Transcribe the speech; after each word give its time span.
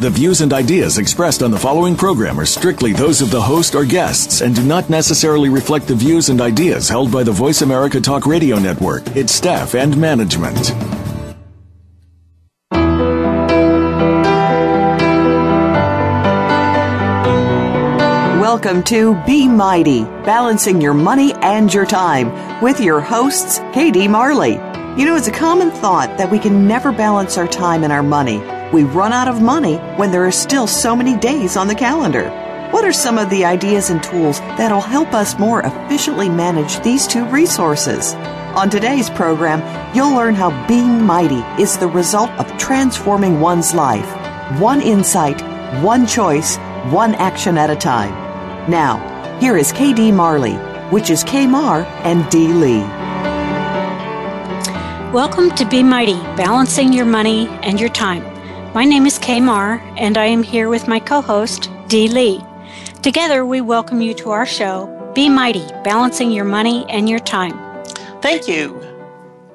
The 0.00 0.08
views 0.08 0.40
and 0.40 0.50
ideas 0.54 0.96
expressed 0.96 1.42
on 1.42 1.50
the 1.50 1.58
following 1.58 1.94
program 1.94 2.40
are 2.40 2.46
strictly 2.46 2.94
those 2.94 3.20
of 3.20 3.30
the 3.30 3.42
host 3.42 3.74
or 3.74 3.84
guests 3.84 4.40
and 4.40 4.56
do 4.56 4.64
not 4.64 4.88
necessarily 4.88 5.50
reflect 5.50 5.86
the 5.86 5.94
views 5.94 6.30
and 6.30 6.40
ideas 6.40 6.88
held 6.88 7.12
by 7.12 7.22
the 7.22 7.32
Voice 7.32 7.60
America 7.60 8.00
Talk 8.00 8.24
Radio 8.24 8.58
Network, 8.58 9.06
its 9.14 9.34
staff, 9.34 9.74
and 9.74 9.94
management. 9.98 10.70
Welcome 18.40 18.82
to 18.84 19.22
Be 19.26 19.46
Mighty, 19.46 20.04
balancing 20.24 20.80
your 20.80 20.94
money 20.94 21.34
and 21.42 21.74
your 21.74 21.84
time 21.84 22.62
with 22.62 22.80
your 22.80 23.02
hosts, 23.02 23.58
KD 23.74 24.08
Marley. 24.08 24.54
You 24.98 25.04
know, 25.04 25.14
it's 25.14 25.28
a 25.28 25.30
common 25.30 25.70
thought 25.70 26.16
that 26.16 26.30
we 26.30 26.38
can 26.38 26.66
never 26.66 26.90
balance 26.90 27.36
our 27.36 27.46
time 27.46 27.84
and 27.84 27.92
our 27.92 28.02
money 28.02 28.40
we 28.72 28.84
run 28.84 29.12
out 29.12 29.28
of 29.28 29.42
money 29.42 29.76
when 29.96 30.12
there 30.12 30.24
are 30.24 30.32
still 30.32 30.66
so 30.66 30.94
many 30.94 31.16
days 31.16 31.56
on 31.56 31.66
the 31.66 31.74
calendar. 31.74 32.28
What 32.70 32.84
are 32.84 32.92
some 32.92 33.18
of 33.18 33.28
the 33.28 33.44
ideas 33.44 33.90
and 33.90 34.00
tools 34.00 34.38
that'll 34.40 34.80
help 34.80 35.12
us 35.12 35.38
more 35.38 35.60
efficiently 35.60 36.28
manage 36.28 36.80
these 36.80 37.06
two 37.06 37.24
resources? 37.26 38.14
On 38.54 38.70
today's 38.70 39.10
program, 39.10 39.60
you'll 39.94 40.14
learn 40.14 40.36
how 40.36 40.50
being 40.68 41.02
mighty 41.04 41.42
is 41.60 41.78
the 41.78 41.88
result 41.88 42.30
of 42.32 42.56
transforming 42.58 43.40
one's 43.40 43.74
life. 43.74 44.08
One 44.60 44.80
insight, 44.80 45.40
one 45.82 46.06
choice, 46.06 46.56
one 46.92 47.16
action 47.16 47.58
at 47.58 47.70
a 47.70 47.76
time. 47.76 48.12
Now, 48.70 48.98
here 49.40 49.56
is 49.56 49.72
KD 49.72 50.14
Marley, 50.14 50.54
which 50.90 51.10
is 51.10 51.24
K 51.24 51.48
Mar 51.48 51.82
and 52.04 52.28
D 52.30 52.52
Lee. 52.52 52.80
Welcome 55.12 55.50
to 55.56 55.64
Be 55.64 55.82
Mighty, 55.82 56.20
balancing 56.36 56.92
your 56.92 57.06
money 57.06 57.48
and 57.64 57.80
your 57.80 57.88
time. 57.88 58.29
My 58.72 58.84
name 58.84 59.04
is 59.04 59.18
Kay 59.18 59.40
Marr, 59.40 59.80
and 59.96 60.16
I 60.16 60.26
am 60.26 60.44
here 60.44 60.68
with 60.68 60.86
my 60.86 61.00
co 61.00 61.20
host, 61.20 61.68
Dee 61.88 62.06
Lee. 62.06 62.40
Together, 63.02 63.44
we 63.44 63.60
welcome 63.60 64.00
you 64.00 64.14
to 64.14 64.30
our 64.30 64.46
show, 64.46 65.10
Be 65.12 65.28
Mighty 65.28 65.66
Balancing 65.82 66.30
Your 66.30 66.44
Money 66.44 66.86
and 66.88 67.08
Your 67.08 67.18
Time. 67.18 67.58
Thank 68.22 68.46
you. 68.46 68.80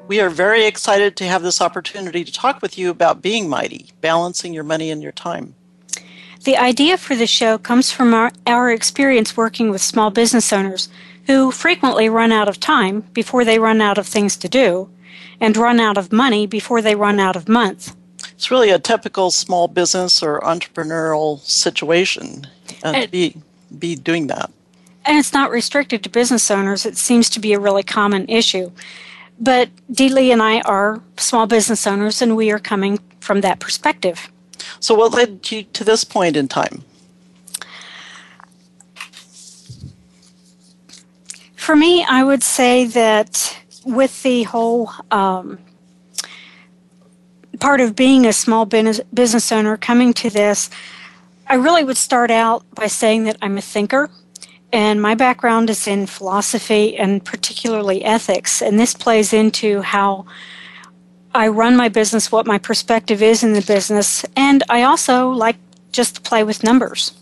We 0.09 0.19
are 0.19 0.29
very 0.29 0.65
excited 0.65 1.15
to 1.15 1.27
have 1.27 1.43
this 1.43 1.61
opportunity 1.61 2.25
to 2.25 2.31
talk 2.33 2.61
with 2.61 2.77
you 2.77 2.89
about 2.89 3.21
being 3.21 3.47
mighty, 3.47 3.87
balancing 4.01 4.53
your 4.53 4.65
money 4.65 4.91
and 4.91 5.01
your 5.01 5.13
time. 5.13 5.55
The 6.43 6.57
idea 6.57 6.97
for 6.97 7.15
the 7.15 7.25
show 7.25 7.57
comes 7.57 7.93
from 7.93 8.13
our, 8.13 8.33
our 8.45 8.69
experience 8.69 9.37
working 9.37 9.69
with 9.69 9.81
small 9.81 10.11
business 10.11 10.51
owners 10.51 10.89
who 11.25 11.51
frequently 11.51 12.09
run 12.09 12.33
out 12.33 12.49
of 12.49 12.59
time 12.59 13.05
before 13.13 13.45
they 13.45 13.59
run 13.59 13.79
out 13.79 13.97
of 13.97 14.07
things 14.07 14.35
to 14.35 14.49
do 14.49 14.89
and 15.39 15.55
run 15.55 15.79
out 15.79 15.97
of 15.97 16.11
money 16.11 16.45
before 16.45 16.81
they 16.81 16.95
run 16.95 17.17
out 17.17 17.37
of 17.37 17.47
month 17.47 17.95
it's 18.35 18.51
really 18.51 18.69
a 18.69 18.79
typical 18.79 19.31
small 19.31 19.67
business 19.67 20.21
or 20.21 20.39
entrepreneurial 20.41 21.39
situation 21.39 22.47
uh, 22.83 23.01
to 23.01 23.07
be 23.07 23.41
be 23.79 23.95
doing 23.95 24.27
that. 24.27 24.51
And 25.05 25.17
it's 25.17 25.33
not 25.33 25.51
restricted 25.51 26.03
to 26.03 26.09
business 26.09 26.49
owners. 26.49 26.85
It 26.85 26.97
seems 26.97 27.29
to 27.31 27.39
be 27.39 27.53
a 27.53 27.59
really 27.59 27.83
common 27.83 28.27
issue. 28.27 28.71
But 29.39 29.69
Dee 29.91 30.09
Lee 30.09 30.31
and 30.31 30.41
I 30.41 30.61
are 30.61 31.01
small 31.17 31.45
business 31.45 31.85
owners, 31.85 32.21
and 32.21 32.35
we 32.35 32.51
are 32.51 32.59
coming 32.59 32.99
from 33.19 33.41
that 33.41 33.59
perspective. 33.59 34.29
So, 34.79 34.95
what 34.95 35.13
led 35.13 35.51
you 35.51 35.63
to 35.63 35.83
this 35.83 36.03
point 36.03 36.35
in 36.35 36.47
time? 36.47 36.83
For 41.55 41.75
me, 41.75 42.05
I 42.07 42.23
would 42.23 42.43
say 42.43 42.85
that 42.85 43.57
with 43.85 44.23
the 44.23 44.43
whole 44.43 44.91
um, 45.11 45.59
part 47.59 47.81
of 47.81 47.95
being 47.95 48.25
a 48.25 48.33
small 48.33 48.65
business 48.65 49.51
owner 49.51 49.77
coming 49.77 50.13
to 50.13 50.29
this, 50.29 50.69
I 51.47 51.55
really 51.55 51.83
would 51.83 51.97
start 51.97 52.31
out 52.31 52.63
by 52.73 52.87
saying 52.87 53.25
that 53.25 53.37
I'm 53.41 53.57
a 53.57 53.61
thinker. 53.61 54.09
And 54.73 55.01
my 55.01 55.15
background 55.15 55.69
is 55.69 55.87
in 55.87 56.05
philosophy 56.05 56.97
and 56.97 57.23
particularly 57.23 58.03
ethics. 58.03 58.61
And 58.61 58.79
this 58.79 58.93
plays 58.93 59.31
into 59.31 59.81
how 59.81 60.25
I 61.33 61.49
run 61.49 61.75
my 61.75 61.89
business, 61.89 62.31
what 62.31 62.45
my 62.45 62.57
perspective 62.57 63.21
is 63.21 63.43
in 63.43 63.53
the 63.53 63.61
business. 63.61 64.25
And 64.35 64.63
I 64.69 64.83
also 64.83 65.29
like 65.29 65.57
just 65.91 66.15
to 66.15 66.21
play 66.21 66.43
with 66.43 66.63
numbers. 66.63 67.13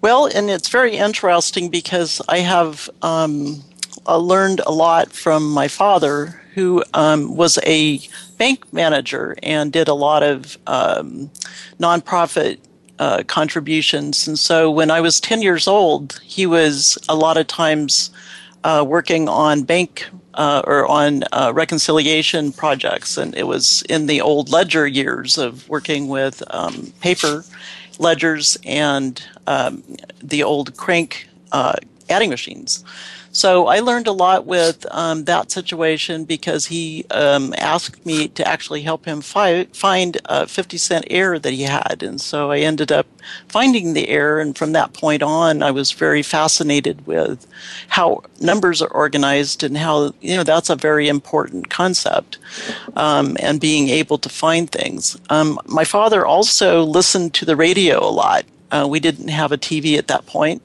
Well, 0.00 0.26
and 0.26 0.50
it's 0.50 0.68
very 0.68 0.96
interesting 0.96 1.68
because 1.70 2.20
I 2.28 2.38
have 2.38 2.90
um, 3.02 3.62
uh, 4.06 4.16
learned 4.16 4.60
a 4.66 4.72
lot 4.72 5.12
from 5.12 5.48
my 5.50 5.68
father, 5.68 6.41
who 6.54 6.84
um, 6.94 7.36
was 7.36 7.58
a 7.64 8.00
bank 8.38 8.72
manager 8.72 9.36
and 9.42 9.72
did 9.72 9.88
a 9.88 9.94
lot 9.94 10.22
of 10.22 10.58
um, 10.66 11.30
nonprofit 11.78 12.58
uh, 12.98 13.22
contributions. 13.26 14.28
And 14.28 14.38
so 14.38 14.70
when 14.70 14.90
I 14.90 15.00
was 15.00 15.20
10 15.20 15.42
years 15.42 15.66
old, 15.66 16.20
he 16.24 16.46
was 16.46 16.98
a 17.08 17.16
lot 17.16 17.36
of 17.36 17.46
times 17.46 18.10
uh, 18.64 18.84
working 18.86 19.28
on 19.28 19.62
bank 19.62 20.08
uh, 20.34 20.62
or 20.66 20.86
on 20.86 21.24
uh, 21.32 21.52
reconciliation 21.54 22.52
projects. 22.52 23.16
And 23.16 23.34
it 23.34 23.46
was 23.46 23.82
in 23.88 24.06
the 24.06 24.20
old 24.20 24.50
ledger 24.50 24.86
years 24.86 25.38
of 25.38 25.68
working 25.68 26.08
with 26.08 26.42
um, 26.50 26.92
paper 27.00 27.44
ledgers 27.98 28.56
and 28.64 29.22
um, 29.46 29.82
the 30.22 30.42
old 30.42 30.76
crank 30.76 31.28
uh, 31.52 31.74
adding 32.08 32.30
machines. 32.30 32.84
So 33.34 33.66
I 33.66 33.80
learned 33.80 34.06
a 34.06 34.12
lot 34.12 34.44
with 34.44 34.84
um, 34.90 35.24
that 35.24 35.50
situation 35.50 36.24
because 36.24 36.66
he 36.66 37.06
um, 37.10 37.54
asked 37.56 38.04
me 38.04 38.28
to 38.28 38.46
actually 38.46 38.82
help 38.82 39.06
him 39.06 39.22
fi- 39.22 39.64
find 39.72 40.18
a 40.26 40.46
50 40.46 40.76
cent 40.76 41.06
error 41.08 41.38
that 41.38 41.54
he 41.54 41.62
had. 41.62 42.02
And 42.02 42.20
so 42.20 42.50
I 42.50 42.58
ended 42.58 42.92
up 42.92 43.06
finding 43.48 43.94
the 43.94 44.08
error. 44.08 44.38
And 44.38 44.56
from 44.56 44.72
that 44.72 44.92
point 44.92 45.22
on, 45.22 45.62
I 45.62 45.70
was 45.70 45.92
very 45.92 46.22
fascinated 46.22 47.06
with 47.06 47.46
how 47.88 48.22
numbers 48.38 48.82
are 48.82 48.92
organized 48.92 49.62
and 49.62 49.78
how, 49.78 50.12
you 50.20 50.36
know, 50.36 50.44
that's 50.44 50.68
a 50.68 50.76
very 50.76 51.08
important 51.08 51.70
concept 51.70 52.36
um, 52.96 53.38
and 53.40 53.58
being 53.58 53.88
able 53.88 54.18
to 54.18 54.28
find 54.28 54.70
things. 54.70 55.16
Um, 55.30 55.58
my 55.64 55.84
father 55.84 56.26
also 56.26 56.82
listened 56.82 57.32
to 57.34 57.46
the 57.46 57.56
radio 57.56 58.06
a 58.06 58.12
lot. 58.12 58.44
Uh, 58.70 58.86
we 58.88 59.00
didn't 59.00 59.28
have 59.28 59.52
a 59.52 59.58
TV 59.58 59.96
at 59.96 60.08
that 60.08 60.26
point 60.26 60.62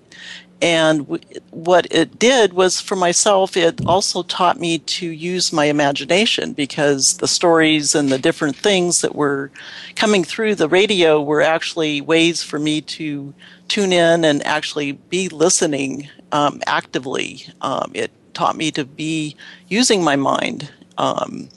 and 0.61 0.99
w- 0.99 1.23
what 1.51 1.87
it 1.91 2.17
did 2.17 2.53
was 2.53 2.81
for 2.81 2.95
myself, 2.95 3.55
it 3.55 3.85
also 3.85 4.23
taught 4.23 4.59
me 4.59 4.79
to 4.79 5.07
use 5.07 5.53
my 5.53 5.65
imagination 5.65 6.53
because 6.53 7.17
the 7.17 7.27
stories 7.27 7.93
and 7.93 8.09
the 8.09 8.17
different 8.17 8.55
things 8.55 9.01
that 9.01 9.15
were 9.15 9.51
coming 9.95 10.23
through 10.23 10.55
the 10.55 10.67
radio 10.67 11.21
were 11.21 11.41
actually 11.41 12.01
ways 12.01 12.41
for 12.41 12.57
me 12.57 12.81
to 12.81 13.33
tune 13.67 13.93
in 13.93 14.25
and 14.25 14.45
actually 14.45 14.93
be 14.93 15.29
listening 15.29 16.09
um, 16.31 16.61
actively. 16.65 17.45
Um, 17.61 17.91
it 17.93 18.11
taught 18.33 18.55
me 18.55 18.71
to 18.71 18.85
be 18.85 19.35
using 19.67 20.03
my 20.03 20.15
mind. 20.15 20.71
Um, 20.97 21.49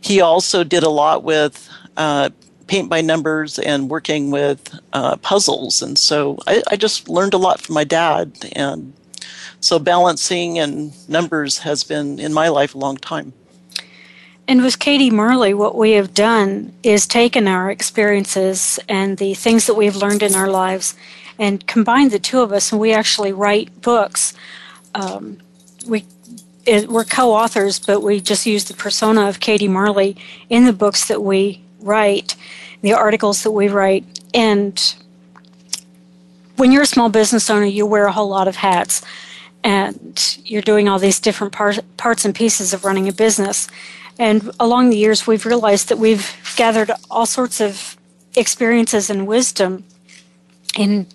he 0.00 0.20
also 0.20 0.62
did 0.62 0.84
a 0.84 0.88
lot 0.88 1.24
with 1.24 1.68
uh, 1.96 2.30
paint 2.66 2.88
by 2.88 3.00
numbers 3.00 3.58
and 3.58 3.88
working 3.88 4.30
with 4.30 4.78
uh, 4.92 5.16
puzzles. 5.16 5.82
And 5.82 5.98
so 5.98 6.38
I, 6.46 6.62
I, 6.70 6.76
just 6.76 7.08
learned 7.08 7.34
a 7.34 7.38
lot 7.38 7.60
from 7.60 7.74
my 7.74 7.84
dad. 7.84 8.32
And 8.52 8.92
so 9.60 9.78
balancing 9.78 10.58
and 10.58 10.92
numbers 11.08 11.58
has 11.58 11.84
been 11.84 12.18
in 12.18 12.32
my 12.32 12.48
life 12.48 12.74
a 12.74 12.78
long 12.78 12.96
time. 12.96 13.32
And 14.48 14.62
with 14.62 14.78
KD 14.78 15.10
Marley, 15.10 15.54
what 15.54 15.76
we 15.76 15.92
have 15.92 16.14
done 16.14 16.72
is 16.82 17.06
taken 17.06 17.48
our 17.48 17.70
experiences 17.70 18.78
and 18.88 19.18
the 19.18 19.34
things 19.34 19.66
that 19.66 19.74
we've 19.74 19.96
learned 19.96 20.22
in 20.22 20.34
our 20.34 20.48
lives 20.48 20.94
and 21.38 21.66
combined 21.66 22.12
the 22.12 22.18
two 22.18 22.40
of 22.40 22.52
us, 22.52 22.72
and 22.72 22.80
we 22.80 22.92
actually 22.92 23.32
write 23.32 23.80
books. 23.82 24.34
Um, 24.94 25.38
we 25.86 26.04
it, 26.64 26.88
we're 26.88 27.04
co-authors, 27.04 27.78
but 27.78 28.02
we 28.02 28.20
just 28.20 28.46
use 28.46 28.64
the 28.64 28.74
persona 28.74 29.28
of 29.28 29.38
KD 29.38 29.68
Marley 29.68 30.16
in 30.48 30.64
the 30.64 30.72
books 30.72 31.06
that 31.08 31.22
we 31.22 31.62
write, 31.86 32.36
the 32.82 32.92
articles 32.92 33.42
that 33.42 33.52
we 33.52 33.68
write. 33.68 34.04
And 34.34 34.94
when 36.56 36.72
you're 36.72 36.82
a 36.82 36.86
small 36.86 37.08
business 37.08 37.48
owner, 37.50 37.66
you 37.66 37.86
wear 37.86 38.06
a 38.06 38.12
whole 38.12 38.28
lot 38.28 38.48
of 38.48 38.56
hats 38.56 39.02
and 39.62 40.38
you're 40.44 40.62
doing 40.62 40.88
all 40.88 40.98
these 40.98 41.18
different 41.18 41.52
par- 41.52 41.74
parts 41.96 42.24
and 42.24 42.34
pieces 42.34 42.72
of 42.72 42.84
running 42.84 43.08
a 43.08 43.12
business. 43.12 43.68
And 44.18 44.50
along 44.60 44.90
the 44.90 44.96
years, 44.96 45.26
we've 45.26 45.44
realized 45.44 45.88
that 45.88 45.98
we've 45.98 46.36
gathered 46.56 46.90
all 47.10 47.26
sorts 47.26 47.60
of 47.60 47.96
experiences 48.36 49.10
and 49.10 49.26
wisdom 49.26 49.84
in 50.78 51.06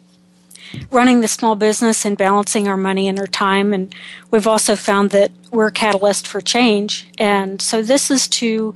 running 0.90 1.22
the 1.22 1.28
small 1.28 1.56
business 1.56 2.06
and 2.06 2.18
balancing 2.18 2.68
our 2.68 2.78
money 2.78 3.08
and 3.08 3.20
our 3.20 3.28
time. 3.28 3.74
And 3.74 3.94
we've 4.32 4.48
also 4.48 4.76
found 4.76 5.12
that 5.12 5.32
we're 5.52 5.68
a 5.68 5.72
catalyst 5.72 6.28
for 6.28 6.42
change. 6.42 7.08
And 7.18 7.62
so 7.62 7.82
this 7.82 8.12
is 8.12 8.28
to 8.30 8.76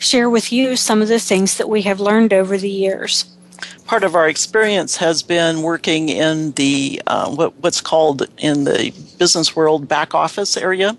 share 0.00 0.28
with 0.28 0.50
you 0.50 0.74
some 0.74 1.00
of 1.02 1.08
the 1.08 1.20
things 1.20 1.56
that 1.58 1.68
we 1.68 1.82
have 1.82 2.00
learned 2.00 2.32
over 2.32 2.58
the 2.58 2.70
years. 2.70 3.26
Part 3.84 4.02
of 4.02 4.14
our 4.14 4.28
experience 4.28 4.96
has 4.96 5.22
been 5.22 5.62
working 5.62 6.08
in 6.08 6.52
the 6.52 7.02
uh, 7.06 7.30
what, 7.30 7.54
what's 7.58 7.80
called 7.80 8.26
in 8.38 8.64
the 8.64 8.92
business 9.18 9.54
world 9.54 9.86
back 9.86 10.14
office 10.14 10.56
area. 10.56 10.96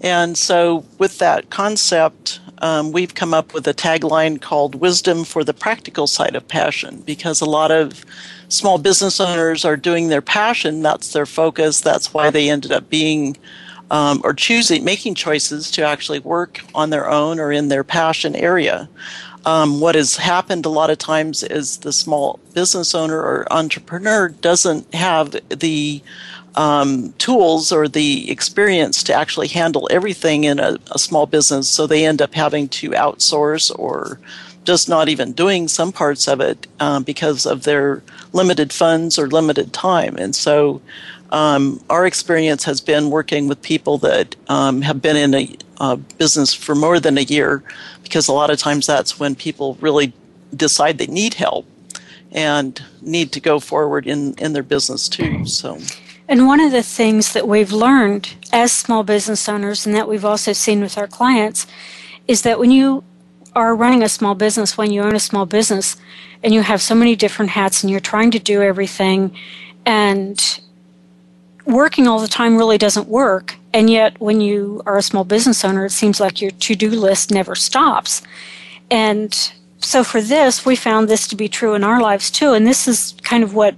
And 0.00 0.38
so, 0.38 0.86
with 0.98 1.18
that 1.18 1.50
concept, 1.50 2.40
um, 2.62 2.92
we've 2.92 3.14
come 3.14 3.34
up 3.34 3.52
with 3.52 3.66
a 3.68 3.74
tagline 3.74 4.40
called 4.40 4.74
Wisdom 4.74 5.24
for 5.24 5.44
the 5.44 5.52
Practical 5.52 6.06
Side 6.06 6.34
of 6.34 6.48
Passion 6.48 7.02
because 7.02 7.42
a 7.42 7.46
lot 7.46 7.70
of 7.70 8.04
small 8.48 8.78
business 8.78 9.20
owners 9.20 9.64
are 9.64 9.76
doing 9.76 10.08
their 10.08 10.22
passion, 10.22 10.82
that's 10.82 11.12
their 11.12 11.26
focus, 11.26 11.80
that's 11.80 12.14
why 12.14 12.30
they 12.30 12.48
ended 12.48 12.72
up 12.72 12.88
being 12.88 13.36
um, 13.90 14.20
or 14.24 14.32
choosing, 14.32 14.84
making 14.84 15.14
choices 15.14 15.70
to 15.72 15.82
actually 15.82 16.20
work 16.20 16.60
on 16.74 16.90
their 16.90 17.08
own 17.08 17.40
or 17.40 17.52
in 17.52 17.68
their 17.68 17.84
passion 17.84 18.36
area. 18.36 18.88
Um, 19.46 19.80
what 19.80 19.94
has 19.94 20.16
happened 20.16 20.66
a 20.66 20.70
lot 20.70 20.90
of 20.90 20.98
times 20.98 21.42
is 21.42 21.78
the 21.78 21.92
small 21.92 22.38
business 22.52 22.94
owner 22.94 23.18
or 23.18 23.50
entrepreneur 23.50 24.28
doesn't 24.28 24.94
have 24.94 25.34
the 25.48 26.02
um, 26.56 27.12
tools 27.14 27.72
or 27.72 27.88
the 27.88 28.30
experience 28.30 29.02
to 29.04 29.14
actually 29.14 29.48
handle 29.48 29.88
everything 29.90 30.44
in 30.44 30.58
a, 30.58 30.76
a, 30.90 30.98
small 30.98 31.26
business, 31.26 31.68
so 31.68 31.86
they 31.86 32.04
end 32.04 32.20
up 32.20 32.34
having 32.34 32.68
to 32.68 32.90
outsource 32.90 33.70
or 33.78 34.18
just 34.64 34.88
not 34.88 35.08
even 35.08 35.32
doing 35.32 35.68
some 35.68 35.92
parts 35.92 36.28
of 36.28 36.40
it 36.40 36.66
um, 36.80 37.02
because 37.02 37.46
of 37.46 37.62
their 37.62 38.02
limited 38.32 38.72
funds 38.72 39.18
or 39.18 39.28
limited 39.28 39.72
time. 39.72 40.16
And 40.16 40.34
so, 40.34 40.82
um, 41.30 41.82
our 41.88 42.06
experience 42.06 42.64
has 42.64 42.80
been 42.80 43.10
working 43.10 43.48
with 43.48 43.62
people 43.62 43.98
that 43.98 44.36
um, 44.48 44.82
have 44.82 45.00
been 45.00 45.16
in 45.16 45.34
a, 45.34 45.56
a 45.78 45.96
business 45.96 46.52
for 46.54 46.74
more 46.74 47.00
than 47.00 47.18
a 47.18 47.22
year, 47.22 47.62
because 48.02 48.28
a 48.28 48.32
lot 48.32 48.50
of 48.50 48.58
times 48.58 48.86
that's 48.86 49.18
when 49.18 49.34
people 49.34 49.76
really 49.80 50.12
decide 50.54 50.98
they 50.98 51.06
need 51.06 51.34
help 51.34 51.66
and 52.32 52.82
need 53.00 53.32
to 53.32 53.40
go 53.40 53.60
forward 53.60 54.06
in, 54.06 54.34
in 54.34 54.52
their 54.52 54.62
business 54.62 55.08
too. 55.08 55.46
So. 55.46 55.78
And 56.28 56.46
one 56.46 56.60
of 56.60 56.70
the 56.70 56.82
things 56.82 57.32
that 57.32 57.48
we've 57.48 57.72
learned 57.72 58.34
as 58.52 58.70
small 58.70 59.02
business 59.02 59.48
owners 59.48 59.86
and 59.86 59.94
that 59.94 60.08
we've 60.08 60.24
also 60.24 60.52
seen 60.52 60.80
with 60.80 60.96
our 60.96 61.08
clients 61.08 61.66
is 62.28 62.42
that 62.42 62.58
when 62.58 62.70
you 62.70 63.02
are 63.56 63.74
running 63.74 64.02
a 64.02 64.08
small 64.08 64.36
business, 64.36 64.78
when 64.78 64.92
you 64.92 65.02
own 65.02 65.14
a 65.16 65.20
small 65.20 65.44
business 65.44 65.96
and 66.44 66.54
you 66.54 66.62
have 66.62 66.80
so 66.80 66.94
many 66.94 67.16
different 67.16 67.50
hats 67.50 67.82
and 67.82 67.90
you're 67.90 67.98
trying 67.98 68.30
to 68.30 68.38
do 68.38 68.62
everything 68.62 69.36
and 69.84 70.60
working 71.72 72.06
all 72.06 72.18
the 72.18 72.28
time 72.28 72.56
really 72.56 72.78
doesn't 72.78 73.08
work. 73.08 73.56
And 73.72 73.88
yet, 73.88 74.20
when 74.20 74.40
you 74.40 74.82
are 74.86 74.98
a 74.98 75.02
small 75.02 75.24
business 75.24 75.64
owner, 75.64 75.86
it 75.86 75.90
seems 75.90 76.20
like 76.20 76.40
your 76.40 76.50
to 76.50 76.74
do 76.74 76.90
list 76.90 77.30
never 77.30 77.54
stops. 77.54 78.22
And 78.90 79.32
so, 79.78 80.04
for 80.04 80.20
this, 80.20 80.66
we 80.66 80.76
found 80.76 81.08
this 81.08 81.26
to 81.28 81.36
be 81.36 81.48
true 81.48 81.74
in 81.74 81.84
our 81.84 82.00
lives 82.00 82.30
too. 82.30 82.52
And 82.52 82.66
this 82.66 82.88
is 82.88 83.14
kind 83.22 83.44
of 83.44 83.54
what 83.54 83.74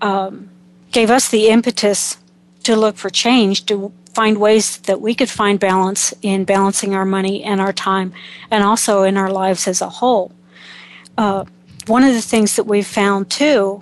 um, 0.00 0.48
gave 0.92 1.10
us 1.10 1.28
the 1.28 1.48
impetus 1.48 2.16
to 2.64 2.76
look 2.76 2.96
for 2.96 3.10
change, 3.10 3.66
to 3.66 3.92
find 4.14 4.38
ways 4.38 4.78
that 4.78 5.00
we 5.00 5.14
could 5.14 5.28
find 5.28 5.58
balance 5.58 6.14
in 6.22 6.44
balancing 6.44 6.94
our 6.94 7.04
money 7.04 7.42
and 7.42 7.60
our 7.60 7.72
time, 7.72 8.12
and 8.50 8.64
also 8.64 9.02
in 9.02 9.16
our 9.16 9.30
lives 9.30 9.68
as 9.68 9.80
a 9.80 9.88
whole. 9.88 10.32
Uh, 11.18 11.44
one 11.86 12.04
of 12.04 12.14
the 12.14 12.22
things 12.22 12.56
that 12.56 12.64
we've 12.64 12.86
found 12.86 13.28
too 13.30 13.80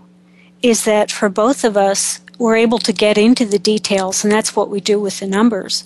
is 0.62 0.84
that 0.84 1.10
for 1.10 1.28
both 1.28 1.64
of 1.64 1.76
us, 1.76 2.20
we're 2.42 2.56
able 2.56 2.80
to 2.80 2.92
get 2.92 3.16
into 3.16 3.44
the 3.44 3.58
details, 3.60 4.24
and 4.24 4.32
that's 4.32 4.56
what 4.56 4.68
we 4.68 4.80
do 4.80 4.98
with 4.98 5.20
the 5.20 5.26
numbers. 5.28 5.84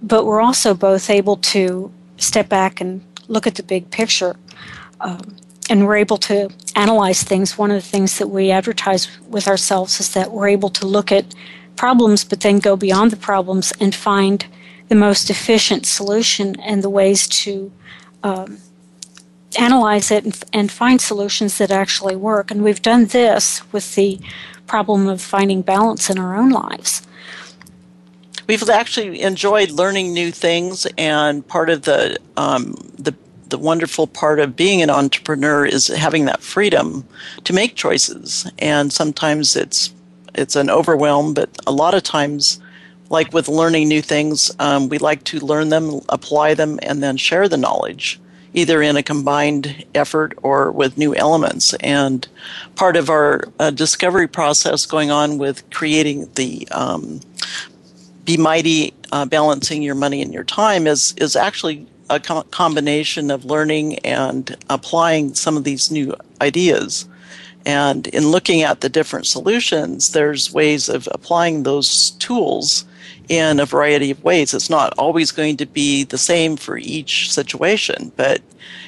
But 0.00 0.24
we're 0.24 0.40
also 0.40 0.72
both 0.72 1.10
able 1.10 1.36
to 1.54 1.90
step 2.16 2.48
back 2.48 2.80
and 2.80 3.02
look 3.26 3.44
at 3.44 3.56
the 3.56 3.64
big 3.64 3.90
picture. 3.90 4.36
Um, 5.00 5.34
and 5.68 5.84
we're 5.84 5.96
able 5.96 6.16
to 6.18 6.48
analyze 6.76 7.24
things. 7.24 7.58
One 7.58 7.72
of 7.72 7.82
the 7.82 7.88
things 7.88 8.18
that 8.18 8.28
we 8.28 8.52
advertise 8.52 9.08
with 9.28 9.48
ourselves 9.48 9.98
is 9.98 10.14
that 10.14 10.30
we're 10.30 10.46
able 10.46 10.70
to 10.70 10.86
look 10.86 11.10
at 11.10 11.34
problems, 11.74 12.22
but 12.22 12.40
then 12.40 12.60
go 12.60 12.76
beyond 12.76 13.10
the 13.10 13.16
problems 13.16 13.72
and 13.80 13.92
find 13.92 14.46
the 14.88 14.94
most 14.94 15.28
efficient 15.28 15.86
solution 15.86 16.54
and 16.60 16.84
the 16.84 16.90
ways 16.90 17.26
to 17.42 17.72
um, 18.22 18.58
analyze 19.58 20.12
it 20.12 20.24
and, 20.24 20.44
and, 20.52 20.70
find 20.70 21.00
solutions 21.00 21.58
that 21.58 21.72
actually 21.72 22.14
work. 22.14 22.52
And 22.52 22.62
we've 22.62 22.82
done 22.82 23.06
this 23.06 23.60
with 23.72 23.96
the 23.96 24.20
problem 24.70 25.08
of 25.08 25.20
finding 25.20 25.62
balance 25.62 26.08
in 26.08 26.16
our 26.16 26.36
own 26.36 26.50
lives. 26.50 27.02
We've 28.46 28.68
actually 28.70 29.20
enjoyed 29.20 29.72
learning 29.72 30.14
new 30.14 30.30
things, 30.30 30.86
and 30.96 31.44
part 31.46 31.70
of 31.70 31.82
the 31.82 32.18
um, 32.36 32.74
the 32.96 33.12
the 33.48 33.58
wonderful 33.58 34.06
part 34.06 34.38
of 34.38 34.54
being 34.54 34.80
an 34.80 34.88
entrepreneur 34.88 35.66
is 35.66 35.88
having 35.88 36.26
that 36.26 36.40
freedom 36.40 37.04
to 37.42 37.52
make 37.52 37.74
choices. 37.74 38.48
And 38.60 38.92
sometimes 38.92 39.56
it's 39.56 39.92
it's 40.36 40.54
an 40.54 40.70
overwhelm, 40.70 41.34
but 41.34 41.50
a 41.66 41.72
lot 41.72 41.94
of 41.94 42.04
times, 42.04 42.60
like 43.08 43.32
with 43.32 43.48
learning 43.48 43.88
new 43.88 44.02
things, 44.02 44.52
um, 44.60 44.88
we 44.88 44.98
like 44.98 45.24
to 45.24 45.40
learn 45.40 45.70
them, 45.70 46.00
apply 46.08 46.54
them, 46.54 46.78
and 46.84 47.02
then 47.02 47.16
share 47.16 47.48
the 47.48 47.56
knowledge, 47.56 48.20
either 48.52 48.82
in 48.82 48.96
a 48.96 49.02
combined 49.02 49.84
effort 49.94 50.36
or 50.42 50.72
with 50.72 50.98
new 50.98 51.14
elements. 51.14 51.74
And 51.74 52.26
part 52.74 52.96
of 52.96 53.08
our 53.08 53.44
uh, 53.58 53.70
discovery 53.70 54.26
process 54.28 54.86
going 54.86 55.10
on 55.10 55.38
with 55.38 55.68
creating 55.70 56.30
the 56.34 56.66
um, 56.70 57.20
Be 58.24 58.36
Mighty, 58.36 58.94
uh, 59.12 59.26
balancing 59.26 59.82
your 59.82 59.94
money 59.94 60.22
and 60.22 60.32
your 60.32 60.44
time 60.44 60.86
is 60.86 61.14
is 61.16 61.36
actually 61.36 61.86
a 62.08 62.20
co- 62.20 62.42
combination 62.44 63.30
of 63.30 63.44
learning 63.44 63.98
and 64.00 64.56
applying 64.68 65.34
some 65.34 65.56
of 65.56 65.64
these 65.64 65.90
new 65.90 66.14
ideas. 66.40 67.06
And 67.66 68.06
in 68.08 68.28
looking 68.28 68.62
at 68.62 68.80
the 68.80 68.88
different 68.88 69.26
solutions, 69.26 70.12
there's 70.12 70.52
ways 70.52 70.88
of 70.88 71.08
applying 71.12 71.62
those 71.62 72.10
tools 72.12 72.84
in 73.30 73.60
a 73.60 73.64
variety 73.64 74.10
of 74.10 74.24
ways. 74.24 74.52
It's 74.52 74.68
not 74.68 74.92
always 74.98 75.30
going 75.30 75.56
to 75.58 75.66
be 75.66 76.02
the 76.02 76.18
same 76.18 76.56
for 76.56 76.76
each 76.76 77.32
situation, 77.32 78.10
but 78.16 78.42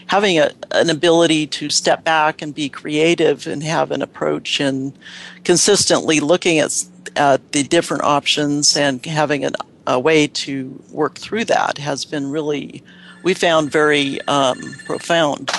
having 0.09 0.37
a, 0.41 0.51
an 0.73 0.91
ability 0.91 1.47
to 1.47 1.71
step 1.71 2.03
back 2.03 2.43
and 2.43 2.53
be 2.53 2.69
creative 2.69 3.47
and 3.47 3.63
have 3.63 3.93
an 3.93 4.03
approach 4.03 4.59
and 4.59 4.99
consistently 5.45 6.19
looking 6.19 6.59
at, 6.59 6.85
at 7.15 7.53
the 7.53 7.63
different 7.63 8.03
options 8.03 8.77
and 8.77 9.07
having 9.07 9.45
an, 9.45 9.55
a 9.87 10.01
way 10.01 10.27
to 10.27 10.83
work 10.91 11.15
through 11.15 11.45
that 11.45 11.79
has 11.79 12.05
been 12.05 12.29
really 12.29 12.83
we 13.23 13.35
found 13.35 13.71
very 13.71 14.21
um, 14.23 14.61
profound. 14.85 15.53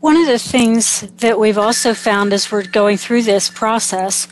One 0.00 0.16
of 0.16 0.26
the 0.26 0.38
things 0.38 1.02
that 1.18 1.38
we've 1.38 1.58
also 1.58 1.92
found 1.92 2.32
as 2.32 2.50
we're 2.50 2.66
going 2.66 2.96
through 2.96 3.24
this 3.24 3.50
process 3.50 4.26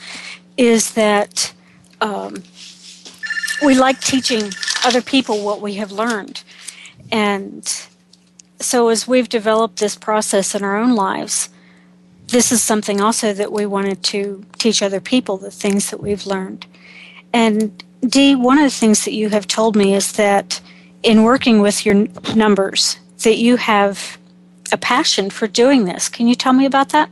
is 0.56 0.94
that 0.94 1.52
um, 2.00 2.42
we 3.64 3.74
like 3.74 4.00
teaching 4.00 4.52
other 4.84 5.00
people 5.00 5.44
what 5.44 5.60
we 5.60 5.74
have 5.74 5.90
learned. 5.90 6.42
And 7.10 7.66
so, 8.60 8.88
as 8.88 9.08
we've 9.08 9.28
developed 9.28 9.78
this 9.78 9.96
process 9.96 10.54
in 10.54 10.62
our 10.62 10.76
own 10.76 10.94
lives, 10.94 11.48
this 12.28 12.52
is 12.52 12.62
something 12.62 13.00
also 13.00 13.32
that 13.32 13.52
we 13.52 13.66
wanted 13.66 14.02
to 14.04 14.44
teach 14.58 14.82
other 14.82 15.00
people 15.00 15.36
the 15.36 15.50
things 15.50 15.90
that 15.90 16.00
we've 16.00 16.26
learned. 16.26 16.66
And 17.32 17.82
Dee, 18.06 18.34
one 18.34 18.58
of 18.58 18.64
the 18.64 18.70
things 18.70 19.04
that 19.04 19.12
you 19.12 19.30
have 19.30 19.46
told 19.46 19.76
me 19.76 19.94
is 19.94 20.12
that 20.12 20.60
in 21.02 21.22
working 21.22 21.60
with 21.60 21.84
your 21.84 22.06
numbers 22.34 22.98
that 23.22 23.36
you 23.36 23.56
have 23.56 24.18
a 24.72 24.76
passion 24.76 25.30
for 25.30 25.46
doing 25.46 25.84
this. 25.84 26.08
Can 26.08 26.26
you 26.26 26.34
tell 26.34 26.52
me 26.52 26.66
about 26.66 26.90
that? 26.90 27.10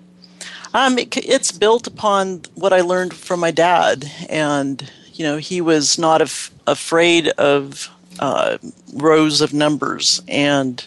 Um, 0.74 0.98
it, 0.98 1.16
it's 1.18 1.52
built 1.52 1.86
upon 1.86 2.42
what 2.54 2.72
I 2.72 2.80
learned 2.80 3.14
from 3.14 3.40
my 3.40 3.50
dad, 3.50 4.10
and 4.28 4.90
you 5.22 5.28
know 5.28 5.36
he 5.36 5.60
was 5.60 6.00
not 6.00 6.20
af- 6.20 6.50
afraid 6.66 7.28
of 7.38 7.88
uh, 8.18 8.58
rows 8.94 9.40
of 9.40 9.54
numbers, 9.54 10.20
and 10.26 10.84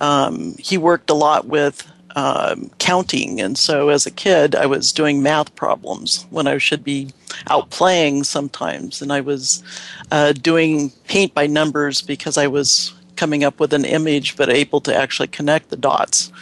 um, 0.00 0.54
he 0.58 0.78
worked 0.78 1.10
a 1.10 1.14
lot 1.14 1.46
with 1.46 1.86
um, 2.16 2.70
counting. 2.78 3.38
And 3.38 3.58
so 3.58 3.90
as 3.90 4.06
a 4.06 4.10
kid, 4.10 4.54
I 4.54 4.64
was 4.64 4.94
doing 4.94 5.22
math 5.22 5.54
problems 5.56 6.24
when 6.30 6.46
I 6.46 6.56
should 6.56 6.82
be 6.82 7.10
out 7.50 7.68
playing 7.68 8.24
sometimes. 8.24 9.02
And 9.02 9.12
I 9.12 9.20
was 9.20 9.62
uh, 10.10 10.32
doing 10.32 10.88
paint 11.06 11.34
by 11.34 11.46
numbers 11.46 12.00
because 12.00 12.38
I 12.38 12.46
was 12.46 12.94
coming 13.16 13.44
up 13.44 13.60
with 13.60 13.74
an 13.74 13.84
image 13.84 14.36
but 14.36 14.48
able 14.48 14.80
to 14.80 14.96
actually 14.96 15.28
connect 15.28 15.68
the 15.68 15.76
dots. 15.76 16.32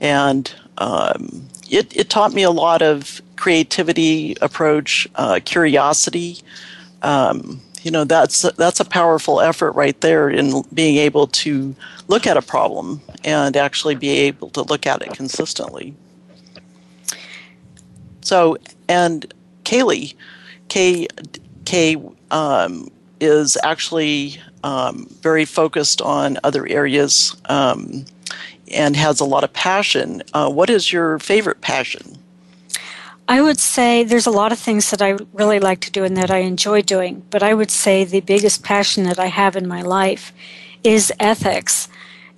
And 0.00 0.52
um, 0.78 1.46
it, 1.70 1.96
it 1.96 2.10
taught 2.10 2.34
me 2.34 2.42
a 2.42 2.50
lot 2.50 2.82
of 2.82 3.22
creativity 3.36 4.36
approach, 4.40 5.08
uh, 5.14 5.38
curiosity. 5.44 6.42
Um, 7.02 7.60
you 7.82 7.90
know 7.90 8.04
that's 8.04 8.42
that's 8.56 8.80
a 8.80 8.84
powerful 8.84 9.40
effort 9.40 9.72
right 9.72 9.98
there 10.02 10.28
in 10.28 10.62
being 10.74 10.96
able 10.96 11.26
to 11.28 11.74
look 12.08 12.26
at 12.26 12.36
a 12.36 12.42
problem 12.42 13.00
and 13.24 13.56
actually 13.56 13.94
be 13.94 14.10
able 14.10 14.50
to 14.50 14.62
look 14.62 14.86
at 14.86 15.02
it 15.02 15.12
consistently 15.14 15.94
So, 18.22 18.58
and 18.88 19.34
Kaylee, 19.64 20.14
Kay, 20.68 21.08
Kay 21.64 21.96
um, 22.30 22.88
is 23.20 23.58
actually 23.64 24.40
um, 24.62 25.08
very 25.20 25.44
focused 25.44 26.00
on 26.00 26.38
other 26.44 26.64
areas 26.68 27.36
um, 27.46 28.04
and 28.70 28.94
has 28.94 29.20
a 29.20 29.24
lot 29.24 29.42
of 29.42 29.52
passion. 29.52 30.22
Uh, 30.32 30.48
what 30.48 30.70
is 30.70 30.92
your 30.92 31.18
favorite 31.18 31.60
passion? 31.60 32.19
I 33.30 33.40
would 33.40 33.60
say 33.60 34.02
there's 34.02 34.26
a 34.26 34.32
lot 34.32 34.50
of 34.50 34.58
things 34.58 34.90
that 34.90 35.00
I 35.00 35.16
really 35.32 35.60
like 35.60 35.78
to 35.82 35.90
do 35.92 36.02
and 36.02 36.16
that 36.16 36.32
I 36.32 36.38
enjoy 36.38 36.82
doing, 36.82 37.22
but 37.30 37.44
I 37.44 37.54
would 37.54 37.70
say 37.70 38.02
the 38.02 38.18
biggest 38.18 38.64
passion 38.64 39.04
that 39.04 39.20
I 39.20 39.26
have 39.26 39.54
in 39.54 39.68
my 39.68 39.82
life 39.82 40.32
is 40.82 41.12
ethics. 41.20 41.88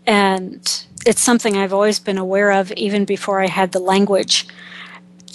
And 0.06 0.60
it's 1.06 1.22
something 1.22 1.56
I've 1.56 1.72
always 1.72 1.98
been 1.98 2.18
aware 2.18 2.52
of 2.52 2.70
even 2.72 3.06
before 3.06 3.40
I 3.40 3.46
had 3.46 3.72
the 3.72 3.78
language 3.78 4.46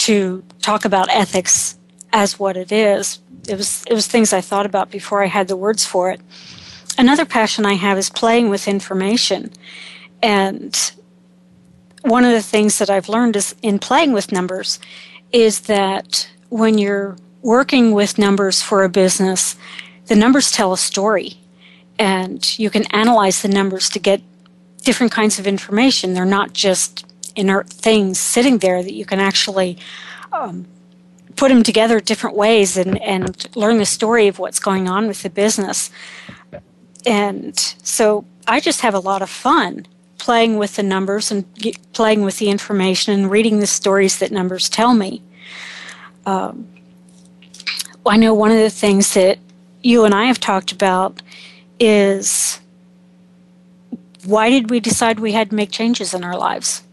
to 0.05 0.43
talk 0.61 0.85
about 0.85 1.09
ethics 1.09 1.79
as 2.13 2.37
what 2.37 2.55
it 2.55 2.71
is. 2.71 3.17
It 3.49 3.57
was 3.57 3.83
it 3.89 3.95
was 3.95 4.05
things 4.05 4.33
I 4.33 4.41
thought 4.41 4.67
about 4.67 4.91
before 4.91 5.23
I 5.23 5.27
had 5.27 5.47
the 5.47 5.57
words 5.57 5.83
for 5.83 6.11
it. 6.11 6.21
Another 6.99 7.25
passion 7.25 7.65
I 7.65 7.73
have 7.73 7.97
is 7.97 8.11
playing 8.11 8.49
with 8.49 8.67
information. 8.67 9.51
And 10.21 10.93
one 12.03 12.25
of 12.25 12.31
the 12.31 12.43
things 12.43 12.77
that 12.77 12.91
I've 12.91 13.09
learned 13.09 13.35
is 13.35 13.55
in 13.63 13.79
playing 13.79 14.13
with 14.13 14.31
numbers 14.31 14.77
is 15.31 15.61
that 15.61 16.29
when 16.49 16.77
you're 16.77 17.17
working 17.41 17.91
with 17.91 18.17
numbers 18.17 18.61
for 18.61 18.83
a 18.83 18.89
business, 18.89 19.55
the 20.05 20.15
numbers 20.15 20.51
tell 20.51 20.73
a 20.73 20.77
story 20.77 21.37
and 21.99 22.57
you 22.59 22.69
can 22.69 22.85
analyze 22.87 23.41
the 23.41 23.47
numbers 23.47 23.89
to 23.89 23.99
get 23.99 24.21
different 24.83 25.11
kinds 25.11 25.39
of 25.39 25.47
information. 25.47 26.13
They're 26.13 26.25
not 26.25 26.53
just 26.53 27.05
inert 27.35 27.69
things 27.69 28.19
sitting 28.19 28.59
there 28.59 28.81
that 28.81 28.93
you 28.93 29.05
can 29.05 29.19
actually 29.19 29.77
um, 30.31 30.65
put 31.35 31.49
them 31.49 31.63
together 31.63 31.99
different 31.99 32.35
ways 32.35 32.77
and, 32.77 33.01
and 33.01 33.47
learn 33.55 33.77
the 33.77 33.85
story 33.85 34.27
of 34.27 34.39
what's 34.39 34.59
going 34.59 34.87
on 34.87 35.07
with 35.07 35.23
the 35.23 35.29
business. 35.29 35.89
And 37.05 37.57
so 37.83 38.25
I 38.47 38.59
just 38.59 38.81
have 38.81 38.93
a 38.93 38.99
lot 38.99 39.21
of 39.21 39.29
fun 39.29 39.85
playing 40.27 40.57
with 40.57 40.75
the 40.75 40.83
numbers 40.83 41.31
and 41.31 41.45
playing 41.93 42.21
with 42.21 42.37
the 42.37 42.49
information 42.49 43.13
and 43.13 43.31
reading 43.31 43.61
the 43.61 43.65
stories 43.65 44.19
that 44.19 44.29
numbers 44.29 44.67
tell 44.67 44.93
me. 44.93 45.23
Um, 46.25 46.67
I 48.05 48.17
know 48.17 48.33
one 48.33 48.51
of 48.51 48.57
the 48.57 48.69
things 48.69 49.13
that 49.13 49.39
you 49.83 50.03
and 50.03 50.13
I 50.13 50.25
have 50.25 50.37
talked 50.37 50.73
about 50.73 51.21
is 51.79 52.59
why 54.25 54.49
did 54.49 54.69
we 54.69 54.81
decide 54.81 55.21
we 55.21 55.31
had 55.31 55.51
to 55.51 55.55
make 55.55 55.71
changes 55.71 56.13
in 56.13 56.25
our 56.25 56.37
lives? 56.37 56.83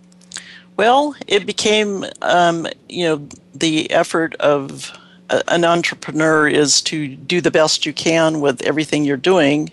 Well, 0.76 1.16
it 1.26 1.44
became, 1.44 2.04
um, 2.22 2.68
you 2.88 3.04
know, 3.04 3.28
the 3.52 3.90
effort 3.90 4.36
of 4.36 4.92
a, 5.28 5.42
an 5.48 5.64
entrepreneur 5.64 6.46
is 6.46 6.80
to 6.82 7.16
do 7.16 7.40
the 7.40 7.50
best 7.50 7.84
you 7.84 7.92
can 7.92 8.40
with 8.40 8.62
everything 8.62 9.04
you're 9.04 9.16
doing, 9.16 9.72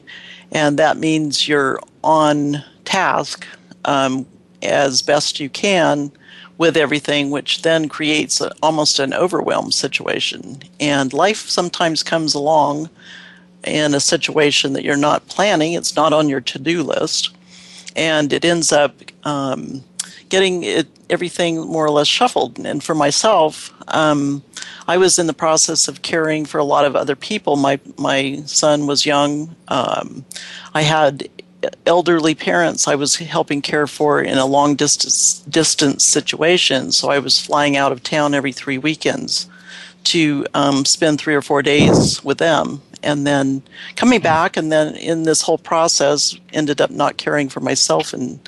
and 0.51 0.79
that 0.79 0.97
means 0.97 1.47
you're 1.47 1.79
on 2.03 2.63
task 2.85 3.45
um, 3.85 4.25
as 4.61 5.01
best 5.01 5.39
you 5.39 5.49
can 5.49 6.11
with 6.57 6.77
everything, 6.77 7.31
which 7.31 7.63
then 7.63 7.89
creates 7.89 8.39
a, 8.39 8.53
almost 8.61 8.99
an 8.99 9.13
overwhelm 9.13 9.71
situation. 9.71 10.61
And 10.79 11.11
life 11.11 11.49
sometimes 11.49 12.03
comes 12.03 12.35
along 12.35 12.89
in 13.63 13.93
a 13.93 13.99
situation 13.99 14.73
that 14.73 14.83
you're 14.83 14.95
not 14.95 15.27
planning, 15.27 15.73
it's 15.73 15.95
not 15.95 16.13
on 16.13 16.29
your 16.29 16.41
to 16.41 16.59
do 16.59 16.83
list, 16.83 17.31
and 17.95 18.31
it 18.33 18.45
ends 18.45 18.71
up 18.71 18.95
um, 19.23 19.83
getting 20.29 20.63
it, 20.63 20.87
everything 21.09 21.57
more 21.67 21.85
or 21.85 21.91
less 21.91 22.07
shuffled. 22.07 22.57
And 22.59 22.83
for 22.83 22.95
myself, 22.95 23.73
um, 23.89 24.43
I 24.87 24.97
was 24.97 25.19
in 25.19 25.27
the 25.27 25.33
process 25.33 25.87
of 25.87 26.01
caring 26.01 26.45
for 26.45 26.57
a 26.57 26.63
lot 26.63 26.85
of 26.85 26.95
other 26.95 27.15
people. 27.15 27.55
My 27.55 27.79
my 27.97 28.41
son 28.45 28.87
was 28.87 29.05
young. 29.05 29.55
Um, 29.67 30.25
I 30.73 30.81
had 30.81 31.27
elderly 31.85 32.35
parents 32.35 32.87
I 32.87 32.95
was 32.95 33.15
helping 33.15 33.61
care 33.61 33.87
for 33.87 34.21
in 34.21 34.37
a 34.37 34.45
long 34.45 34.75
distance 34.75 35.39
distance 35.41 36.03
situation. 36.03 36.91
So 36.91 37.09
I 37.09 37.19
was 37.19 37.39
flying 37.39 37.77
out 37.77 37.91
of 37.91 38.03
town 38.03 38.33
every 38.33 38.51
three 38.51 38.77
weekends 38.77 39.47
to 40.05 40.45
um, 40.53 40.85
spend 40.85 41.19
three 41.19 41.35
or 41.35 41.41
four 41.41 41.61
days 41.61 42.23
with 42.23 42.39
them, 42.39 42.81
and 43.03 43.27
then 43.27 43.61
coming 43.95 44.19
back. 44.19 44.57
And 44.57 44.71
then 44.71 44.95
in 44.95 45.23
this 45.23 45.43
whole 45.43 45.59
process, 45.59 46.35
ended 46.53 46.81
up 46.81 46.89
not 46.89 47.17
caring 47.17 47.49
for 47.49 47.59
myself 47.59 48.13
in 48.13 48.39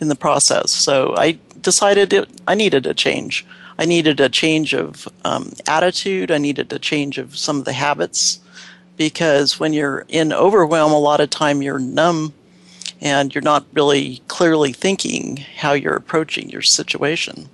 in 0.00 0.08
the 0.08 0.16
process. 0.16 0.70
So 0.70 1.14
I 1.16 1.38
decided 1.60 2.12
it, 2.12 2.28
I 2.46 2.54
needed 2.54 2.86
a 2.86 2.94
change. 2.94 3.46
I 3.78 3.86
needed 3.86 4.20
a 4.20 4.28
change 4.28 4.74
of 4.74 5.08
um, 5.24 5.52
attitude. 5.66 6.30
I 6.30 6.38
needed 6.38 6.72
a 6.72 6.78
change 6.78 7.18
of 7.18 7.36
some 7.36 7.58
of 7.58 7.64
the 7.64 7.72
habits 7.72 8.40
because 8.96 9.58
when 9.58 9.72
you're 9.72 10.04
in 10.08 10.32
overwhelm, 10.32 10.92
a 10.92 10.98
lot 10.98 11.20
of 11.20 11.30
time 11.30 11.62
you're 11.62 11.78
numb 11.78 12.34
and 13.00 13.34
you're 13.34 13.42
not 13.42 13.66
really 13.72 14.22
clearly 14.28 14.72
thinking 14.72 15.38
how 15.56 15.72
you're 15.72 15.96
approaching 15.96 16.50
your 16.50 16.62
situation. 16.62 17.48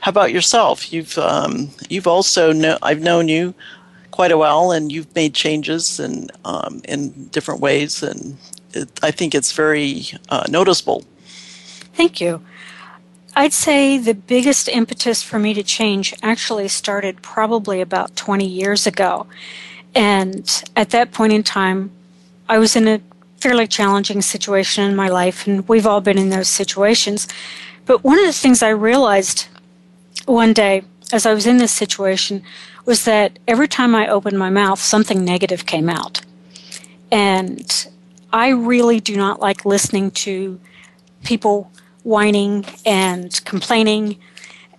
How 0.00 0.10
about 0.10 0.32
yourself? 0.32 0.92
You've 0.92 1.18
um, 1.18 1.70
you've 1.88 2.06
also 2.06 2.52
know 2.52 2.78
I've 2.82 3.00
known 3.00 3.28
you 3.28 3.54
quite 4.10 4.32
a 4.32 4.38
while, 4.38 4.70
and 4.70 4.90
you've 4.90 5.14
made 5.14 5.34
changes 5.34 6.00
and 6.00 6.30
um, 6.44 6.80
in 6.88 7.26
different 7.28 7.60
ways, 7.60 8.02
and 8.02 8.36
it, 8.72 8.88
I 9.02 9.10
think 9.10 9.34
it's 9.34 9.52
very 9.52 10.06
uh, 10.28 10.44
noticeable. 10.48 11.04
Thank 11.94 12.20
you. 12.20 12.42
I'd 13.38 13.52
say 13.52 13.98
the 13.98 14.14
biggest 14.14 14.66
impetus 14.68 15.22
for 15.22 15.38
me 15.38 15.52
to 15.54 15.62
change 15.62 16.14
actually 16.22 16.68
started 16.68 17.20
probably 17.20 17.82
about 17.82 18.16
20 18.16 18.46
years 18.46 18.86
ago. 18.86 19.26
And 19.94 20.64
at 20.74 20.90
that 20.90 21.12
point 21.12 21.34
in 21.34 21.42
time, 21.42 21.90
I 22.48 22.58
was 22.58 22.76
in 22.76 22.88
a 22.88 23.00
fairly 23.38 23.66
challenging 23.66 24.22
situation 24.22 24.84
in 24.84 24.96
my 24.96 25.08
life, 25.08 25.46
and 25.46 25.66
we've 25.68 25.86
all 25.86 26.00
been 26.00 26.18
in 26.18 26.30
those 26.30 26.48
situations. 26.48 27.28
But 27.84 28.02
one 28.02 28.18
of 28.18 28.26
the 28.26 28.32
things 28.32 28.62
I 28.62 28.70
realized 28.70 29.46
one 30.26 30.52
day 30.52 30.82
as 31.12 31.26
I 31.26 31.34
was 31.34 31.46
in 31.46 31.58
this 31.58 31.72
situation 31.72 32.42
was 32.84 33.04
that 33.04 33.38
every 33.46 33.68
time 33.68 33.94
I 33.94 34.08
opened 34.08 34.38
my 34.38 34.50
mouth, 34.50 34.80
something 34.80 35.24
negative 35.24 35.66
came 35.66 35.88
out. 35.88 36.20
And 37.10 37.88
I 38.32 38.48
really 38.48 39.00
do 39.00 39.16
not 39.16 39.40
like 39.40 39.64
listening 39.64 40.10
to 40.12 40.58
people 41.24 41.70
whining 42.02 42.64
and 42.84 43.44
complaining. 43.44 44.18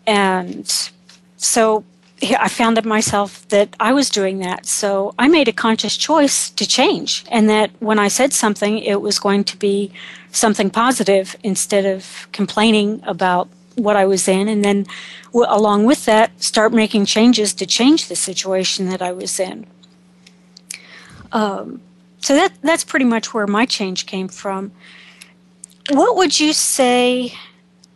And 0.05 0.89
so 1.37 1.83
I 2.21 2.47
found 2.47 2.83
myself 2.83 3.47
that 3.49 3.75
I 3.79 3.93
was 3.93 4.09
doing 4.09 4.39
that. 4.39 4.65
So 4.65 5.13
I 5.19 5.27
made 5.27 5.47
a 5.47 5.53
conscious 5.53 5.95
choice 5.95 6.49
to 6.51 6.65
change, 6.65 7.23
and 7.29 7.49
that 7.49 7.69
when 7.79 7.99
I 7.99 8.07
said 8.07 8.33
something, 8.33 8.79
it 8.79 9.01
was 9.01 9.19
going 9.19 9.43
to 9.45 9.57
be 9.57 9.91
something 10.31 10.69
positive 10.69 11.35
instead 11.43 11.85
of 11.85 12.27
complaining 12.31 13.01
about 13.03 13.49
what 13.75 13.95
I 13.95 14.05
was 14.05 14.27
in. 14.27 14.47
And 14.47 14.65
then, 14.65 14.87
along 15.33 15.85
with 15.85 16.05
that, 16.05 16.41
start 16.41 16.73
making 16.73 17.05
changes 17.05 17.53
to 17.53 17.65
change 17.65 18.07
the 18.07 18.15
situation 18.15 18.89
that 18.89 19.01
I 19.01 19.11
was 19.11 19.39
in. 19.39 19.67
Um, 21.31 21.81
so 22.19 22.35
that 22.35 22.53
that's 22.61 22.83
pretty 22.83 23.05
much 23.05 23.33
where 23.33 23.47
my 23.47 23.65
change 23.65 24.05
came 24.07 24.27
from. 24.27 24.71
What 25.91 26.17
would 26.17 26.39
you 26.39 26.53
say, 26.53 27.33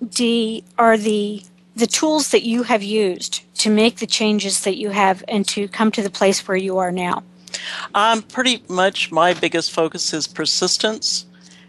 Dee, 0.07 0.63
are 0.77 0.97
the 0.97 1.43
the 1.75 1.87
tools 1.87 2.29
that 2.29 2.43
you 2.43 2.63
have 2.63 2.83
used 2.83 3.41
to 3.61 3.69
make 3.69 3.97
the 3.97 4.07
changes 4.07 4.61
that 4.61 4.77
you 4.77 4.89
have 4.89 5.23
and 5.27 5.47
to 5.47 5.67
come 5.67 5.91
to 5.91 6.01
the 6.01 6.09
place 6.09 6.47
where 6.47 6.57
you 6.57 6.79
are 6.79 6.91
now? 6.91 7.23
Um, 7.93 8.23
pretty 8.23 8.63
much 8.67 9.11
my 9.11 9.33
biggest 9.33 9.71
focus 9.71 10.13
is 10.13 10.27
persistence, 10.27 11.25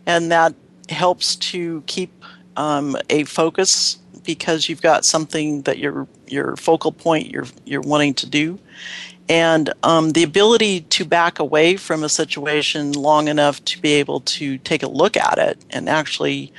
and 0.06 0.30
that 0.32 0.54
helps 0.88 1.36
to 1.36 1.82
keep 1.86 2.10
um, 2.56 2.96
a 3.10 3.24
focus 3.24 3.98
because 4.24 4.68
you've 4.68 4.80
got 4.80 5.04
something 5.04 5.62
that 5.62 5.78
your 5.78 6.06
your 6.28 6.56
focal 6.56 6.92
point 6.92 7.28
you're 7.28 7.46
you're 7.66 7.82
wanting 7.82 8.14
to 8.14 8.26
do, 8.26 8.58
and 9.28 9.72
um, 9.82 10.12
the 10.12 10.22
ability 10.22 10.82
to 10.82 11.04
back 11.04 11.38
away 11.38 11.76
from 11.76 12.04
a 12.04 12.08
situation 12.08 12.92
long 12.92 13.28
enough 13.28 13.62
to 13.66 13.80
be 13.80 13.92
able 13.92 14.20
to 14.20 14.56
take 14.58 14.82
a 14.82 14.88
look 14.88 15.16
at 15.16 15.38
it 15.38 15.58
and 15.70 15.88
actually 15.88 16.52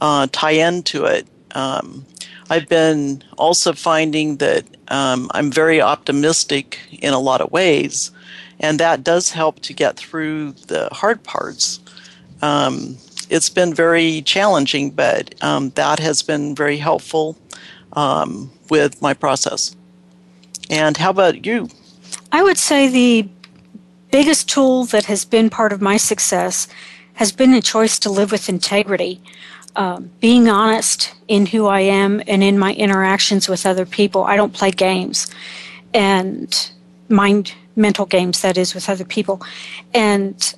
uh, 0.00 0.26
tie 0.32 0.52
into 0.52 1.04
it. 1.04 1.26
Um, 1.54 2.06
I've 2.50 2.68
been 2.68 3.22
also 3.36 3.72
finding 3.72 4.36
that 4.36 4.64
um, 4.88 5.30
I'm 5.34 5.50
very 5.50 5.80
optimistic 5.80 6.78
in 6.92 7.12
a 7.12 7.18
lot 7.18 7.40
of 7.40 7.52
ways, 7.52 8.10
and 8.58 8.80
that 8.80 9.04
does 9.04 9.30
help 9.30 9.60
to 9.60 9.72
get 9.72 9.96
through 9.96 10.52
the 10.52 10.88
hard 10.92 11.22
parts. 11.22 11.80
Um, 12.40 12.96
it's 13.28 13.50
been 13.50 13.74
very 13.74 14.22
challenging, 14.22 14.90
but 14.90 15.34
um, 15.42 15.70
that 15.70 15.98
has 15.98 16.22
been 16.22 16.54
very 16.54 16.78
helpful 16.78 17.36
um, 17.92 18.50
with 18.70 19.02
my 19.02 19.12
process. 19.12 19.76
And 20.70 20.96
how 20.96 21.10
about 21.10 21.44
you? 21.44 21.68
I 22.32 22.42
would 22.42 22.58
say 22.58 22.88
the 22.88 23.28
biggest 24.10 24.48
tool 24.48 24.84
that 24.86 25.04
has 25.04 25.24
been 25.24 25.50
part 25.50 25.72
of 25.72 25.82
my 25.82 25.96
success 25.96 26.68
has 27.14 27.32
been 27.32 27.52
the 27.52 27.60
choice 27.60 27.98
to 27.98 28.10
live 28.10 28.32
with 28.32 28.48
integrity. 28.48 29.20
Um, 29.78 30.10
being 30.20 30.48
honest 30.48 31.14
in 31.28 31.46
who 31.46 31.66
I 31.66 31.80
am 31.80 32.20
and 32.26 32.42
in 32.42 32.58
my 32.58 32.74
interactions 32.74 33.48
with 33.48 33.64
other 33.64 33.86
people. 33.86 34.24
I 34.24 34.36
don't 34.36 34.52
play 34.52 34.72
games 34.72 35.28
and 35.94 36.70
mind 37.08 37.54
mental 37.76 38.04
games 38.04 38.42
that 38.42 38.58
is 38.58 38.74
with 38.74 38.88
other 38.88 39.04
people, 39.04 39.40
and 39.94 40.54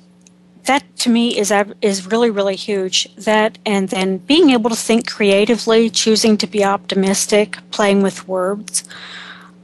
that 0.65 0.83
to 0.97 1.09
me 1.09 1.37
is 1.37 1.53
is 1.81 2.07
really 2.07 2.31
really 2.31 2.55
huge. 2.55 3.15
That 3.15 3.59
and 3.63 3.89
then 3.89 4.17
being 4.17 4.49
able 4.49 4.71
to 4.71 4.75
think 4.75 5.07
creatively, 5.07 5.91
choosing 5.91 6.35
to 6.37 6.47
be 6.47 6.65
optimistic, 6.65 7.57
playing 7.69 8.01
with 8.01 8.27
words. 8.27 8.83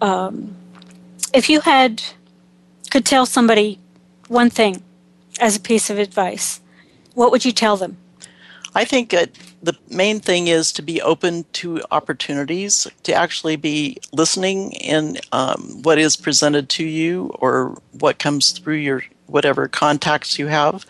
Um, 0.02 0.56
if 1.34 1.50
you 1.50 1.62
had 1.62 2.04
could 2.92 3.06
tell 3.06 3.26
somebody 3.26 3.80
one 4.28 4.52
thing 4.52 4.84
as 5.40 5.56
a 5.56 5.60
piece 5.60 5.90
of 5.90 5.98
advice, 5.98 6.62
what 7.16 7.32
would 7.32 7.44
you 7.44 7.52
tell 7.52 7.76
them? 7.76 7.98
I 8.78 8.86
think 8.86 9.10
that 9.10 9.32
the 9.64 9.76
main 9.90 10.20
thing 10.20 10.50
is 10.50 10.72
to 10.74 10.84
be 10.84 11.02
open 11.02 11.46
to 11.54 11.82
opportunities, 11.90 12.88
to 13.02 13.12
actually 13.12 13.56
be 13.56 13.98
listening 14.14 14.74
in 14.74 15.18
um, 15.32 15.82
what 15.82 15.98
is 15.98 16.16
presented 16.16 16.70
to 16.70 16.86
you 16.86 17.32
or 17.40 17.76
what 17.94 18.20
comes 18.20 18.52
through 18.52 18.76
your 18.76 19.04
whatever 19.26 19.68
contacts 19.68 20.38
you 20.38 20.46
have 20.46 20.86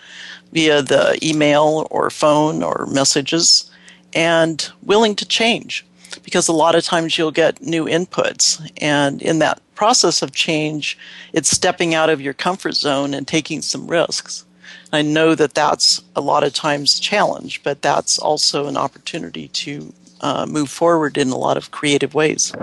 via 0.51 0.81
the 0.81 1.17
email 1.23 1.87
or 1.89 2.09
phone 2.09 2.61
or 2.61 2.87
messages, 2.87 3.71
and 4.13 4.69
willing 4.83 5.15
to 5.15 5.25
change. 5.25 5.85
Because 6.23 6.49
a 6.49 6.53
lot 6.53 6.75
of 6.75 6.83
times 6.83 7.17
you'll 7.17 7.31
get 7.31 7.61
new 7.61 7.85
inputs, 7.85 8.69
and 8.81 9.21
in 9.21 9.39
that 9.39 9.61
process 9.75 10.21
of 10.21 10.33
change, 10.33 10.97
it's 11.31 11.49
stepping 11.49 11.95
out 11.95 12.09
of 12.09 12.19
your 12.19 12.33
comfort 12.33 12.73
zone 12.73 13.13
and 13.13 13.25
taking 13.25 13.61
some 13.61 13.87
risks. 13.87 14.43
I 14.91 15.01
know 15.01 15.35
that 15.35 15.53
that's 15.53 16.01
a 16.15 16.21
lot 16.21 16.43
of 16.43 16.53
times 16.53 16.97
a 16.97 17.01
challenge, 17.01 17.61
but 17.63 17.81
that's 17.81 18.17
also 18.17 18.67
an 18.67 18.77
opportunity 18.77 19.49
to 19.49 19.93
uh, 20.21 20.45
move 20.45 20.69
forward 20.69 21.17
in 21.17 21.29
a 21.29 21.37
lot 21.37 21.57
of 21.57 21.71
creative 21.71 22.13
ways. 22.13 22.53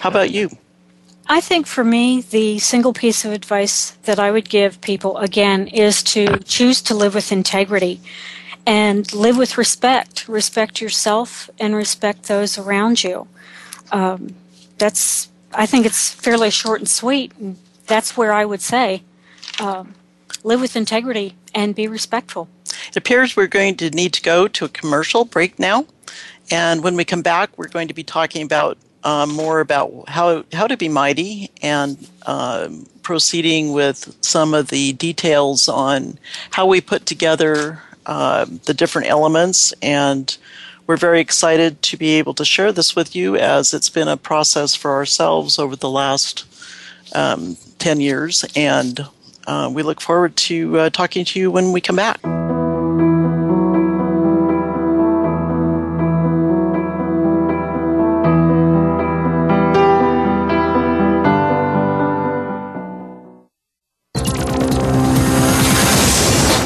How 0.00 0.08
about 0.08 0.30
you? 0.30 0.50
I 1.26 1.40
think 1.40 1.66
for 1.66 1.84
me, 1.84 2.22
the 2.22 2.58
single 2.58 2.92
piece 2.92 3.24
of 3.24 3.32
advice 3.32 3.92
that 4.02 4.18
I 4.18 4.30
would 4.30 4.48
give 4.48 4.80
people 4.80 5.18
again 5.18 5.68
is 5.68 6.02
to 6.04 6.38
choose 6.38 6.82
to 6.82 6.94
live 6.94 7.14
with 7.14 7.30
integrity 7.30 8.00
and 8.66 9.12
live 9.12 9.36
with 9.36 9.56
respect. 9.56 10.26
Respect 10.28 10.80
yourself 10.80 11.48
and 11.60 11.76
respect 11.76 12.24
those 12.24 12.58
around 12.58 13.04
you. 13.04 13.28
Um, 13.92 14.34
that's, 14.78 15.28
I 15.52 15.66
think 15.66 15.86
it's 15.86 16.10
fairly 16.10 16.50
short 16.50 16.80
and 16.80 16.88
sweet. 16.88 17.32
And 17.38 17.58
that's 17.86 18.16
where 18.16 18.32
I 18.32 18.44
would 18.44 18.60
say 18.60 19.02
um, 19.60 19.94
live 20.42 20.60
with 20.60 20.74
integrity 20.74 21.36
and 21.54 21.74
be 21.74 21.88
respectful. 21.88 22.48
It 22.88 22.96
appears 22.96 23.36
we're 23.36 23.46
going 23.46 23.76
to 23.76 23.90
need 23.90 24.12
to 24.14 24.22
go 24.22 24.48
to 24.48 24.64
a 24.64 24.68
commercial 24.68 25.24
break 25.24 25.58
now. 25.58 25.86
And 26.50 26.82
when 26.82 26.96
we 26.96 27.04
come 27.04 27.22
back, 27.22 27.50
we're 27.56 27.68
going 27.68 27.88
to 27.88 27.94
be 27.94 28.02
talking 28.02 28.42
about 28.42 28.78
uh, 29.02 29.26
more 29.26 29.60
about 29.60 30.08
how, 30.08 30.44
how 30.52 30.66
to 30.66 30.76
be 30.76 30.88
mighty 30.88 31.50
and 31.62 32.08
uh, 32.26 32.68
proceeding 33.02 33.72
with 33.72 34.16
some 34.20 34.52
of 34.52 34.68
the 34.68 34.92
details 34.92 35.68
on 35.68 36.18
how 36.50 36.66
we 36.66 36.80
put 36.80 37.06
together 37.06 37.80
uh, 38.06 38.46
the 38.66 38.74
different 38.74 39.08
elements. 39.08 39.72
And 39.80 40.36
we're 40.86 40.96
very 40.96 41.20
excited 41.20 41.82
to 41.82 41.96
be 41.96 42.10
able 42.18 42.34
to 42.34 42.44
share 42.44 42.72
this 42.72 42.96
with 42.96 43.14
you 43.14 43.36
as 43.36 43.72
it's 43.72 43.88
been 43.88 44.08
a 44.08 44.16
process 44.16 44.74
for 44.74 44.92
ourselves 44.92 45.58
over 45.58 45.76
the 45.76 45.90
last 45.90 46.44
um, 47.14 47.56
10 47.78 48.00
years. 48.00 48.44
And 48.56 49.06
uh, 49.50 49.68
we 49.68 49.82
look 49.82 50.00
forward 50.00 50.36
to 50.36 50.78
uh, 50.78 50.90
talking 50.90 51.24
to 51.24 51.40
you 51.40 51.50
when 51.50 51.72
we 51.72 51.80
come 51.80 51.96
back. 51.96 52.20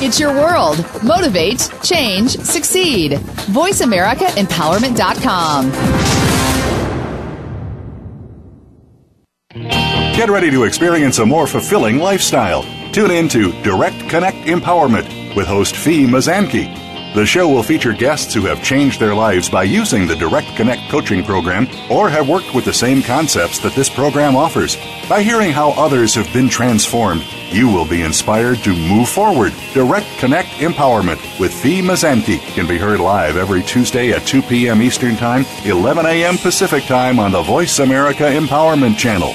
It's 0.04 0.20
your 0.20 0.34
world. 0.34 0.84
Motivate, 1.02 1.70
change, 1.82 2.36
succeed. 2.36 3.12
VoiceAmericaEmpowerment.com. 3.12 5.70
Get 10.14 10.28
ready 10.28 10.50
to 10.50 10.64
experience 10.64 11.18
a 11.18 11.26
more 11.26 11.46
fulfilling 11.46 11.98
lifestyle. 11.98 12.83
Tune 12.94 13.10
in 13.10 13.28
to 13.30 13.50
Direct 13.62 14.08
Connect 14.08 14.36
Empowerment 14.46 15.34
with 15.34 15.48
host 15.48 15.74
Fee 15.74 16.06
Mazanke. 16.06 16.72
The 17.12 17.26
show 17.26 17.48
will 17.48 17.64
feature 17.64 17.92
guests 17.92 18.32
who 18.32 18.42
have 18.42 18.62
changed 18.62 19.00
their 19.00 19.16
lives 19.16 19.48
by 19.48 19.64
using 19.64 20.06
the 20.06 20.14
Direct 20.14 20.46
Connect 20.54 20.88
coaching 20.90 21.24
program 21.24 21.66
or 21.90 22.08
have 22.08 22.28
worked 22.28 22.54
with 22.54 22.64
the 22.64 22.72
same 22.72 23.02
concepts 23.02 23.58
that 23.64 23.74
this 23.74 23.88
program 23.88 24.36
offers. 24.36 24.76
By 25.08 25.24
hearing 25.24 25.50
how 25.50 25.70
others 25.72 26.14
have 26.14 26.32
been 26.32 26.48
transformed, 26.48 27.24
you 27.50 27.66
will 27.66 27.84
be 27.84 28.02
inspired 28.02 28.58
to 28.58 28.76
move 28.76 29.08
forward. 29.08 29.52
Direct 29.72 30.06
Connect 30.18 30.50
Empowerment 30.60 31.40
with 31.40 31.52
Fee 31.52 31.82
Mazanke 31.82 32.38
can 32.54 32.68
be 32.68 32.78
heard 32.78 33.00
live 33.00 33.36
every 33.36 33.64
Tuesday 33.64 34.12
at 34.12 34.24
2 34.24 34.40
p.m. 34.42 34.80
Eastern 34.80 35.16
Time, 35.16 35.44
11 35.64 36.06
a.m. 36.06 36.38
Pacific 36.38 36.84
Time 36.84 37.18
on 37.18 37.32
the 37.32 37.42
Voice 37.42 37.80
America 37.80 38.22
Empowerment 38.22 38.96
Channel. 38.96 39.34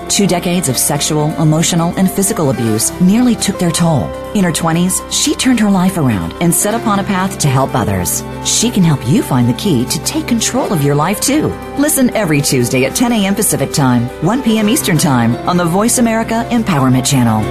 Two 0.11 0.27
decades 0.27 0.67
of 0.67 0.77
sexual, 0.77 1.31
emotional, 1.41 1.93
and 1.97 2.11
physical 2.11 2.49
abuse 2.49 2.91
nearly 2.99 3.33
took 3.33 3.57
their 3.57 3.71
toll. 3.71 4.11
In 4.33 4.43
her 4.43 4.51
20s, 4.51 5.09
she 5.09 5.33
turned 5.35 5.57
her 5.61 5.69
life 5.69 5.97
around 5.97 6.33
and 6.41 6.53
set 6.53 6.73
upon 6.73 6.99
a 6.99 7.03
path 7.03 7.39
to 7.39 7.47
help 7.47 7.73
others. 7.73 8.21
She 8.43 8.69
can 8.69 8.83
help 8.83 8.99
you 9.07 9.23
find 9.23 9.47
the 9.47 9.53
key 9.53 9.85
to 9.85 10.03
take 10.03 10.27
control 10.27 10.73
of 10.73 10.83
your 10.83 10.95
life 10.95 11.21
too. 11.21 11.47
Listen 11.77 12.09
every 12.09 12.41
Tuesday 12.41 12.83
at 12.83 12.93
10 12.93 13.13
a.m. 13.13 13.33
Pacific 13.33 13.71
Time, 13.71 14.03
1 14.25 14.43
p.m. 14.43 14.67
Eastern 14.67 14.97
Time 14.97 15.33
on 15.47 15.55
the 15.55 15.63
Voice 15.63 15.97
America 15.97 16.45
Empowerment 16.49 17.05
Channel. 17.05 17.41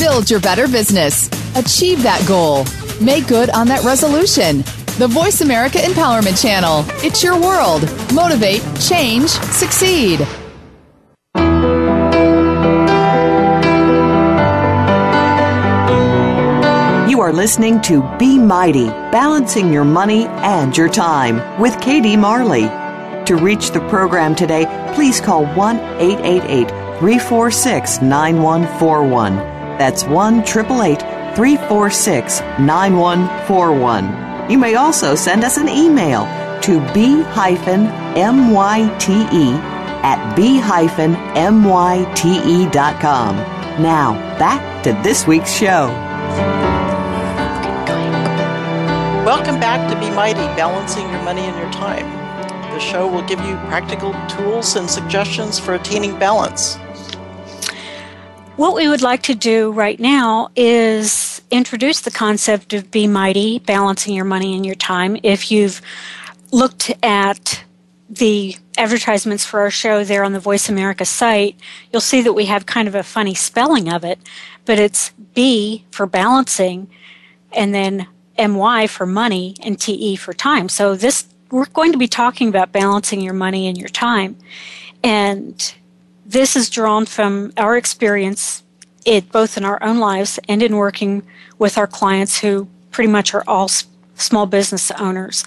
Build 0.00 0.28
your 0.28 0.40
better 0.40 0.66
business. 0.66 1.28
Achieve 1.54 2.02
that 2.02 2.26
goal. 2.26 2.64
Make 3.00 3.28
good 3.28 3.50
on 3.50 3.68
that 3.68 3.84
resolution. 3.84 4.64
The 4.96 5.08
Voice 5.08 5.40
America 5.40 5.78
Empowerment 5.78 6.40
Channel. 6.40 6.84
It's 7.04 7.20
your 7.20 7.34
world. 7.34 7.82
Motivate, 8.14 8.62
change, 8.80 9.28
succeed. 9.28 10.20
You 17.10 17.20
are 17.20 17.32
listening 17.32 17.80
to 17.82 18.08
Be 18.20 18.38
Mighty, 18.38 18.86
balancing 19.10 19.72
your 19.72 19.82
money 19.84 20.26
and 20.26 20.76
your 20.76 20.88
time 20.88 21.60
with 21.60 21.74
KD 21.78 22.16
Marley. 22.16 22.68
To 23.24 23.34
reach 23.34 23.72
the 23.72 23.80
program 23.88 24.36
today, 24.36 24.64
please 24.94 25.20
call 25.20 25.44
1 25.44 25.76
888 25.76 26.68
346 27.00 28.00
9141. 28.00 29.36
That's 29.76 30.04
1 30.04 30.38
888 30.38 31.34
346 31.34 32.40
9141. 32.60 34.33
You 34.50 34.58
may 34.58 34.74
also 34.74 35.14
send 35.14 35.42
us 35.42 35.56
an 35.56 35.70
email 35.70 36.26
to 36.60 36.80
b-myte 36.92 37.66
at 40.04 40.36
b-myte.com. 40.36 40.66
Now, 43.82 44.12
back 44.38 44.84
to 44.84 44.92
this 45.02 45.26
week's 45.26 45.50
show. 45.50 45.88
Welcome 49.24 49.58
back 49.58 49.90
to 49.90 49.98
Be 49.98 50.10
Mighty, 50.14 50.44
Balancing 50.54 51.08
Your 51.08 51.22
Money 51.22 51.40
and 51.40 51.56
Your 51.56 51.72
Time. 51.72 52.04
The 52.72 52.80
show 52.80 53.08
will 53.08 53.22
give 53.22 53.40
you 53.40 53.56
practical 53.68 54.12
tools 54.28 54.76
and 54.76 54.90
suggestions 54.90 55.58
for 55.58 55.72
attaining 55.72 56.18
balance. 56.18 56.76
What 58.56 58.74
we 58.74 58.88
would 58.88 59.00
like 59.00 59.22
to 59.22 59.34
do 59.34 59.72
right 59.72 59.98
now 59.98 60.50
is 60.54 61.33
introduce 61.50 62.00
the 62.00 62.10
concept 62.10 62.72
of 62.72 62.90
Be 62.90 63.06
Mighty, 63.06 63.58
balancing 63.60 64.14
your 64.14 64.24
money 64.24 64.54
and 64.54 64.64
your 64.64 64.74
time. 64.74 65.16
If 65.22 65.50
you've 65.50 65.80
looked 66.50 66.92
at 67.02 67.64
the 68.08 68.56
advertisements 68.76 69.44
for 69.44 69.60
our 69.60 69.70
show 69.70 70.04
there 70.04 70.24
on 70.24 70.32
the 70.32 70.40
Voice 70.40 70.68
America 70.68 71.04
site, 71.04 71.58
you'll 71.92 72.00
see 72.00 72.22
that 72.22 72.32
we 72.32 72.46
have 72.46 72.66
kind 72.66 72.88
of 72.88 72.94
a 72.94 73.02
funny 73.02 73.34
spelling 73.34 73.92
of 73.92 74.04
it, 74.04 74.18
but 74.64 74.78
it's 74.78 75.10
B 75.34 75.84
for 75.90 76.06
balancing 76.06 76.88
and 77.52 77.74
then 77.74 78.06
MY 78.38 78.86
for 78.88 79.06
money 79.06 79.54
and 79.62 79.80
TE 79.80 80.16
for 80.16 80.32
time. 80.32 80.68
So 80.68 80.96
this 80.96 81.26
we're 81.50 81.66
going 81.66 81.92
to 81.92 81.98
be 81.98 82.08
talking 82.08 82.48
about 82.48 82.72
balancing 82.72 83.20
your 83.20 83.32
money 83.32 83.68
and 83.68 83.78
your 83.78 83.88
time. 83.88 84.36
And 85.04 85.74
this 86.26 86.56
is 86.56 86.68
drawn 86.68 87.06
from 87.06 87.52
our 87.56 87.76
experience 87.76 88.63
it 89.04 89.30
both 89.30 89.56
in 89.56 89.64
our 89.64 89.82
own 89.82 89.98
lives 89.98 90.38
and 90.48 90.62
in 90.62 90.76
working 90.76 91.22
with 91.58 91.78
our 91.78 91.86
clients 91.86 92.38
who 92.38 92.68
pretty 92.90 93.10
much 93.10 93.34
are 93.34 93.44
all 93.46 93.68
small 94.16 94.46
business 94.46 94.90
owners. 94.92 95.44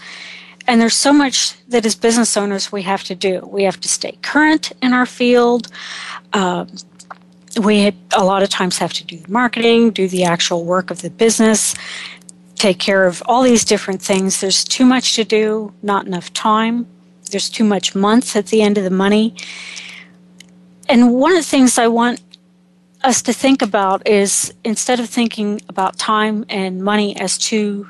And 0.68 0.82
there's 0.82 0.96
so 0.96 1.14
much 1.14 1.54
that 1.70 1.86
as 1.86 1.96
business 1.96 2.36
owners 2.36 2.72
we 2.72 2.82
have 2.84 3.04
to 3.06 3.16
do. 3.16 3.40
We 3.50 3.64
have 3.64 3.80
to 3.80 3.88
stay 3.88 4.18
current 4.22 4.74
in 4.82 4.94
our 4.94 5.06
field. 5.06 5.70
Um, 6.34 6.68
we 7.62 7.94
a 8.16 8.24
lot 8.24 8.44
of 8.44 8.50
times 8.50 8.78
have 8.78 8.94
to 8.94 9.06
do 9.06 9.18
the 9.18 9.32
marketing, 9.32 9.92
do 9.92 10.08
the 10.08 10.26
actual 10.26 10.66
work 10.66 10.92
of 10.92 11.02
the 11.02 11.10
business, 11.10 11.74
take 12.56 12.80
care 12.80 13.06
of 13.06 13.24
all 13.26 13.44
these 13.44 13.64
different 13.64 14.02
things. 14.02 14.42
There's 14.42 14.64
too 14.64 14.86
much 14.86 15.16
to 15.16 15.24
do, 15.24 15.74
not 15.82 16.06
enough 16.06 16.34
time. 16.34 16.86
There's 17.32 17.50
too 17.50 17.64
much 17.64 17.96
months 17.96 18.36
at 18.36 18.48
the 18.48 18.62
end 18.62 18.78
of 18.78 18.84
the 18.84 18.90
money. 18.90 19.36
And 20.90 21.14
one 21.14 21.32
of 21.32 21.38
the 21.38 21.44
things 21.44 21.78
I 21.78 21.88
want 21.88 22.22
us 23.04 23.22
to 23.24 23.34
think 23.34 23.62
about 23.62 24.08
is 24.08 24.54
instead 24.64 25.00
of 25.00 25.10
thinking 25.10 25.62
about 25.70 25.98
time 25.98 26.46
and 26.50 26.84
money 26.84 27.16
as 27.20 27.38
two 27.38 27.88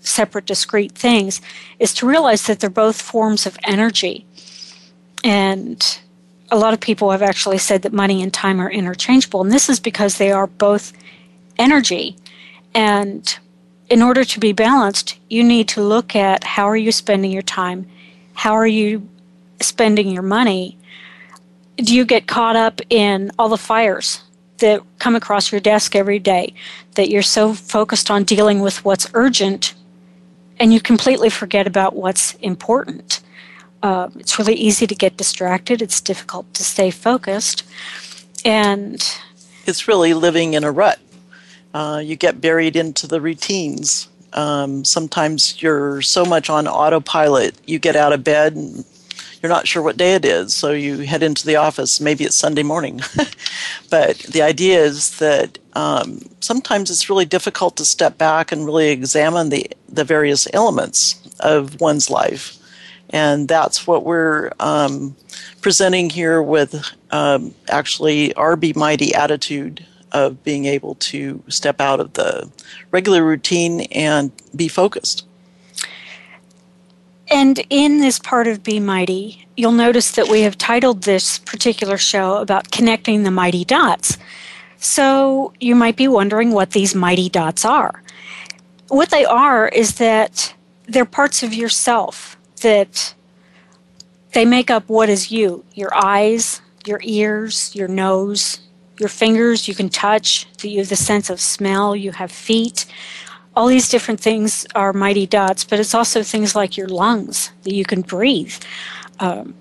separate, 0.00 0.46
discrete 0.46 0.92
things, 0.92 1.40
is 1.78 1.94
to 1.94 2.06
realize 2.06 2.46
that 2.46 2.60
they're 2.60 2.70
both 2.70 3.00
forms 3.00 3.46
of 3.46 3.58
energy. 3.64 4.26
And 5.24 6.00
a 6.50 6.56
lot 6.56 6.72
of 6.72 6.80
people 6.80 7.10
have 7.10 7.22
actually 7.22 7.58
said 7.58 7.82
that 7.82 7.92
money 7.92 8.22
and 8.22 8.32
time 8.32 8.60
are 8.60 8.70
interchangeable, 8.70 9.42
and 9.42 9.52
this 9.52 9.68
is 9.68 9.80
because 9.80 10.18
they 10.18 10.32
are 10.32 10.46
both 10.46 10.92
energy. 11.58 12.16
And 12.74 13.38
in 13.88 14.02
order 14.02 14.24
to 14.24 14.40
be 14.40 14.52
balanced, 14.52 15.18
you 15.28 15.42
need 15.42 15.68
to 15.68 15.82
look 15.82 16.14
at 16.14 16.44
how 16.44 16.68
are 16.68 16.76
you 16.76 16.92
spending 16.92 17.32
your 17.32 17.42
time, 17.42 17.86
how 18.34 18.52
are 18.52 18.66
you 18.66 19.08
spending 19.60 20.10
your 20.10 20.22
money. 20.22 20.78
Do 21.76 21.94
you 21.94 22.04
get 22.04 22.26
caught 22.26 22.56
up 22.56 22.80
in 22.90 23.30
all 23.38 23.48
the 23.48 23.58
fires 23.58 24.22
that 24.58 24.82
come 24.98 25.16
across 25.16 25.50
your 25.52 25.60
desk 25.60 25.94
every 25.94 26.18
day 26.18 26.54
that 26.94 27.10
you're 27.10 27.22
so 27.22 27.54
focused 27.54 28.10
on 28.10 28.24
dealing 28.24 28.60
with 28.60 28.84
what's 28.84 29.08
urgent 29.14 29.74
and 30.60 30.72
you 30.72 30.80
completely 30.80 31.30
forget 31.30 31.66
about 31.66 31.94
what's 31.94 32.34
important? 32.34 33.20
Uh, 33.82 34.08
it's 34.16 34.38
really 34.38 34.54
easy 34.54 34.86
to 34.86 34.94
get 34.94 35.16
distracted. 35.16 35.80
It's 35.80 36.00
difficult 36.00 36.52
to 36.54 36.64
stay 36.64 36.90
focused. 36.90 37.62
And 38.44 39.04
it's 39.66 39.86
really 39.86 40.14
living 40.14 40.54
in 40.54 40.64
a 40.64 40.72
rut. 40.72 40.98
Uh, 41.72 42.02
you 42.04 42.16
get 42.16 42.40
buried 42.40 42.76
into 42.76 43.06
the 43.06 43.20
routines. 43.20 44.08
Um, 44.32 44.84
sometimes 44.84 45.62
you're 45.62 46.02
so 46.02 46.24
much 46.24 46.50
on 46.50 46.66
autopilot, 46.66 47.54
you 47.66 47.78
get 47.78 47.96
out 47.96 48.12
of 48.12 48.24
bed 48.24 48.56
you're 49.42 49.50
not 49.50 49.68
sure 49.68 49.82
what 49.82 49.96
day 49.96 50.14
it 50.14 50.24
is, 50.24 50.54
so 50.54 50.72
you 50.72 50.98
head 50.98 51.22
into 51.22 51.46
the 51.46 51.56
office. 51.56 52.00
Maybe 52.00 52.24
it's 52.24 52.36
Sunday 52.36 52.62
morning. 52.62 53.00
but 53.90 54.18
the 54.18 54.42
idea 54.42 54.82
is 54.82 55.18
that 55.18 55.58
um, 55.74 56.20
sometimes 56.40 56.90
it's 56.90 57.10
really 57.10 57.24
difficult 57.24 57.76
to 57.76 57.84
step 57.84 58.18
back 58.18 58.52
and 58.52 58.66
really 58.66 58.88
examine 58.90 59.48
the, 59.48 59.70
the 59.88 60.04
various 60.04 60.48
elements 60.52 61.20
of 61.40 61.80
one's 61.80 62.10
life 62.10 62.58
and 63.10 63.48
that's 63.48 63.86
what 63.86 64.04
we're 64.04 64.50
um, 64.60 65.16
presenting 65.60 66.10
here 66.10 66.42
with 66.42 66.92
um, 67.10 67.54
actually 67.68 68.34
our 68.34 68.56
Be 68.56 68.72
Mighty 68.74 69.14
attitude 69.14 69.84
of 70.12 70.42
being 70.44 70.64
able 70.66 70.94
to 70.96 71.42
step 71.48 71.80
out 71.80 72.00
of 72.00 72.14
the 72.14 72.50
regular 72.90 73.24
routine 73.24 73.82
and 73.92 74.32
be 74.54 74.68
focused. 74.68 75.26
And 77.30 77.60
in 77.68 78.00
this 78.00 78.18
part 78.18 78.46
of 78.46 78.62
Be 78.62 78.80
Mighty, 78.80 79.46
you'll 79.56 79.72
notice 79.72 80.12
that 80.12 80.28
we 80.28 80.42
have 80.42 80.56
titled 80.56 81.02
this 81.02 81.38
particular 81.38 81.98
show 81.98 82.36
about 82.38 82.70
connecting 82.70 83.22
the 83.22 83.30
mighty 83.30 83.64
dots. 83.64 84.16
So 84.78 85.52
you 85.60 85.74
might 85.74 85.96
be 85.96 86.08
wondering 86.08 86.52
what 86.52 86.70
these 86.70 86.94
mighty 86.94 87.28
dots 87.28 87.64
are. 87.64 88.02
What 88.88 89.10
they 89.10 89.24
are 89.24 89.68
is 89.68 89.96
that 89.96 90.54
they're 90.86 91.04
parts 91.04 91.42
of 91.42 91.52
yourself 91.52 92.36
that 92.62 93.14
they 94.32 94.44
make 94.44 94.70
up 94.70 94.88
what 94.88 95.08
is 95.08 95.30
you 95.30 95.64
your 95.74 95.94
eyes, 95.94 96.60
your 96.86 97.00
ears, 97.02 97.74
your 97.74 97.88
nose, 97.88 98.60
your 98.98 99.08
fingers 99.08 99.68
you 99.68 99.74
can 99.74 99.88
touch, 99.88 100.46
you 100.62 100.78
have 100.78 100.88
the 100.88 100.96
sense 100.96 101.28
of 101.30 101.40
smell, 101.40 101.94
you 101.94 102.12
have 102.12 102.32
feet. 102.32 102.86
All 103.58 103.66
these 103.66 103.88
different 103.88 104.20
things 104.20 104.68
are 104.76 104.92
mighty 104.92 105.26
dots, 105.26 105.64
but 105.64 105.80
it's 105.80 105.92
also 105.92 106.22
things 106.22 106.54
like 106.54 106.76
your 106.76 106.86
lungs 106.86 107.50
that 107.64 107.74
you 107.74 107.84
can 107.84 108.02
breathe. 108.02 108.54
Um, 109.18 109.52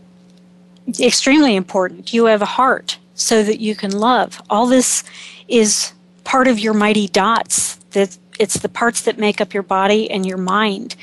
extremely 1.00 1.56
important. 1.56 2.14
You 2.14 2.26
have 2.26 2.44
a 2.44 2.54
heart 2.60 3.00
so 3.16 3.42
that 3.42 3.60
you 3.60 3.74
can 3.74 3.90
love. 3.90 4.40
All 4.52 4.68
this 4.68 5.04
is 5.48 5.94
part 6.26 6.48
of 6.48 6.60
your 6.60 6.76
mighty 6.76 7.08
dots. 7.08 7.78
That 7.94 8.16
it's 8.38 8.60
the 8.60 8.70
parts 8.70 9.02
that 9.02 9.18
make 9.18 9.42
up 9.42 9.52
your 9.52 9.64
body 9.64 10.12
and 10.12 10.28
your 10.28 10.38
mind. 10.38 10.96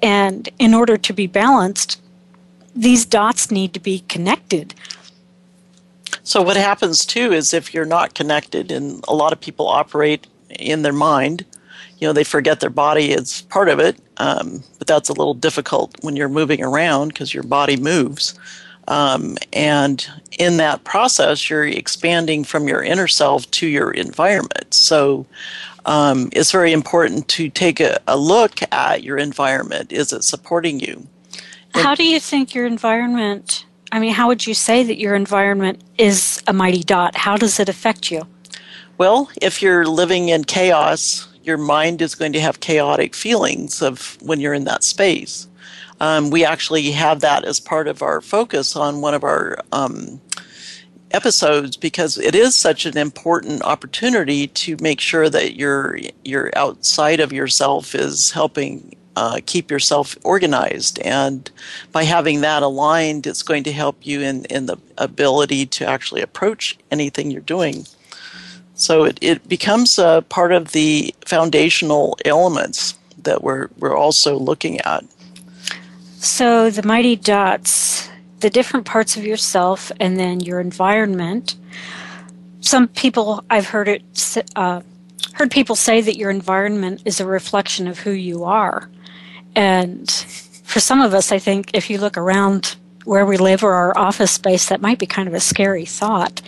And 0.00 0.48
in 0.60 0.74
order 0.74 0.96
to 0.96 1.12
be 1.12 1.26
balanced, 1.26 2.00
these 2.72 3.04
dots 3.04 3.50
need 3.50 3.74
to 3.74 3.80
be 3.80 4.04
connected. 4.08 4.76
So, 6.22 6.40
what 6.40 6.56
happens 6.56 7.04
too 7.04 7.32
is 7.32 7.52
if 7.52 7.74
you're 7.74 7.84
not 7.84 8.14
connected, 8.14 8.70
and 8.70 9.04
a 9.08 9.12
lot 9.12 9.32
of 9.32 9.40
people 9.40 9.66
operate 9.66 10.28
in 10.50 10.82
their 10.82 10.92
mind, 10.92 11.44
you 11.98 12.06
know, 12.06 12.12
they 12.12 12.24
forget 12.24 12.60
their 12.60 12.70
body 12.70 13.10
is 13.10 13.42
part 13.42 13.68
of 13.68 13.78
it, 13.80 13.98
um, 14.18 14.62
but 14.78 14.86
that's 14.86 15.08
a 15.08 15.12
little 15.12 15.34
difficult 15.34 15.94
when 16.02 16.16
you're 16.16 16.28
moving 16.28 16.62
around 16.62 17.08
because 17.08 17.34
your 17.34 17.42
body 17.42 17.76
moves. 17.76 18.38
Um, 18.86 19.36
and 19.52 20.06
in 20.38 20.56
that 20.56 20.84
process, 20.84 21.50
you're 21.50 21.66
expanding 21.66 22.44
from 22.44 22.68
your 22.68 22.82
inner 22.82 23.08
self 23.08 23.50
to 23.52 23.66
your 23.66 23.90
environment. 23.90 24.72
So, 24.72 25.26
um, 25.84 26.28
it's 26.32 26.52
very 26.52 26.72
important 26.72 27.28
to 27.28 27.48
take 27.48 27.80
a, 27.80 27.98
a 28.06 28.16
look 28.16 28.60
at 28.72 29.02
your 29.02 29.16
environment. 29.16 29.92
Is 29.92 30.12
it 30.12 30.22
supporting 30.22 30.80
you? 30.80 31.06
How 31.74 31.94
do 31.94 32.04
you 32.04 32.20
think 32.20 32.54
your 32.54 32.66
environment? 32.66 33.64
I 33.92 34.00
mean, 34.00 34.12
how 34.12 34.26
would 34.28 34.46
you 34.46 34.54
say 34.54 34.82
that 34.82 34.98
your 34.98 35.14
environment 35.14 35.82
is 35.96 36.42
a 36.46 36.52
mighty 36.52 36.82
dot? 36.82 37.16
How 37.16 37.36
does 37.36 37.60
it 37.60 37.68
affect 37.68 38.10
you? 38.10 38.26
Well, 38.98 39.30
if 39.40 39.62
you're 39.62 39.86
living 39.86 40.28
in 40.28 40.44
chaos, 40.44 41.27
your 41.48 41.58
mind 41.58 42.00
is 42.00 42.14
going 42.14 42.32
to 42.34 42.40
have 42.40 42.60
chaotic 42.60 43.14
feelings 43.14 43.82
of 43.82 44.18
when 44.22 44.38
you're 44.38 44.54
in 44.54 44.64
that 44.64 44.84
space. 44.84 45.48
Um, 46.00 46.30
we 46.30 46.44
actually 46.44 46.92
have 46.92 47.20
that 47.20 47.44
as 47.44 47.58
part 47.58 47.88
of 47.88 48.02
our 48.02 48.20
focus 48.20 48.76
on 48.76 49.00
one 49.00 49.14
of 49.14 49.24
our 49.24 49.58
um, 49.72 50.20
episodes 51.10 51.76
because 51.76 52.18
it 52.18 52.34
is 52.34 52.54
such 52.54 52.86
an 52.86 52.96
important 52.96 53.62
opportunity 53.62 54.46
to 54.46 54.76
make 54.80 55.00
sure 55.00 55.28
that 55.28 55.56
your 55.56 55.98
your 56.24 56.50
outside 56.54 57.18
of 57.18 57.32
yourself 57.32 57.94
is 57.94 58.30
helping 58.30 58.94
uh, 59.16 59.40
keep 59.46 59.68
yourself 59.68 60.16
organized. 60.22 61.00
And 61.00 61.50
by 61.90 62.04
having 62.04 62.42
that 62.42 62.62
aligned, 62.62 63.26
it's 63.26 63.42
going 63.42 63.64
to 63.64 63.72
help 63.72 64.06
you 64.06 64.20
in, 64.20 64.44
in 64.44 64.66
the 64.66 64.76
ability 64.96 65.66
to 65.66 65.86
actually 65.86 66.20
approach 66.22 66.78
anything 66.92 67.32
you're 67.32 67.40
doing. 67.40 67.84
So 68.78 69.04
it, 69.04 69.18
it 69.20 69.48
becomes 69.48 69.98
a 69.98 70.24
part 70.28 70.52
of 70.52 70.70
the 70.70 71.12
foundational 71.26 72.16
elements 72.24 72.96
that 73.24 73.42
we're, 73.42 73.68
we're 73.76 73.96
also 73.96 74.38
looking 74.38 74.80
at. 74.80 75.04
So 76.20 76.70
the 76.70 76.86
mighty 76.86 77.16
dots, 77.16 78.08
the 78.38 78.48
different 78.48 78.86
parts 78.86 79.16
of 79.16 79.24
yourself, 79.24 79.90
and 79.98 80.18
then 80.18 80.38
your 80.38 80.60
environment. 80.60 81.56
Some 82.60 82.86
people, 82.86 83.44
I've 83.50 83.66
heard 83.66 83.88
it, 83.88 84.02
uh, 84.54 84.82
heard 85.34 85.50
people 85.50 85.74
say 85.74 86.00
that 86.00 86.16
your 86.16 86.30
environment 86.30 87.02
is 87.04 87.18
a 87.18 87.26
reflection 87.26 87.88
of 87.88 87.98
who 87.98 88.12
you 88.12 88.44
are. 88.44 88.88
And 89.56 90.08
for 90.62 90.78
some 90.78 91.00
of 91.00 91.14
us, 91.14 91.32
I 91.32 91.40
think 91.40 91.72
if 91.74 91.90
you 91.90 91.98
look 91.98 92.16
around 92.16 92.76
where 93.04 93.26
we 93.26 93.38
live 93.38 93.64
or 93.64 93.74
our 93.74 93.98
office 93.98 94.30
space, 94.30 94.68
that 94.68 94.80
might 94.80 95.00
be 95.00 95.06
kind 95.06 95.26
of 95.26 95.34
a 95.34 95.40
scary 95.40 95.84
thought. 95.84 96.42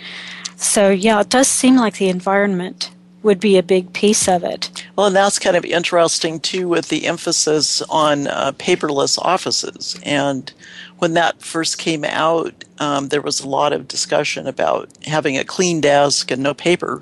So, 0.61 0.91
yeah, 0.91 1.19
it 1.19 1.29
does 1.29 1.47
seem 1.47 1.75
like 1.75 1.97
the 1.97 2.07
environment 2.07 2.91
would 3.23 3.39
be 3.39 3.57
a 3.57 3.63
big 3.63 3.93
piece 3.93 4.27
of 4.27 4.43
it. 4.43 4.85
Well, 4.95 5.07
and 5.07 5.15
that's 5.15 5.39
kind 5.39 5.55
of 5.55 5.65
interesting 5.65 6.39
too 6.39 6.67
with 6.67 6.89
the 6.89 7.07
emphasis 7.07 7.81
on 7.83 8.27
uh, 8.27 8.51
paperless 8.53 9.17
offices. 9.19 9.99
And 10.03 10.51
when 10.99 11.13
that 11.15 11.41
first 11.41 11.79
came 11.79 12.03
out, 12.05 12.53
um, 12.79 13.09
there 13.09 13.21
was 13.21 13.41
a 13.41 13.49
lot 13.49 13.73
of 13.73 13.87
discussion 13.87 14.47
about 14.47 14.89
having 15.05 15.35
a 15.35 15.43
clean 15.43 15.81
desk 15.81 16.31
and 16.31 16.43
no 16.43 16.53
paper, 16.53 16.99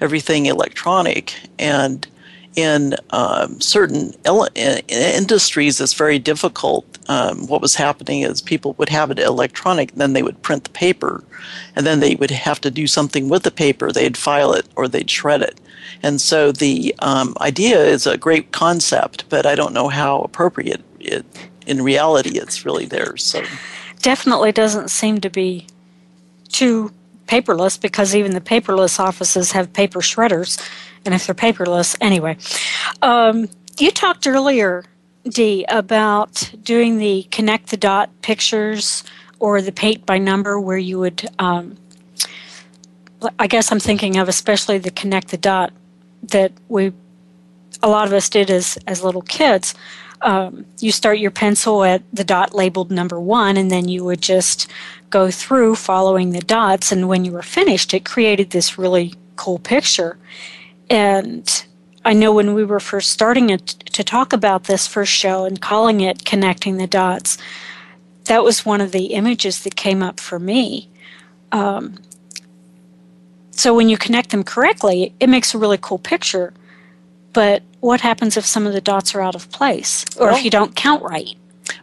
everything 0.00 0.46
electronic. 0.46 1.34
And 1.58 2.06
in 2.56 2.96
um, 3.10 3.60
certain 3.60 4.12
industries, 4.88 5.80
it's 5.80 5.94
very 5.94 6.18
difficult. 6.18 6.84
Um, 7.08 7.46
what 7.46 7.60
was 7.60 7.74
happening 7.74 8.22
is 8.22 8.42
people 8.42 8.74
would 8.74 8.88
have 8.88 9.10
it 9.10 9.18
electronic, 9.18 9.92
then 9.92 10.12
they 10.12 10.22
would 10.22 10.42
print 10.42 10.64
the 10.64 10.70
paper, 10.70 11.22
and 11.76 11.86
then 11.86 12.00
they 12.00 12.16
would 12.16 12.30
have 12.30 12.60
to 12.62 12.70
do 12.70 12.86
something 12.86 13.28
with 13.28 13.44
the 13.44 13.50
paper. 13.50 13.92
They'd 13.92 14.16
file 14.16 14.52
it 14.52 14.66
or 14.76 14.88
they'd 14.88 15.10
shred 15.10 15.42
it. 15.42 15.60
And 16.02 16.20
so 16.20 16.50
the 16.52 16.94
um, 17.00 17.34
idea 17.40 17.84
is 17.84 18.06
a 18.06 18.16
great 18.16 18.52
concept, 18.52 19.28
but 19.28 19.46
I 19.46 19.54
don't 19.54 19.74
know 19.74 19.88
how 19.88 20.20
appropriate 20.20 20.82
it 20.98 21.24
in 21.66 21.82
reality 21.82 22.38
it's 22.38 22.64
really 22.64 22.86
there. 22.86 23.16
So 23.16 23.42
definitely 24.02 24.52
doesn't 24.52 24.90
seem 24.90 25.20
to 25.20 25.30
be 25.30 25.66
too 26.48 26.92
paperless 27.26 27.80
because 27.80 28.16
even 28.16 28.32
the 28.32 28.40
paperless 28.40 28.98
offices 28.98 29.52
have 29.52 29.72
paper 29.72 30.00
shredders 30.00 30.60
and 31.04 31.14
if 31.14 31.26
they're 31.26 31.34
paperless, 31.34 31.96
anyway. 32.00 32.36
Um, 33.02 33.48
you 33.78 33.90
talked 33.90 34.26
earlier 34.26 34.84
Dee, 35.28 35.64
about 35.68 36.50
doing 36.62 36.98
the 36.98 37.26
connect 37.30 37.68
the 37.68 37.76
dot 37.76 38.10
pictures 38.22 39.04
or 39.38 39.60
the 39.60 39.72
paint 39.72 40.06
by 40.06 40.18
number 40.18 40.58
where 40.58 40.78
you 40.78 40.98
would, 40.98 41.28
um, 41.38 41.76
I 43.38 43.46
guess 43.46 43.70
I'm 43.70 43.80
thinking 43.80 44.16
of 44.16 44.28
especially 44.28 44.78
the 44.78 44.90
connect 44.90 45.28
the 45.28 45.36
dot 45.36 45.72
that 46.22 46.52
we, 46.68 46.92
a 47.82 47.88
lot 47.88 48.06
of 48.06 48.12
us 48.12 48.28
did 48.28 48.50
as, 48.50 48.78
as 48.86 49.04
little 49.04 49.22
kids. 49.22 49.74
Um, 50.22 50.66
you 50.80 50.92
start 50.92 51.18
your 51.18 51.30
pencil 51.30 51.82
at 51.84 52.02
the 52.12 52.24
dot 52.24 52.54
labeled 52.54 52.90
number 52.90 53.18
one, 53.18 53.56
and 53.56 53.70
then 53.70 53.88
you 53.88 54.04
would 54.04 54.20
just 54.20 54.70
go 55.08 55.30
through 55.30 55.76
following 55.76 56.30
the 56.30 56.40
dots. 56.40 56.92
And 56.92 57.08
when 57.08 57.24
you 57.24 57.32
were 57.32 57.42
finished, 57.42 57.94
it 57.94 58.04
created 58.04 58.50
this 58.50 58.78
really 58.78 59.14
cool 59.36 59.58
picture. 59.58 60.18
And 60.90 61.64
I 62.04 62.12
know 62.12 62.32
when 62.32 62.52
we 62.52 62.64
were 62.64 62.80
first 62.80 63.10
starting 63.10 63.50
it 63.50 63.66
to 63.66 64.02
talk 64.02 64.32
about 64.32 64.64
this 64.64 64.86
first 64.86 65.12
show 65.12 65.44
and 65.44 65.60
calling 65.60 66.00
it 66.00 66.24
Connecting 66.24 66.76
the 66.76 66.86
Dots, 66.88 67.38
that 68.24 68.42
was 68.42 68.66
one 68.66 68.80
of 68.80 68.92
the 68.92 69.06
images 69.06 69.62
that 69.62 69.76
came 69.76 70.02
up 70.02 70.18
for 70.18 70.38
me. 70.38 70.88
Um, 71.52 71.96
so 73.50 73.74
when 73.74 73.88
you 73.88 73.96
connect 73.96 74.30
them 74.30 74.42
correctly, 74.42 75.14
it 75.20 75.28
makes 75.28 75.54
a 75.54 75.58
really 75.58 75.78
cool 75.80 75.98
picture. 75.98 76.52
But 77.32 77.62
what 77.80 78.00
happens 78.00 78.36
if 78.36 78.44
some 78.44 78.66
of 78.66 78.72
the 78.72 78.80
dots 78.80 79.14
are 79.14 79.20
out 79.20 79.34
of 79.34 79.50
place 79.50 80.04
or 80.18 80.26
well, 80.26 80.36
if 80.36 80.44
you 80.44 80.50
don't 80.50 80.74
count 80.74 81.02
right? 81.02 81.34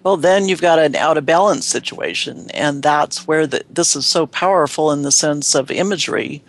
Well, 0.04 0.18
then 0.18 0.48
you've 0.48 0.62
got 0.62 0.80
an 0.80 0.96
out 0.96 1.18
of 1.18 1.26
balance 1.26 1.66
situation. 1.66 2.50
And 2.52 2.84
that's 2.84 3.28
where 3.28 3.48
the, 3.48 3.64
this 3.70 3.96
is 3.96 4.06
so 4.06 4.26
powerful 4.28 4.92
in 4.92 5.04
the 5.04 5.12
sense 5.12 5.56
of 5.56 5.72
imagery. 5.72 6.44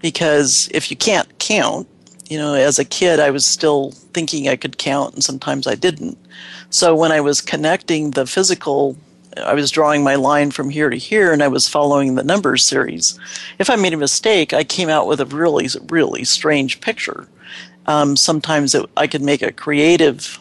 Because 0.00 0.68
if 0.72 0.90
you 0.90 0.96
can't 0.96 1.38
count, 1.38 1.88
you 2.34 2.40
know, 2.40 2.54
as 2.54 2.80
a 2.80 2.84
kid, 2.84 3.20
I 3.20 3.30
was 3.30 3.46
still 3.46 3.92
thinking 4.12 4.48
I 4.48 4.56
could 4.56 4.76
count, 4.76 5.14
and 5.14 5.22
sometimes 5.22 5.68
I 5.68 5.76
didn't. 5.76 6.18
So 6.68 6.92
when 6.96 7.12
I 7.12 7.20
was 7.20 7.40
connecting 7.40 8.10
the 8.10 8.26
physical, 8.26 8.96
I 9.36 9.54
was 9.54 9.70
drawing 9.70 10.02
my 10.02 10.16
line 10.16 10.50
from 10.50 10.68
here 10.68 10.90
to 10.90 10.96
here, 10.96 11.32
and 11.32 11.44
I 11.44 11.46
was 11.46 11.68
following 11.68 12.16
the 12.16 12.24
numbers 12.24 12.64
series. 12.64 13.16
If 13.60 13.70
I 13.70 13.76
made 13.76 13.94
a 13.94 13.96
mistake, 13.96 14.52
I 14.52 14.64
came 14.64 14.88
out 14.88 15.06
with 15.06 15.20
a 15.20 15.26
really, 15.26 15.68
really 15.88 16.24
strange 16.24 16.80
picture. 16.80 17.28
Um, 17.86 18.16
sometimes 18.16 18.74
it, 18.74 18.84
I 18.96 19.06
could 19.06 19.22
make 19.22 19.42
a 19.42 19.52
creative 19.52 20.40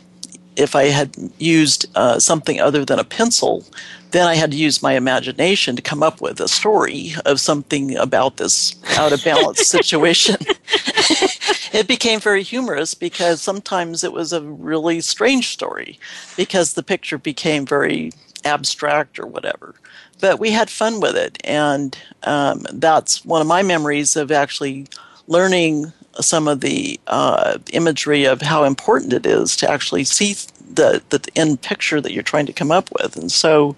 if 0.56 0.76
I 0.76 0.86
had 0.86 1.16
used 1.38 1.86
uh, 1.96 2.18
something 2.18 2.60
other 2.60 2.86
than 2.86 2.98
a 2.98 3.04
pencil, 3.04 3.66
then 4.12 4.28
I 4.28 4.36
had 4.36 4.52
to 4.52 4.58
use 4.58 4.84
my 4.84 4.94
imagination 4.94 5.76
to 5.76 5.82
come 5.82 6.04
up 6.04 6.22
with 6.22 6.40
a 6.40 6.48
story 6.48 7.14
of 7.26 7.40
something 7.40 7.96
about 7.98 8.38
this 8.38 8.76
out 8.98 9.14
of 9.14 9.24
balance 9.24 9.68
situation. 9.68 10.38
it 11.74 11.88
became 11.88 12.20
very 12.20 12.44
humorous 12.44 12.94
because 12.94 13.42
sometimes 13.42 14.04
it 14.04 14.14
was 14.14 14.32
a 14.32 14.42
really 14.42 15.02
strange 15.02 15.50
story 15.50 16.00
because 16.38 16.74
the 16.74 16.84
picture 16.84 17.18
became 17.18 17.66
very 17.66 18.12
abstract 18.46 19.20
or 19.20 19.26
whatever. 19.26 19.74
But 20.22 20.40
we 20.40 20.52
had 20.52 20.70
fun 20.70 21.02
with 21.02 21.18
it, 21.18 21.38
and 21.44 21.98
um, 22.24 22.66
that's 22.72 23.26
one 23.26 23.42
of 23.42 23.48
my 23.48 23.64
memories 23.64 24.16
of 24.16 24.32
actually 24.32 24.88
learning 25.28 25.92
some 26.22 26.48
of 26.48 26.62
the 26.62 27.00
uh, 27.08 27.58
imagery 27.72 28.26
of 28.26 28.42
how 28.42 28.64
important 28.64 29.14
it 29.14 29.26
is 29.26 29.56
to 29.58 29.70
actually 29.70 30.04
see 30.04 30.36
the, 30.76 31.02
the 31.10 31.22
end 31.36 31.62
picture 31.62 32.00
that 32.00 32.14
you're 32.14 32.24
trying 32.24 32.46
to 32.46 32.54
come 32.54 32.72
up 32.72 32.90
with. 33.02 33.16
And 33.16 33.32
so 33.32 33.76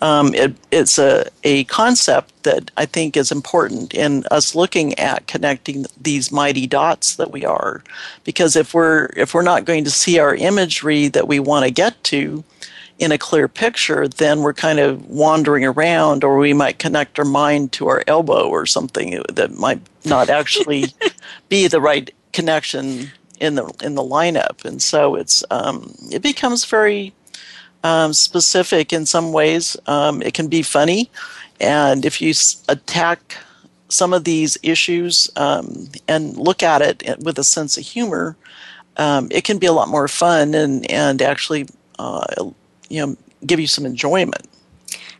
um, 0.00 0.34
it, 0.34 0.54
it's 0.70 0.98
a, 0.98 1.26
a 1.44 1.64
concept 1.64 2.42
that 2.44 2.70
I 2.76 2.86
think 2.86 3.16
is 3.16 3.30
important 3.30 3.92
in 3.92 4.24
us 4.30 4.54
looking 4.54 4.98
at 4.98 5.26
connecting 5.26 5.86
these 6.00 6.32
mighty 6.32 6.66
dots 6.66 7.16
that 7.16 7.30
we 7.30 7.44
are. 7.44 7.82
Because 8.24 8.56
if 8.56 8.72
we're, 8.72 9.10
if 9.16 9.34
we're 9.34 9.42
not 9.42 9.64
going 9.64 9.84
to 9.84 9.90
see 9.90 10.18
our 10.18 10.34
imagery 10.34 11.08
that 11.08 11.28
we 11.28 11.38
want 11.38 11.64
to 11.66 11.70
get 11.70 12.02
to, 12.04 12.44
in 13.00 13.12
a 13.12 13.18
clear 13.18 13.48
picture, 13.48 14.06
then 14.06 14.42
we're 14.42 14.52
kind 14.52 14.78
of 14.78 15.08
wandering 15.08 15.64
around, 15.64 16.22
or 16.22 16.36
we 16.36 16.52
might 16.52 16.78
connect 16.78 17.18
our 17.18 17.24
mind 17.24 17.72
to 17.72 17.88
our 17.88 18.04
elbow 18.06 18.46
or 18.46 18.66
something 18.66 19.22
that 19.30 19.56
might 19.56 19.80
not 20.04 20.28
actually 20.28 20.84
be 21.48 21.66
the 21.66 21.80
right 21.80 22.14
connection 22.34 23.10
in 23.40 23.54
the 23.54 23.64
in 23.82 23.94
the 23.94 24.02
lineup. 24.02 24.64
And 24.66 24.82
so 24.82 25.14
it's 25.14 25.42
um, 25.50 25.94
it 26.12 26.20
becomes 26.20 26.66
very 26.66 27.14
um, 27.84 28.12
specific 28.12 28.92
in 28.92 29.06
some 29.06 29.32
ways. 29.32 29.76
Um, 29.86 30.22
it 30.22 30.34
can 30.34 30.48
be 30.48 30.62
funny, 30.62 31.10
and 31.60 32.04
if 32.04 32.20
you 32.20 32.34
attack 32.68 33.36
some 33.88 34.12
of 34.12 34.24
these 34.24 34.56
issues 34.62 35.30
um, 35.36 35.88
and 36.06 36.36
look 36.36 36.62
at 36.62 36.80
it 36.82 37.18
with 37.20 37.38
a 37.38 37.44
sense 37.44 37.76
of 37.76 37.84
humor, 37.84 38.36
um, 38.96 39.28
it 39.30 39.44
can 39.44 39.58
be 39.58 39.66
a 39.66 39.72
lot 39.72 39.88
more 39.88 40.08
fun 40.08 40.54
and 40.54 40.90
and 40.90 41.22
actually 41.22 41.66
uh, 41.98 42.24
you 42.88 43.04
know 43.04 43.16
give 43.46 43.60
you 43.60 43.66
some 43.66 43.86
enjoyment. 43.86 44.46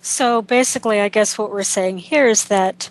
So 0.03 0.43
basically, 0.43 1.01
I 1.01 1.09
guess 1.09 1.37
what 1.37 1.51
we're 1.51 1.63
saying 1.63 1.99
here 1.99 2.27
is 2.27 2.47
that, 2.47 2.89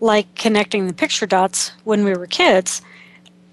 like 0.00 0.34
connecting 0.34 0.86
the 0.86 0.92
picture 0.92 1.26
dots 1.26 1.72
when 1.84 2.04
we 2.04 2.14
were 2.14 2.26
kids, 2.26 2.82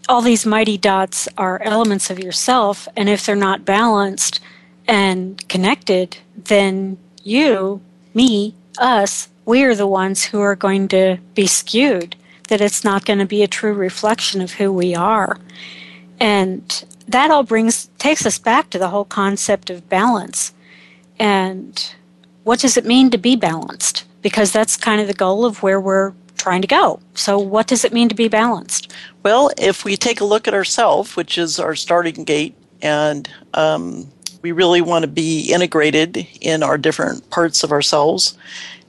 all 0.07 0.21
these 0.21 0.45
mighty 0.45 0.77
dots 0.77 1.27
are 1.37 1.61
elements 1.63 2.09
of 2.09 2.19
yourself, 2.19 2.87
and 2.95 3.09
if 3.09 3.25
they're 3.25 3.35
not 3.35 3.65
balanced 3.65 4.39
and 4.87 5.47
connected, 5.49 6.17
then 6.35 6.97
you, 7.23 7.81
me, 8.13 8.55
us, 8.77 9.29
we 9.45 9.63
are 9.63 9.75
the 9.75 9.87
ones 9.87 10.25
who 10.25 10.39
are 10.41 10.55
going 10.55 10.87
to 10.89 11.17
be 11.33 11.47
skewed, 11.47 12.15
that 12.49 12.61
it's 12.61 12.83
not 12.83 13.05
going 13.05 13.19
to 13.19 13.25
be 13.25 13.43
a 13.43 13.47
true 13.47 13.73
reflection 13.73 14.41
of 14.41 14.53
who 14.53 14.71
we 14.71 14.95
are. 14.95 15.37
And 16.19 16.85
that 17.07 17.31
all 17.31 17.43
brings 17.43 17.89
takes 17.97 18.25
us 18.25 18.37
back 18.37 18.69
to 18.69 18.79
the 18.79 18.89
whole 18.89 19.05
concept 19.05 19.69
of 19.69 19.89
balance. 19.89 20.53
And 21.19 21.93
what 22.43 22.59
does 22.59 22.77
it 22.77 22.85
mean 22.85 23.09
to 23.11 23.17
be 23.17 23.35
balanced? 23.35 24.05
Because 24.21 24.51
that's 24.51 24.77
kind 24.77 25.01
of 25.01 25.07
the 25.07 25.13
goal 25.13 25.45
of 25.45 25.61
where 25.61 25.81
we're 25.81 26.13
trying 26.37 26.61
to 26.61 26.67
go. 26.67 26.99
So 27.13 27.37
what 27.37 27.67
does 27.67 27.85
it 27.85 27.93
mean 27.93 28.09
to 28.09 28.15
be 28.15 28.27
balanced? 28.27 28.93
Well 29.23 29.51
if 29.57 29.85
we 29.85 29.95
take 29.95 30.21
a 30.21 30.25
look 30.25 30.47
at 30.47 30.53
ourselves 30.53 31.15
which 31.15 31.37
is 31.37 31.59
our 31.59 31.75
starting 31.75 32.23
gate 32.23 32.55
and 32.81 33.29
um, 33.53 34.11
we 34.43 34.51
really 34.51 34.81
want 34.81 35.03
to 35.03 35.07
be 35.07 35.51
integrated 35.51 36.27
in 36.41 36.61
our 36.61 36.77
different 36.77 37.27
parts 37.29 37.63
of 37.63 37.71
ourselves. 37.71 38.37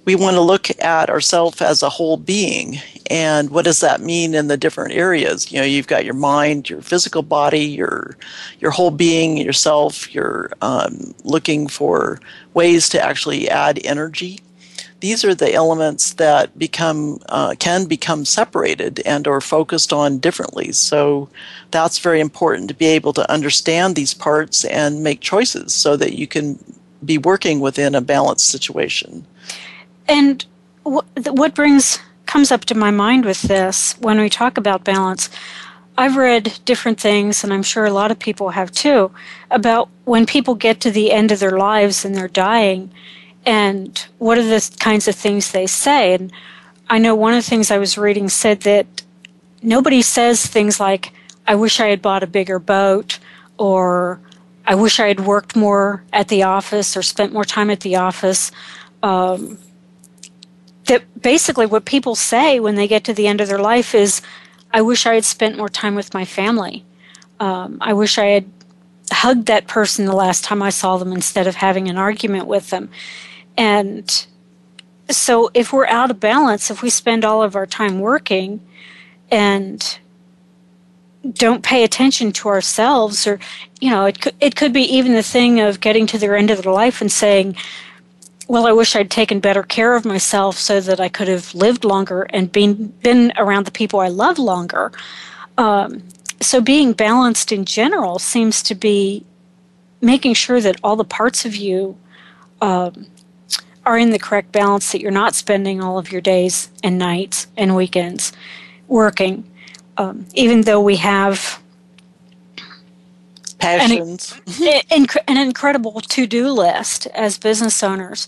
We 0.05 0.17
want 0.17 0.35
to 0.35 0.43
look 0.43 0.69
at 0.83 1.09
ourselves 1.09 1.63
as 1.63 1.83
a 1.83 1.89
whole 1.89 2.19
being 2.19 2.79
and 3.11 3.51
what 3.51 3.65
does 3.65 3.81
that 3.81 4.01
mean 4.01 4.35
in 4.35 4.49
the 4.49 4.57
different 4.57 4.93
areas? 4.93 5.53
You 5.53 5.61
know 5.61 5.65
you've 5.65 5.87
got 5.87 6.05
your 6.05 6.15
mind 6.15 6.69
your 6.69 6.83
physical 6.83 7.23
body 7.23 7.65
your 7.65 8.17
your 8.61 8.71
whole 8.71 8.91
being 8.91 9.37
yourself 9.37 10.13
you're 10.15 10.51
um, 10.61 11.15
looking 11.25 11.69
for 11.69 12.19
ways 12.53 12.89
to 12.91 13.01
actually 13.01 13.49
add 13.49 13.81
energy 13.85 14.41
these 15.05 15.25
are 15.25 15.35
the 15.35 15.53
elements 15.53 16.15
that 16.15 16.59
become 16.59 17.19
uh, 17.29 17.55
can 17.59 17.85
become 17.85 18.25
separated 18.25 19.01
and 19.05 19.29
or 19.29 19.41
focused 19.41 19.93
on 19.93 20.19
differently 20.19 20.73
so 20.73 21.29
that's 21.71 21.99
very 21.99 22.21
important 22.21 22.69
to 22.69 22.75
be 22.75 22.87
able 22.87 23.13
to 23.13 23.31
understand 23.31 23.95
these 23.95 24.15
parts 24.15 24.65
and 24.65 25.03
make 25.03 25.21
choices 25.21 25.75
so 25.75 25.97
that 25.97 26.15
you 26.15 26.27
can 26.27 26.59
be 27.05 27.19
working 27.19 27.61
within 27.61 27.95
a 27.95 28.01
balanced 28.01 28.49
situation 28.49 29.27
and 30.09 30.47
what 30.85 31.55
brings 31.55 31.99
comes 32.27 32.51
up 32.51 32.65
to 32.67 32.75
my 32.75 32.91
mind 32.91 33.25
with 33.25 33.43
this 33.43 33.97
when 34.01 34.21
we 34.21 34.29
talk 34.29 34.59
about 34.59 34.85
balance. 34.85 35.31
I've 35.97 36.17
read 36.17 36.59
different 36.65 36.99
things, 36.99 37.45
and 37.45 37.53
I'm 37.53 37.63
sure 37.63 37.85
a 37.85 37.93
lot 37.93 38.11
of 38.11 38.19
people 38.19 38.51
have 38.51 38.73
too, 38.73 39.13
about 39.51 39.89
when 40.05 40.27
people 40.27 40.57
get 40.57 40.81
to 40.81 40.91
the 40.91 41.13
end 41.13 41.31
of 41.31 41.39
their 41.39 41.57
lives 41.57 42.05
and 42.05 42.15
they're 42.15 42.27
dying, 42.27 42.91
and 43.47 44.07
what 44.19 44.39
are 44.39 44.43
the 44.43 44.77
kinds 44.79 45.09
of 45.09 45.15
things 45.15 45.53
they 45.53 45.67
say. 45.67 46.15
And 46.15 46.33
I 46.89 46.99
know 46.99 47.15
one 47.15 47.35
of 47.35 47.43
the 47.43 47.49
things 47.49 47.71
I 47.71 47.79
was 47.79 47.99
reading 47.99 48.29
said 48.29 48.61
that 48.63 48.87
nobody 49.63 50.03
says 50.03 50.47
things 50.47 50.81
like, 50.81 51.13
I 51.47 51.55
wish 51.55 51.81
I 51.81 51.89
had 51.89 52.03
bought 52.03 52.23
a 52.23 52.27
bigger 52.27 52.59
boat, 52.59 53.19
or 53.59 54.21
I 54.67 54.75
wish 54.75 54.99
I 54.99 55.09
had 55.09 55.21
worked 55.21 55.57
more 55.57 56.03
at 56.13 56.29
the 56.29 56.43
office 56.43 56.97
or 56.97 57.03
spent 57.03 57.33
more 57.33 57.45
time 57.45 57.71
at 57.71 57.81
the 57.81 57.97
office. 57.97 58.51
Um, 59.03 59.59
that 60.87 61.03
basically 61.21 61.67
what 61.67 61.85
people 61.85 62.15
say 62.15 62.61
when 62.61 62.75
they 62.75 62.89
get 62.89 63.05
to 63.05 63.15
the 63.15 63.27
end 63.27 63.41
of 63.41 63.49
their 63.49 63.59
life 63.59 63.95
is, 63.95 64.21
I 64.73 64.83
wish 64.83 65.07
I 65.07 65.15
had 65.15 65.25
spent 65.25 65.57
more 65.57 65.69
time 65.69 65.95
with 65.95 66.13
my 66.15 66.25
family. 66.25 66.85
Um, 67.41 67.79
I 67.81 67.93
wish 67.93 68.19
I 68.19 68.27
had 68.27 68.51
hugged 69.13 69.47
that 69.47 69.67
person 69.67 70.07
the 70.07 70.15
last 70.15 70.45
time 70.45 70.63
I 70.63 70.71
saw 70.71 70.97
them 70.97 71.13
instead 71.13 71.47
of 71.47 71.57
having 71.57 71.89
an 71.89 71.99
argument 71.99 72.47
with 72.47 72.71
them. 72.71 72.91
And 73.57 74.27
so 75.11 75.51
if 75.55 75.73
we're 75.73 75.87
out 75.87 76.11
of 76.11 76.21
balance, 76.21 76.71
if 76.71 76.83
we 76.83 76.91
spend 76.91 77.25
all 77.25 77.43
of 77.43 77.57
our 77.57 77.67
time 77.67 78.01
working 78.01 78.61
and 79.31 79.99
don't 81.33 81.63
pay 81.63 81.85
attention 81.85 82.33
to 82.33 82.49
ourselves 82.49 83.27
or 83.27 83.41
you 83.81 83.89
know 83.89 84.05
it 84.05 84.21
could, 84.21 84.35
it 84.41 84.57
could 84.57 84.75
be 84.75 84.83
even 84.83 85.15
the 85.15 85.23
thing 85.23 85.59
of 85.59 85.81
getting 85.81 86.07
to 86.07 86.19
their 86.19 86.37
end 86.37 86.51
of 86.51 86.63
their 86.63 86.73
life 86.73 87.01
and 87.01 87.11
saying 87.11 87.57
well, 88.47 88.67
I 88.67 88.73
wish 88.73 88.95
I'd 88.95 89.11
taken 89.11 89.41
better 89.41 89.63
care 89.63 89.95
of 89.95 90.05
myself 90.05 90.59
so 90.59 90.81
that 90.81 91.01
I 91.01 91.09
could 91.09 91.29
have 91.29 91.55
lived 91.55 91.85
longer 91.85 92.23
and 92.31 92.51
been 92.51 92.89
been 93.03 93.33
around 93.37 93.65
the 93.65 93.71
people 93.71 94.01
I 94.01 94.09
love 94.09 94.39
longer. 94.39 94.93
Um, 95.57 96.03
so 96.41 96.61
being 96.61 96.93
balanced 96.93 97.53
in 97.53 97.65
general 97.65 98.19
seems 98.19 98.63
to 98.65 98.75
be 98.75 99.25
making 100.01 100.35
sure 100.35 100.61
that 100.61 100.77
all 100.85 100.97
the 100.97 101.05
parts 101.05 101.47
of 101.47 101.57
you 101.57 101.97
um, 102.61 103.07
are 103.87 103.99
in 103.99 104.11
the 104.11 104.19
correct 104.19 104.53
balance, 104.53 104.93
that 104.93 105.01
you're 105.01 105.11
not 105.11 105.35
spending 105.35 105.83
all 105.83 105.99
of 105.99 106.11
your 106.11 106.21
days 106.21 106.71
and 106.83 106.99
nights 106.99 107.47
and 107.57 107.77
weekends 107.77 108.33
working. 108.89 109.49
Um, 109.97 110.27
even 110.35 110.63
though 110.63 110.81
we 110.81 110.97
have 110.97 111.63
passions, 113.59 114.35
an, 114.91 115.07
an 115.29 115.37
incredible 115.37 116.01
to 116.01 116.27
do 116.27 116.49
list 116.49 117.07
as 117.09 117.39
business 117.39 117.83
owners. 117.83 118.27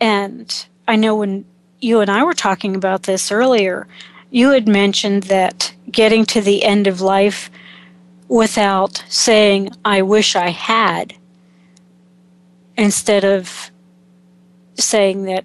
And 0.00 0.66
I 0.88 0.96
know 0.96 1.14
when 1.16 1.44
you 1.80 2.00
and 2.00 2.10
I 2.10 2.24
were 2.24 2.34
talking 2.34 2.74
about 2.74 3.04
this 3.04 3.30
earlier, 3.30 3.86
you 4.30 4.50
had 4.50 4.66
mentioned 4.66 5.24
that 5.24 5.74
getting 5.90 6.24
to 6.26 6.40
the 6.40 6.64
end 6.64 6.86
of 6.86 7.00
life 7.00 7.50
without 8.28 9.04
saying, 9.08 9.70
I 9.84 10.02
wish 10.02 10.34
I 10.34 10.48
had, 10.48 11.14
instead 12.76 13.24
of 13.24 13.70
saying 14.76 15.24
that, 15.24 15.44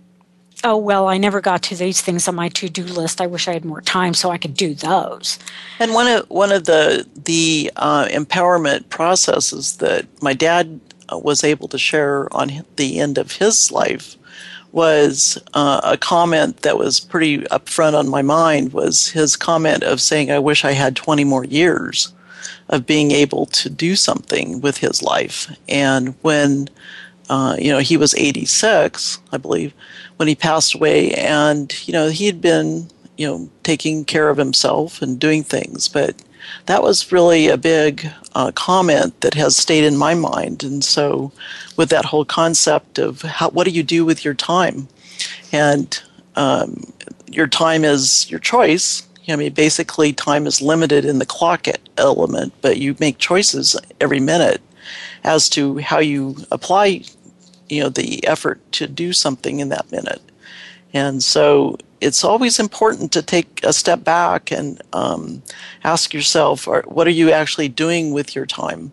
oh, 0.63 0.78
well, 0.78 1.08
I 1.08 1.18
never 1.18 1.42
got 1.42 1.62
to 1.63 1.76
these 1.76 2.02
things 2.02 2.28
on 2.28 2.36
my 2.36 2.50
to 2.50 2.70
do 2.70 2.84
list. 2.84 3.22
I 3.22 3.28
wish 3.28 3.48
I 3.48 3.54
had 3.54 3.65
more 3.65 3.82
time 3.82 4.13
so 4.13 4.30
I 4.30 4.38
could 4.38 4.54
do 4.54 4.74
those. 4.74 5.39
And 5.80 5.94
one 5.94 6.08
of, 6.08 6.30
one 6.30 6.52
of 6.52 6.65
the, 6.65 7.08
the 7.15 7.72
uh, 7.78 8.08
empowerment 8.08 8.89
processes 8.89 9.78
that 9.78 10.06
my 10.22 10.34
dad 10.34 10.80
uh, 11.12 11.18
was 11.18 11.44
able 11.44 11.68
to 11.70 11.78
share 11.78 12.34
on 12.36 12.65
the 12.76 13.00
end 13.00 13.18
of 13.18 13.34
his 13.34 13.72
life 13.72 14.18
was 14.72 15.42
uh, 15.54 15.82
a 15.84 15.98
comment 15.98 16.62
that 16.62 16.78
was 16.78 17.00
pretty 17.00 17.39
upfront 17.46 17.98
on 17.98 18.08
my 18.08 18.22
mind 18.22 18.74
was 18.74 19.10
his 19.10 19.36
comment 19.36 19.84
of 19.84 20.00
saying, 20.00 20.32
I 20.32 20.39
wish 20.39 20.63
I 20.63 20.74
had 20.74 20.96
20 20.96 21.24
more 21.24 21.44
years 21.44 22.13
of 22.70 22.86
being 22.86 23.12
able 23.12 23.48
to 23.48 23.70
do 23.70 23.96
something 23.96 24.62
with 24.62 24.78
his 24.78 25.02
life. 25.02 25.52
And 25.68 26.15
when, 26.22 26.70
uh, 27.30 27.56
you 27.60 27.72
know, 27.72 27.80
he 27.80 27.98
was 27.98 28.15
86, 28.15 29.20
I 29.32 29.38
believe, 29.38 29.74
when 30.18 30.28
he 30.28 30.36
passed 30.36 30.76
away, 30.76 31.13
and, 31.13 31.74
you 31.88 31.94
know, 31.94 32.10
he 32.10 32.26
had 32.26 32.42
been, 32.42 32.89
you 33.18 33.28
know, 33.28 33.50
taking 33.63 34.06
care 34.06 34.30
of 34.30 34.38
himself 34.38 35.02
and 35.02 35.20
doing 35.20 35.44
things, 35.44 35.88
but 35.88 36.22
that 36.65 36.82
was 36.82 37.12
really 37.12 37.48
a 37.48 37.58
big 37.58 38.10
uh, 38.34 38.52
comment 38.54 39.22
that 39.22 39.36
has 39.36 39.56
stayed 39.56 39.84
in 39.84 39.98
my 39.98 40.15
mind. 40.15 40.63
And 40.63 40.84
so, 40.84 41.32
with 41.78 41.89
that 41.89 42.06
whole 42.06 42.26
concept 42.26 42.98
of 42.98 43.22
how, 43.22 43.50
what 43.50 43.65
do 43.65 43.72
you 43.72 43.84
do 43.84 44.06
with 44.06 44.26
your 44.26 44.34
time? 44.34 44.88
And 45.52 46.02
um, 46.36 46.92
your 47.28 47.48
time 47.48 47.84
is 47.84 48.30
your 48.32 48.39
choice, 48.39 49.04
I 49.32 49.36
mean, 49.36 49.54
basically, 49.54 50.13
time 50.13 50.48
is 50.48 50.62
limited 50.62 51.06
in 51.06 51.20
the 51.20 51.26
clock 51.26 51.68
element, 51.98 52.54
but 52.62 52.78
you 52.78 52.96
make 53.00 53.18
choices 53.18 53.76
every 54.02 54.20
minute 54.20 54.62
as 55.24 55.50
to 55.50 55.78
how 55.80 56.00
you 56.00 56.36
apply, 56.52 57.04
you 57.69 57.82
know, 57.82 57.89
the 57.89 58.25
effort 58.27 58.60
to 58.73 58.88
do 58.88 59.13
something 59.13 59.60
in 59.60 59.69
that 59.69 59.91
minute. 59.91 60.21
And 60.93 61.23
so 61.23 61.77
it's 62.01 62.23
always 62.23 62.60
important 62.60 63.12
to 63.12 63.21
take 63.21 63.62
a 63.63 63.73
step 63.73 64.03
back 64.03 64.51
and 64.51 64.82
um, 64.93 65.43
ask 65.84 66.13
yourself, 66.13 66.67
what 66.67 67.08
are 67.08 67.12
you 67.12 67.32
actually 67.32 67.69
doing 67.69 68.12
with 68.12 68.36
your 68.36 68.45
time? 68.45 68.91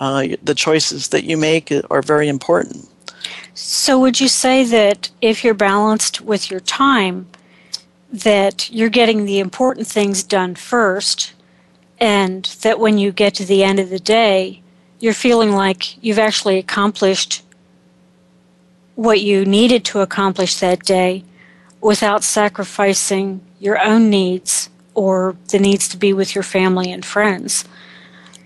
Uh, 0.00 0.28
the 0.42 0.54
choices 0.54 1.08
that 1.08 1.24
you 1.24 1.36
make 1.36 1.72
are 1.90 2.02
very 2.02 2.28
important. 2.28 2.88
So, 3.54 3.98
would 3.98 4.20
you 4.20 4.28
say 4.28 4.62
that 4.64 5.10
if 5.20 5.42
you're 5.42 5.54
balanced 5.54 6.20
with 6.20 6.50
your 6.50 6.60
time, 6.60 7.26
that 8.12 8.70
you're 8.70 8.88
getting 8.88 9.24
the 9.24 9.40
important 9.40 9.88
things 9.88 10.22
done 10.22 10.54
first, 10.54 11.32
and 11.98 12.44
that 12.62 12.78
when 12.78 12.98
you 12.98 13.10
get 13.10 13.34
to 13.34 13.44
the 13.44 13.64
end 13.64 13.80
of 13.80 13.90
the 13.90 13.98
day, 13.98 14.62
you're 15.00 15.12
feeling 15.12 15.52
like 15.52 16.02
you've 16.02 16.20
actually 16.20 16.58
accomplished 16.58 17.42
what 18.98 19.20
you 19.20 19.44
needed 19.44 19.84
to 19.84 20.00
accomplish 20.00 20.56
that 20.56 20.82
day 20.82 21.22
without 21.80 22.24
sacrificing 22.24 23.40
your 23.60 23.80
own 23.80 24.10
needs 24.10 24.68
or 24.92 25.36
the 25.50 25.58
needs 25.60 25.86
to 25.86 25.96
be 25.96 26.12
with 26.12 26.34
your 26.34 26.42
family 26.42 26.90
and 26.90 27.06
friends. 27.06 27.64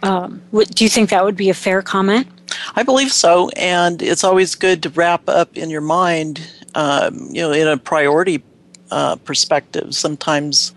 Um, 0.02 0.42
do 0.52 0.84
you 0.84 0.90
think 0.90 1.08
that 1.08 1.24
would 1.24 1.38
be 1.38 1.48
a 1.48 1.54
fair 1.54 1.80
comment? 1.80 2.26
I 2.76 2.82
believe 2.82 3.10
so, 3.10 3.48
and 3.56 4.02
it's 4.02 4.24
always 4.24 4.54
good 4.54 4.82
to 4.82 4.90
wrap 4.90 5.26
up 5.26 5.56
in 5.56 5.70
your 5.70 5.80
mind, 5.80 6.46
um, 6.74 7.28
you 7.30 7.40
know, 7.40 7.52
in 7.52 7.66
a 7.66 7.78
priority 7.78 8.42
uh, 8.90 9.16
perspective. 9.16 9.94
Sometimes 9.94 10.74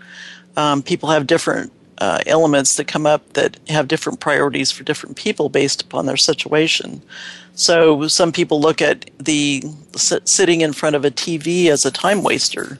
um, 0.56 0.82
people 0.82 1.10
have 1.10 1.26
different 1.26 1.70
uh, 1.98 2.20
elements 2.24 2.76
that 2.76 2.86
come 2.86 3.04
up 3.04 3.34
that 3.34 3.58
have 3.68 3.88
different 3.88 4.20
priorities 4.20 4.72
for 4.72 4.84
different 4.84 5.16
people 5.16 5.50
based 5.50 5.82
upon 5.82 6.06
their 6.06 6.16
situation. 6.16 7.02
So 7.56 8.06
some 8.06 8.32
people 8.32 8.60
look 8.60 8.82
at 8.82 9.10
the 9.18 9.64
sitting 9.96 10.60
in 10.60 10.74
front 10.74 10.94
of 10.94 11.04
a 11.04 11.10
TV 11.10 11.68
as 11.68 11.86
a 11.86 11.90
time 11.90 12.22
waster, 12.22 12.78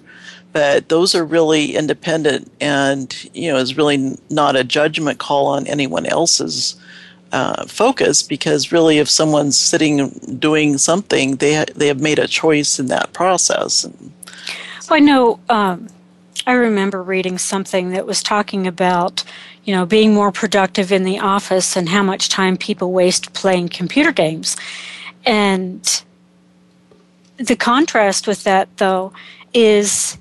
but 0.52 0.90
those 0.90 1.14
are 1.14 1.24
really 1.24 1.74
independent 1.74 2.52
and 2.60 3.28
you 3.32 3.50
know 3.50 3.56
is 3.56 3.76
really 3.76 4.18
not 4.28 4.54
a 4.54 4.62
judgment 4.62 5.18
call 5.18 5.46
on 5.46 5.66
anyone 5.66 6.04
else's 6.04 6.76
uh, 7.32 7.64
focus 7.66 8.22
because 8.22 8.70
really 8.70 8.98
if 8.98 9.08
someone's 9.08 9.58
sitting 9.58 10.10
doing 10.38 10.78
something 10.78 11.36
they 11.36 11.54
ha- 11.54 11.72
they 11.74 11.88
have 11.88 12.00
made 12.00 12.18
a 12.18 12.28
choice 12.28 12.78
in 12.78 12.86
that 12.86 13.14
process. 13.14 13.82
And, 13.82 14.12
well, 14.88 14.96
I 14.96 15.00
know. 15.00 15.40
Um, 15.48 15.88
I 16.46 16.52
remember 16.52 17.02
reading 17.02 17.38
something 17.38 17.90
that 17.90 18.06
was 18.06 18.22
talking 18.22 18.68
about, 18.68 19.24
you 19.66 19.74
know, 19.74 19.84
being 19.84 20.14
more 20.14 20.30
productive 20.30 20.92
in 20.92 21.02
the 21.02 21.18
office 21.18 21.76
and 21.76 21.88
how 21.88 22.02
much 22.02 22.28
time 22.28 22.56
people 22.56 22.92
waste 22.92 23.34
playing 23.34 23.68
computer 23.68 24.12
games. 24.12 24.56
And 25.26 26.04
the 27.36 27.56
contrast 27.56 28.28
with 28.28 28.44
that, 28.44 28.68
though, 28.76 29.12
is 29.52 30.16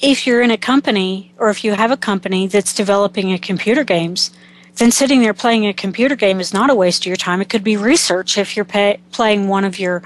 if 0.00 0.26
you're 0.26 0.40
in 0.40 0.50
a 0.50 0.56
company 0.56 1.32
or 1.36 1.50
if 1.50 1.62
you 1.62 1.74
have 1.74 1.90
a 1.90 1.96
company 1.96 2.46
that's 2.46 2.72
developing 2.72 3.32
a 3.32 3.38
computer 3.38 3.84
games, 3.84 4.30
then 4.76 4.90
sitting 4.90 5.20
there 5.20 5.34
playing 5.34 5.66
a 5.66 5.74
computer 5.74 6.16
game 6.16 6.40
is 6.40 6.54
not 6.54 6.70
a 6.70 6.74
waste 6.74 7.02
of 7.02 7.06
your 7.06 7.16
time. 7.16 7.42
It 7.42 7.50
could 7.50 7.62
be 7.62 7.76
research 7.76 8.38
if 8.38 8.56
you're 8.56 8.64
pay, 8.64 8.98
playing 9.12 9.46
one 9.46 9.64
of 9.64 9.78
your 9.78 10.02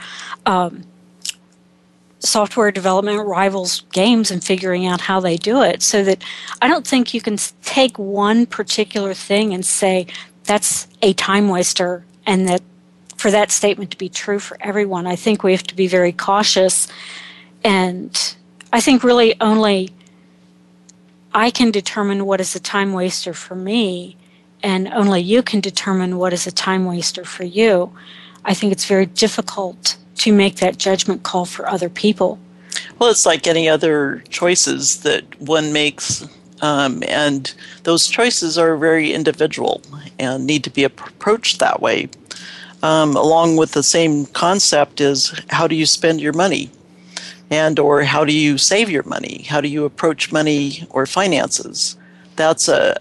um, 0.47 0.83
software 2.21 2.73
development 2.73 3.25
rivals 3.27 3.83
games 3.93 4.31
and 4.31 4.43
figuring 4.43 4.87
out 4.87 5.01
how 5.01 5.21
they 5.21 5.37
do 5.37 5.63
it 5.63 5.83
so 5.83 6.03
that 6.03 6.23
I 6.61 6.69
don't 6.69 6.87
think 6.87 7.15
you 7.15 7.21
can 7.21 7.37
take 7.63 7.99
one 7.99 8.47
particular 8.47 9.15
thing 9.15 9.55
and 9.55 9.65
say 9.65 10.07
that's 10.45 10.89
a 11.03 11.13
time 11.13 11.49
waster 11.49 12.05
and 12.27 12.49
that 12.49 12.63
for 13.17 13.31
that 13.31 13.51
statement 13.51 13.91
to 13.91 13.99
be 13.99 14.09
true 14.09 14.39
for 14.39 14.57
everyone. 14.61 15.07
I 15.07 15.17
think 15.17 15.43
we 15.43 15.53
have 15.53 15.65
to 15.65 15.75
be 15.75 15.87
very 15.87 16.13
cautious 16.13 16.89
and 17.65 18.35
I 18.73 18.81
think 18.81 19.03
really 19.03 19.35
only 19.41 19.91
I 21.35 21.51
can 21.51 21.71
determine 21.71 22.27
what 22.27 22.41
is 22.41 22.55
a 22.57 22.61
time 22.61 22.93
waster 22.93 23.35
for 23.35 23.55
me 23.55 24.17
and 24.63 24.89
only 24.89 25.21
you 25.21 25.43
can 25.43 25.61
determine 25.61 26.19
what 26.19 26.33
is 26.33 26.47
a 26.47 26.53
time 26.53 26.85
waster 26.85 27.25
for 27.25 27.45
you. 27.45 27.93
I 28.45 28.55
think 28.55 28.73
it's 28.73 28.87
very 28.87 29.07
difficult 29.07 29.97
to 30.19 30.33
make 30.33 30.57
that 30.57 30.79
judgment 30.79 31.23
call 31.23 31.45
for 31.45 31.69
other 31.69 31.89
people. 31.89 32.39
Well, 32.99 33.11
it's 33.11 33.27
like 33.27 33.47
any 33.47 33.69
other 33.69 34.23
choices 34.29 35.01
that 35.03 35.41
one 35.41 35.73
makes, 35.73 36.27
um, 36.63 37.03
and 37.07 37.53
those 37.85 38.07
choices 38.07 38.59
are 38.59 38.77
very 38.77 39.13
individual 39.13 39.83
and 40.19 40.47
need 40.47 40.65
to 40.65 40.71
be 40.71 40.85
approached 40.85 41.61
that 41.61 41.81
way. 41.81 42.09
Um, 42.83 43.17
along 43.17 43.57
with 43.57 43.73
the 43.73 43.83
same 43.83 44.27
concept 44.27 45.01
is 45.01 45.35
how 45.51 45.67
do 45.67 45.75
you 45.75 45.87
spend 45.87 46.21
your 46.21 46.33
money, 46.33 46.71
and 47.51 47.79
or 47.79 48.03
how 48.03 48.25
do 48.25 48.33
you 48.33 48.59
save 48.59 48.89
your 48.89 49.03
money? 49.05 49.45
How 49.49 49.61
do 49.61 49.69
you 49.69 49.85
approach 49.85 50.31
money 50.31 50.87
or 50.91 51.07
finances? 51.07 51.97
That's 52.37 52.69
a 52.69 52.97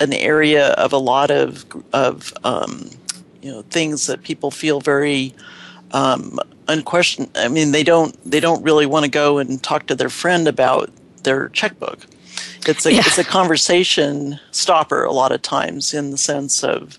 an 0.00 0.12
area 0.14 0.68
of 0.72 0.92
a 0.92 0.98
lot 0.98 1.30
of 1.30 1.64
of 1.92 2.32
um, 2.44 2.90
you 3.42 3.50
know 3.50 3.62
things 3.62 4.06
that 4.06 4.22
people 4.22 4.50
feel 4.50 4.80
very 4.80 5.34
um, 5.92 6.38
unquestioned. 6.68 7.30
I 7.34 7.48
mean, 7.48 7.72
they 7.72 7.82
don't 7.82 8.16
they 8.28 8.40
don't 8.40 8.62
really 8.62 8.86
want 8.86 9.04
to 9.04 9.10
go 9.10 9.38
and 9.38 9.62
talk 9.62 9.86
to 9.86 9.94
their 9.94 10.08
friend 10.08 10.48
about 10.48 10.90
their 11.24 11.48
checkbook. 11.50 12.06
It's 12.66 12.86
a 12.86 12.92
yeah. 12.92 13.00
it's 13.00 13.18
a 13.18 13.24
conversation 13.24 14.38
stopper 14.50 15.04
a 15.04 15.12
lot 15.12 15.32
of 15.32 15.42
times 15.42 15.94
in 15.94 16.10
the 16.10 16.18
sense 16.18 16.62
of 16.62 16.98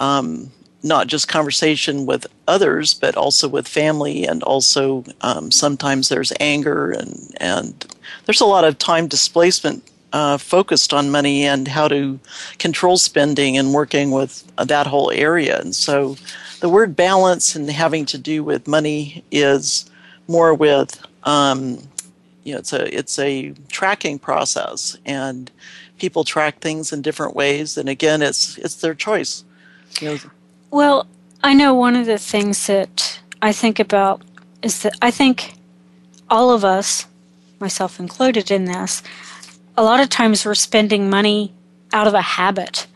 um, 0.00 0.50
not 0.82 1.06
just 1.06 1.28
conversation 1.28 2.06
with 2.06 2.26
others, 2.48 2.94
but 2.94 3.16
also 3.16 3.48
with 3.48 3.68
family, 3.68 4.26
and 4.26 4.42
also 4.42 5.04
um, 5.20 5.50
sometimes 5.50 6.08
there's 6.08 6.32
anger 6.40 6.90
and 6.90 7.34
and 7.40 7.86
there's 8.26 8.40
a 8.40 8.46
lot 8.46 8.64
of 8.64 8.78
time 8.78 9.06
displacement 9.06 9.84
uh, 10.12 10.38
focused 10.38 10.92
on 10.92 11.10
money 11.10 11.44
and 11.46 11.68
how 11.68 11.88
to 11.88 12.18
control 12.58 12.96
spending 12.96 13.56
and 13.56 13.72
working 13.72 14.10
with 14.10 14.44
that 14.56 14.86
whole 14.86 15.10
area. 15.10 15.58
And 15.60 15.74
so 15.74 16.16
the 16.62 16.68
word 16.68 16.94
balance 16.94 17.56
and 17.56 17.68
having 17.68 18.06
to 18.06 18.16
do 18.16 18.44
with 18.44 18.68
money 18.68 19.24
is 19.32 19.90
more 20.28 20.54
with 20.54 21.04
um, 21.24 21.76
you 22.44 22.52
know 22.52 22.58
it's 22.60 22.72
a 22.72 22.96
it's 22.96 23.18
a 23.18 23.50
tracking 23.68 24.16
process 24.16 24.96
and 25.04 25.50
people 25.98 26.22
track 26.22 26.60
things 26.60 26.92
in 26.92 27.02
different 27.02 27.34
ways 27.34 27.76
and 27.76 27.88
again 27.88 28.22
it's 28.22 28.58
it's 28.58 28.76
their 28.76 28.94
choice 28.94 29.44
you 30.00 30.08
know 30.08 30.18
well 30.70 31.06
I 31.42 31.54
know 31.54 31.74
one 31.74 31.96
of 31.96 32.06
the 32.06 32.18
things 32.18 32.68
that 32.68 33.20
I 33.40 33.52
think 33.52 33.80
about 33.80 34.22
is 34.62 34.82
that 34.82 34.94
I 35.02 35.10
think 35.10 35.54
all 36.30 36.52
of 36.52 36.64
us, 36.64 37.06
myself 37.58 37.98
included 37.98 38.52
in 38.52 38.66
this, 38.66 39.02
a 39.76 39.82
lot 39.82 39.98
of 39.98 40.08
times 40.08 40.46
we're 40.46 40.54
spending 40.54 41.10
money 41.10 41.52
out 41.92 42.06
of 42.06 42.14
a 42.14 42.22
habit. 42.22 42.86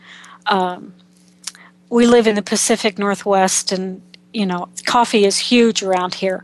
Um, 0.45 0.93
we 1.89 2.07
live 2.07 2.27
in 2.27 2.35
the 2.35 2.41
Pacific 2.41 2.97
Northwest, 2.97 3.71
and 3.71 4.01
you 4.33 4.45
know, 4.45 4.69
coffee 4.85 5.25
is 5.25 5.37
huge 5.37 5.83
around 5.83 6.15
here. 6.15 6.43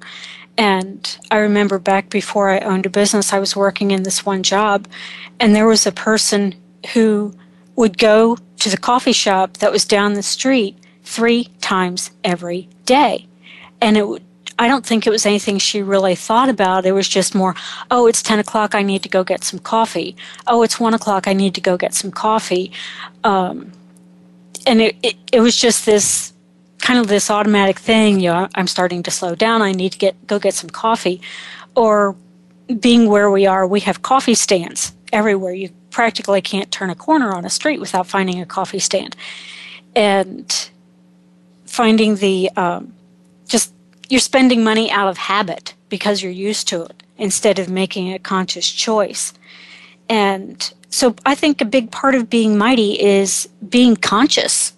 And 0.57 1.17
I 1.31 1.37
remember 1.37 1.79
back 1.79 2.09
before 2.09 2.49
I 2.49 2.59
owned 2.59 2.85
a 2.85 2.89
business, 2.89 3.33
I 3.33 3.39
was 3.39 3.55
working 3.55 3.91
in 3.91 4.03
this 4.03 4.25
one 4.25 4.43
job, 4.43 4.87
and 5.39 5.55
there 5.55 5.67
was 5.67 5.85
a 5.85 5.91
person 5.91 6.55
who 6.93 7.33
would 7.75 7.97
go 7.97 8.37
to 8.59 8.69
the 8.69 8.77
coffee 8.77 9.13
shop 9.13 9.57
that 9.57 9.71
was 9.71 9.85
down 9.85 10.13
the 10.13 10.23
street 10.23 10.77
three 11.03 11.45
times 11.59 12.11
every 12.23 12.69
day. 12.85 13.27
And 13.81 13.97
it 13.97 14.07
would, 14.07 14.23
I 14.59 14.67
don't 14.67 14.85
think 14.85 15.05
it 15.05 15.09
was 15.09 15.25
anything 15.25 15.57
she 15.57 15.81
really 15.81 16.15
thought 16.15 16.49
about. 16.49 16.85
It 16.85 16.91
was 16.91 17.09
just 17.09 17.33
more, 17.33 17.55
oh, 17.89 18.07
it's 18.07 18.21
10 18.21 18.39
o'clock, 18.39 18.75
I 18.75 18.83
need 18.83 19.03
to 19.03 19.09
go 19.09 19.23
get 19.23 19.43
some 19.43 19.59
coffee. 19.59 20.15
Oh, 20.47 20.61
it's 20.61 20.79
1 20.79 20.93
o'clock, 20.93 21.27
I 21.27 21.33
need 21.33 21.55
to 21.55 21.61
go 21.61 21.77
get 21.77 21.93
some 21.93 22.11
coffee. 22.11 22.71
Um, 23.23 23.71
and 24.66 24.82
it, 24.82 24.95
it, 25.03 25.16
it 25.32 25.39
was 25.39 25.55
just 25.55 25.86
this 25.86 26.34
kind 26.80 26.99
of 26.99 27.07
this 27.07 27.30
automatic 27.30 27.80
thing, 27.80 28.20
you 28.20 28.30
know, 28.30 28.47
I'm 28.55 28.68
starting 28.68 29.03
to 29.03 29.11
slow 29.11 29.36
down, 29.36 29.61
I 29.61 29.72
need 29.72 29.93
to 29.93 29.97
get 29.97 30.28
go 30.28 30.39
get 30.39 30.53
some 30.53 30.70
coffee. 30.70 31.22
Or 31.76 32.16
being 32.80 33.09
where 33.09 33.32
we 33.32 33.45
are, 33.45 33.66
we 33.66 33.80
have 33.82 34.01
coffee 34.01 34.36
stands 34.36 34.93
everywhere. 35.11 35.53
You 35.53 35.70
practically 35.89 36.41
can't 36.41 36.72
turn 36.72 36.89
a 36.89 36.95
corner 36.95 37.34
on 37.34 37.45
a 37.45 37.49
street 37.49 37.80
without 37.80 38.07
finding 38.07 38.41
a 38.41 38.45
coffee 38.45 38.80
stand. 38.80 39.16
And 39.95 40.70
finding 41.66 42.16
the 42.18 42.49
um, 42.55 42.93
just 43.47 43.74
you're 44.09 44.20
spending 44.20 44.64
money 44.64 44.91
out 44.91 45.07
of 45.07 45.18
habit 45.18 45.74
because 45.89 46.22
you're 46.22 46.32
used 46.32 46.68
to 46.68 46.84
it 46.84 47.03
instead 47.18 47.59
of 47.59 47.70
making 47.70 48.14
a 48.14 48.20
conscious 48.20 48.70
choice. 48.72 49.34
And 50.09 50.74
so 50.93 51.15
I 51.25 51.33
think 51.33 51.59
a 51.59 51.65
big 51.65 51.89
part 51.89 52.13
of 52.13 52.29
being 52.29 52.55
mighty 52.55 53.01
is 53.01 53.49
being 53.67 53.95
conscious 53.95 54.73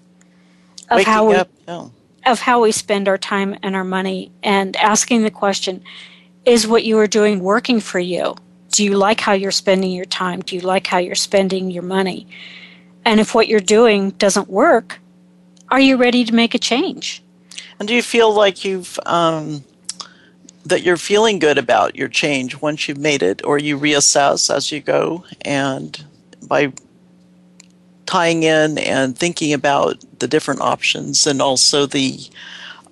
of 0.90 1.00
Waking 1.00 1.12
how 1.12 1.26
we 1.26 1.36
yeah. 1.68 1.90
of 2.26 2.40
how 2.40 2.62
we 2.62 2.72
spend 2.72 3.10
our 3.10 3.18
time 3.18 3.58
and 3.62 3.76
our 3.76 3.84
money. 3.84 4.32
And 4.42 4.78
asking 4.78 5.24
the 5.24 5.32
question 5.32 5.84
is 6.46 6.66
what 6.68 6.86
you 6.86 6.98
are 7.00 7.08
doing 7.08 7.42
working 7.42 7.82
for 7.82 8.00
you? 8.00 8.36
Do 8.72 8.86
you 8.86 8.96
like 8.96 9.20
how 9.20 9.34
you're 9.34 9.52
spending 9.52 9.92
your 9.92 10.06
time? 10.06 10.40
Do 10.40 10.56
you 10.56 10.62
like 10.62 10.88
how 10.88 11.00
you're 11.00 11.16
spending 11.16 11.70
your 11.70 11.84
money? 11.84 12.28
And 13.04 13.20
if 13.20 13.36
what 13.36 13.50
you're 13.50 13.60
doing 13.60 14.12
doesn't 14.12 14.48
work 14.48 15.00
are 15.68 15.82
you 15.82 15.98
ready 15.98 16.24
to 16.24 16.34
make 16.34 16.56
a 16.56 16.60
change? 16.60 17.22
And 17.78 17.90
do 17.90 17.94
you 17.94 18.04
feel 18.04 18.34
like 18.34 18.64
you've 18.64 18.98
um, 19.06 19.66
that 20.66 20.84
you're 20.84 20.98
feeling 20.98 21.40
good 21.40 21.58
about 21.58 21.96
your 21.96 22.08
change 22.08 22.62
once 22.62 22.88
you've 22.88 22.98
made 22.98 23.22
it, 23.22 23.44
or 23.46 23.58
you 23.58 23.78
reassess 23.80 24.54
as 24.54 24.72
you 24.72 24.82
go, 24.82 25.24
and 25.42 26.04
by 26.48 26.74
tying 28.06 28.44
in 28.44 28.78
and 28.78 29.18
thinking 29.18 29.54
about 29.54 30.04
the 30.20 30.28
different 30.28 30.62
options, 30.62 31.28
and 31.28 31.42
also 31.42 31.86
the 31.86 32.20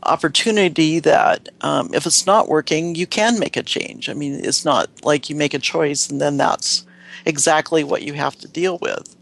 opportunity 0.04 1.00
that 1.00 1.50
um, 1.62 1.90
if 1.94 2.06
it's 2.06 2.26
not 2.26 2.50
working, 2.50 2.96
you 2.96 3.08
can 3.08 3.40
make 3.40 3.56
a 3.56 3.64
change. 3.64 4.10
I 4.10 4.14
mean, 4.14 4.34
it's 4.44 4.66
not 4.66 4.90
like 5.04 5.30
you 5.30 5.36
make 5.36 5.54
a 5.54 5.60
choice 5.60 6.10
and 6.10 6.20
then 6.20 6.38
that's 6.38 6.86
exactly 7.26 7.84
what 7.84 8.04
you 8.04 8.14
have 8.14 8.38
to 8.40 8.48
deal 8.48 8.78
with. 8.82 9.16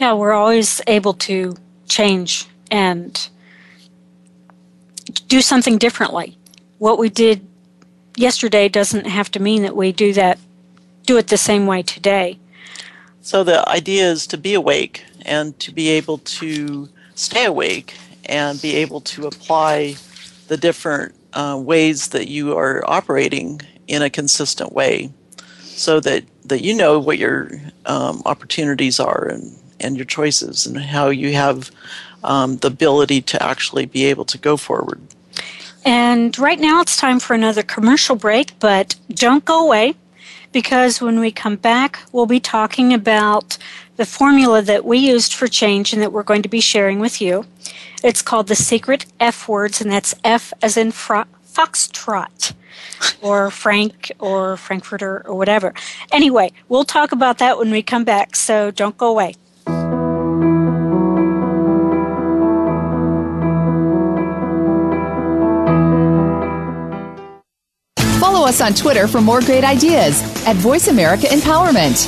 yeah 0.00 0.12
we're 0.12 0.32
always 0.32 0.80
able 0.86 1.14
to 1.14 1.54
change 1.88 2.46
and 2.70 3.28
do 5.28 5.40
something 5.40 5.78
differently 5.78 6.36
what 6.78 6.98
we 6.98 7.08
did 7.08 7.46
yesterday 8.16 8.68
doesn't 8.68 9.06
have 9.06 9.30
to 9.30 9.40
mean 9.40 9.62
that 9.62 9.76
we 9.76 9.92
do 9.92 10.12
that 10.12 10.38
do 11.04 11.16
it 11.16 11.28
the 11.28 11.36
same 11.36 11.66
way 11.66 11.82
today 11.82 12.38
So 13.20 13.44
the 13.44 13.68
idea 13.68 14.10
is 14.10 14.26
to 14.28 14.38
be 14.38 14.54
awake 14.54 15.04
and 15.24 15.58
to 15.60 15.72
be 15.72 15.88
able 15.88 16.18
to 16.18 16.88
stay 17.14 17.44
awake 17.44 17.96
and 18.26 18.60
be 18.60 18.76
able 18.76 19.00
to 19.00 19.26
apply 19.26 19.96
the 20.48 20.56
different 20.56 21.14
uh, 21.32 21.58
ways 21.62 22.08
that 22.08 22.28
you 22.28 22.56
are 22.56 22.82
operating 22.86 23.60
in 23.86 24.02
a 24.02 24.10
consistent 24.10 24.72
way 24.72 25.10
so 25.60 26.00
that, 26.00 26.24
that 26.44 26.62
you 26.62 26.74
know 26.74 26.98
what 26.98 27.18
your 27.18 27.50
um, 27.86 28.22
opportunities 28.24 29.00
are 29.00 29.26
and, 29.26 29.58
and 29.80 29.96
your 29.96 30.04
choices 30.04 30.66
and 30.66 30.78
how 30.78 31.08
you 31.08 31.32
have 31.32 31.70
um, 32.22 32.56
the 32.58 32.68
ability 32.68 33.20
to 33.20 33.42
actually 33.42 33.86
be 33.86 34.04
able 34.04 34.24
to 34.24 34.38
go 34.38 34.56
forward. 34.56 35.00
And 35.84 36.36
right 36.38 36.58
now 36.58 36.80
it's 36.80 36.96
time 36.96 37.20
for 37.20 37.34
another 37.34 37.62
commercial 37.62 38.16
break, 38.16 38.58
but 38.58 38.96
don't 39.10 39.44
go 39.44 39.66
away 39.66 39.94
because 40.52 41.00
when 41.00 41.20
we 41.20 41.30
come 41.30 41.56
back, 41.56 42.00
we'll 42.12 42.26
be 42.26 42.40
talking 42.40 42.94
about 42.94 43.58
the 43.96 44.06
formula 44.06 44.62
that 44.62 44.84
we 44.84 44.98
used 44.98 45.34
for 45.34 45.46
change 45.46 45.92
and 45.92 46.00
that 46.00 46.12
we're 46.12 46.22
going 46.22 46.42
to 46.42 46.48
be 46.48 46.60
sharing 46.60 47.00
with 47.00 47.20
you. 47.20 47.44
It's 48.02 48.22
called 48.22 48.48
the 48.48 48.56
secret 48.56 49.06
F 49.20 49.48
words, 49.48 49.80
and 49.80 49.90
that's 49.90 50.14
F 50.24 50.52
as 50.62 50.76
in 50.76 50.92
fro- 50.92 51.24
foxtrot 51.46 52.54
or 53.20 53.50
Frank 53.62 54.10
or 54.18 54.56
Frankfurter 54.56 55.22
or 55.26 55.34
whatever. 55.34 55.74
Anyway, 56.12 56.52
we'll 56.68 56.84
talk 56.84 57.12
about 57.12 57.38
that 57.38 57.58
when 57.58 57.70
we 57.70 57.82
come 57.82 58.04
back, 58.04 58.36
so 58.36 58.70
don't 58.70 58.96
go 58.96 59.08
away. 59.08 59.34
Follow 68.44 68.52
us 68.52 68.60
on 68.60 68.74
Twitter 68.74 69.08
for 69.08 69.22
more 69.22 69.40
great 69.40 69.64
ideas 69.64 70.20
at 70.46 70.54
Voice 70.56 70.88
America 70.88 71.26
Empowerment. 71.28 72.04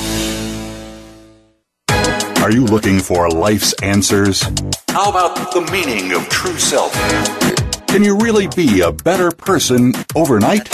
Are 2.43 2.53
you 2.53 2.67
looking 2.67 3.01
for 3.01 3.31
life's 3.31 3.73
answers? 3.83 4.43
How 4.89 5.09
about 5.09 5.55
the 5.55 5.67
meaning 5.73 6.13
of 6.13 6.29
true 6.29 6.59
self? 6.59 6.93
Can 7.87 8.05
you 8.05 8.19
really 8.19 8.49
be 8.49 8.83
a 8.83 8.93
better 8.93 9.31
person 9.31 9.95
overnight? 10.15 10.71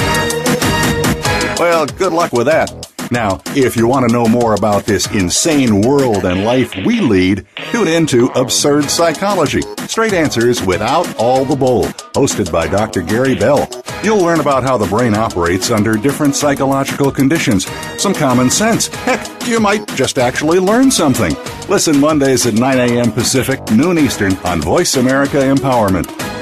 Well, 1.61 1.87
good 1.87 2.13
luck 2.13 2.33
with 2.33 2.47
that. 2.47 2.92
Now, 3.13 3.43
if 3.49 3.77
you 3.77 3.87
want 3.87 4.09
to 4.09 4.13
know 4.13 4.25
more 4.25 4.55
about 4.55 4.87
this 4.87 5.07
insane 5.13 5.83
world 5.83 6.25
and 6.25 6.47
life 6.47 6.75
we 6.87 7.01
lead, 7.01 7.45
tune 7.71 7.87
in 7.87 8.07
to 8.07 8.29
Absurd 8.29 8.85
Psychology 8.85 9.61
Straight 9.87 10.15
Answers 10.15 10.63
Without 10.63 11.15
All 11.17 11.45
the 11.45 11.55
Bull, 11.55 11.85
hosted 12.15 12.51
by 12.51 12.67
Dr. 12.69 13.03
Gary 13.03 13.35
Bell. 13.35 13.69
You'll 14.03 14.23
learn 14.25 14.41
about 14.41 14.63
how 14.63 14.79
the 14.79 14.87
brain 14.87 15.13
operates 15.13 15.71
under 15.71 15.93
different 15.93 16.35
psychological 16.35 17.13
conditions, 17.13 17.67
some 18.01 18.15
common 18.15 18.49
sense. 18.49 18.87
Heck, 18.87 19.47
you 19.47 19.61
might 19.61 19.87
just 19.89 20.17
actually 20.17 20.59
learn 20.59 20.91
something. 20.91 21.37
Listen 21.69 22.01
Mondays 22.01 22.47
at 22.47 22.55
9 22.55 22.79
a.m. 22.79 23.13
Pacific, 23.13 23.61
noon 23.73 23.99
Eastern 23.99 24.35
on 24.39 24.63
Voice 24.63 24.97
America 24.97 25.37
Empowerment. 25.37 26.42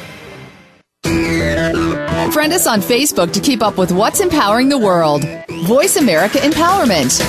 Friend 1.03 2.53
us 2.53 2.67
on 2.67 2.81
Facebook 2.81 3.33
to 3.33 3.39
keep 3.39 3.61
up 3.61 3.77
with 3.77 3.91
what's 3.91 4.19
empowering 4.19 4.69
the 4.69 4.77
world. 4.77 5.23
Voice 5.65 5.97
America 5.97 6.37
Empowerment. 6.39 7.19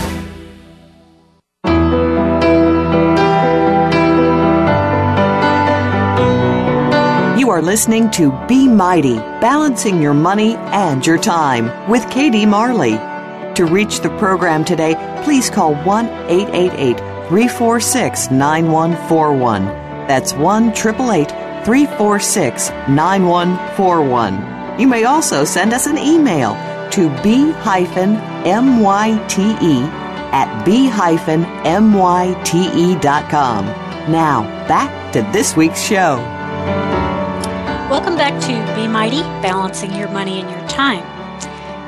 You 7.39 7.51
are 7.51 7.63
listening 7.63 8.11
to 8.13 8.31
Be 8.47 8.69
Mighty, 8.69 9.17
balancing 9.17 10.01
your 10.01 10.15
money 10.15 10.55
and 10.57 11.05
your 11.07 11.19
time 11.19 11.67
with 11.91 12.03
KD 12.05 12.47
Marley. 12.47 12.93
To 13.57 13.67
reach 13.67 14.01
the 14.01 14.09
program 14.19 14.65
today, 14.65 14.95
please 15.25 15.51
call 15.51 15.75
1 15.75 16.07
888 16.07 16.97
346 17.29 18.31
9141. 18.31 19.67
That's 20.07 20.33
1 20.35 20.69
888 20.69 21.42
346 21.65 22.71
9141. 22.89 24.81
You 24.81 24.89
may 24.89 25.05
also 25.05 25.45
send 25.45 25.73
us 25.73 25.87
an 25.87 25.97
email 25.97 26.55
to 26.91 27.09
b-myte 27.23 27.97
at 30.33 30.65
b-myte.com. 30.65 31.83
Now, 34.11 34.43
back 34.67 35.13
to 35.13 35.23
this 35.33 35.57
week's 35.57 35.81
show. 35.81 36.17
Welcome 37.89 38.17
back 38.17 38.41
to 38.43 38.75
Be 38.75 38.89
Mighty, 38.89 39.21
balancing 39.43 39.93
your 39.95 40.09
money 40.09 40.41
and 40.41 40.51
your 40.51 40.69
time. 40.69 41.05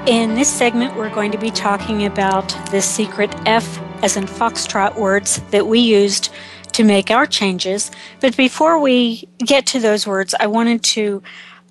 In 0.07 0.35
this 0.35 0.49
segment, 0.53 0.95
we're 0.97 1.09
going 1.09 1.33
to 1.33 1.39
be 1.39 1.51
talking 1.51 2.05
about 2.05 2.49
the 2.71 2.81
secret 2.83 3.35
F 3.47 3.81
as 4.05 4.17
in 4.17 4.27
foxtrot 4.27 4.97
words 4.97 5.41
that 5.51 5.67
we 5.67 5.81
used 5.81 6.31
to 6.75 6.85
make 6.85 7.11
our 7.11 7.27
changes. 7.27 7.91
But 8.21 8.37
before 8.37 8.79
we 8.79 9.27
get 9.39 9.67
to 9.67 9.81
those 9.81 10.07
words, 10.07 10.35
I 10.39 10.47
wanted 10.47 10.83
to 10.83 11.23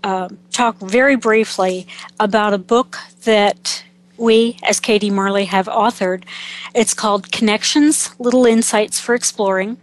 uh, 0.04 0.30
talk 0.51 0.78
very 0.78 1.16
briefly 1.16 1.88
about 2.20 2.54
a 2.54 2.58
book 2.58 2.97
that 3.24 3.84
we, 4.18 4.58
as 4.64 4.80
KD 4.80 5.12
Marley, 5.12 5.45
have 5.45 5.68
authored. 5.68 6.24
It's 6.74 6.93
called 6.93 7.32
Connections 7.32 8.14
Little 8.20 8.45
Insights 8.45 8.99
for 8.99 9.16
Exploring. 9.16 9.78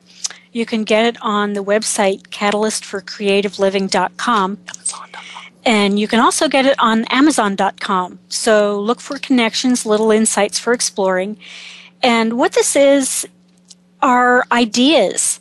You 0.53 0.66
can 0.66 0.85
get 0.85 1.07
it 1.07 1.16
on 1.23 1.53
the 1.53 1.62
website 1.62 2.23
catalystforcreativeliving.com. 2.29 4.59
And 5.64 6.01
you 6.01 6.09
can 6.09 6.21
also 6.21 6.49
get 6.49 6.64
it 6.64 6.75
on 6.79 7.05
Amazon.com. 7.07 8.18
So 8.29 8.81
look 8.81 9.01
for 9.01 9.18
Connections 9.18 9.85
Little 9.85 10.11
Insights 10.11 10.59
for 10.59 10.73
Exploring. 10.73 11.37
And 12.03 12.39
what 12.39 12.53
this 12.53 12.75
is 12.75 13.29
are 14.03 14.44
ideas 14.53 15.40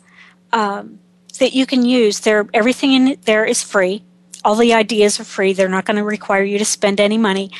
um, 0.52 0.98
that 1.38 1.54
you 1.54 1.66
can 1.66 1.84
use. 1.84 2.20
There, 2.20 2.46
everything 2.52 2.92
in 2.92 3.18
there 3.24 3.44
is 3.44 3.62
free. 3.62 4.02
All 4.44 4.54
the 4.54 4.74
ideas 4.74 5.20
are 5.20 5.24
free. 5.24 5.52
They're 5.52 5.68
not 5.68 5.84
going 5.84 5.96
to 5.96 6.04
require 6.04 6.42
you 6.42 6.58
to 6.58 6.64
spend 6.64 7.00
any 7.00 7.18
money, 7.18 7.50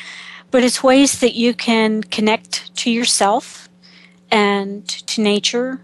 but 0.49 0.63
it's 0.63 0.83
ways 0.83 1.19
that 1.19 1.35
you 1.35 1.53
can 1.53 2.03
connect 2.03 2.75
to 2.77 2.91
yourself 2.91 3.69
and 4.31 4.87
to 4.87 5.21
nature 5.21 5.81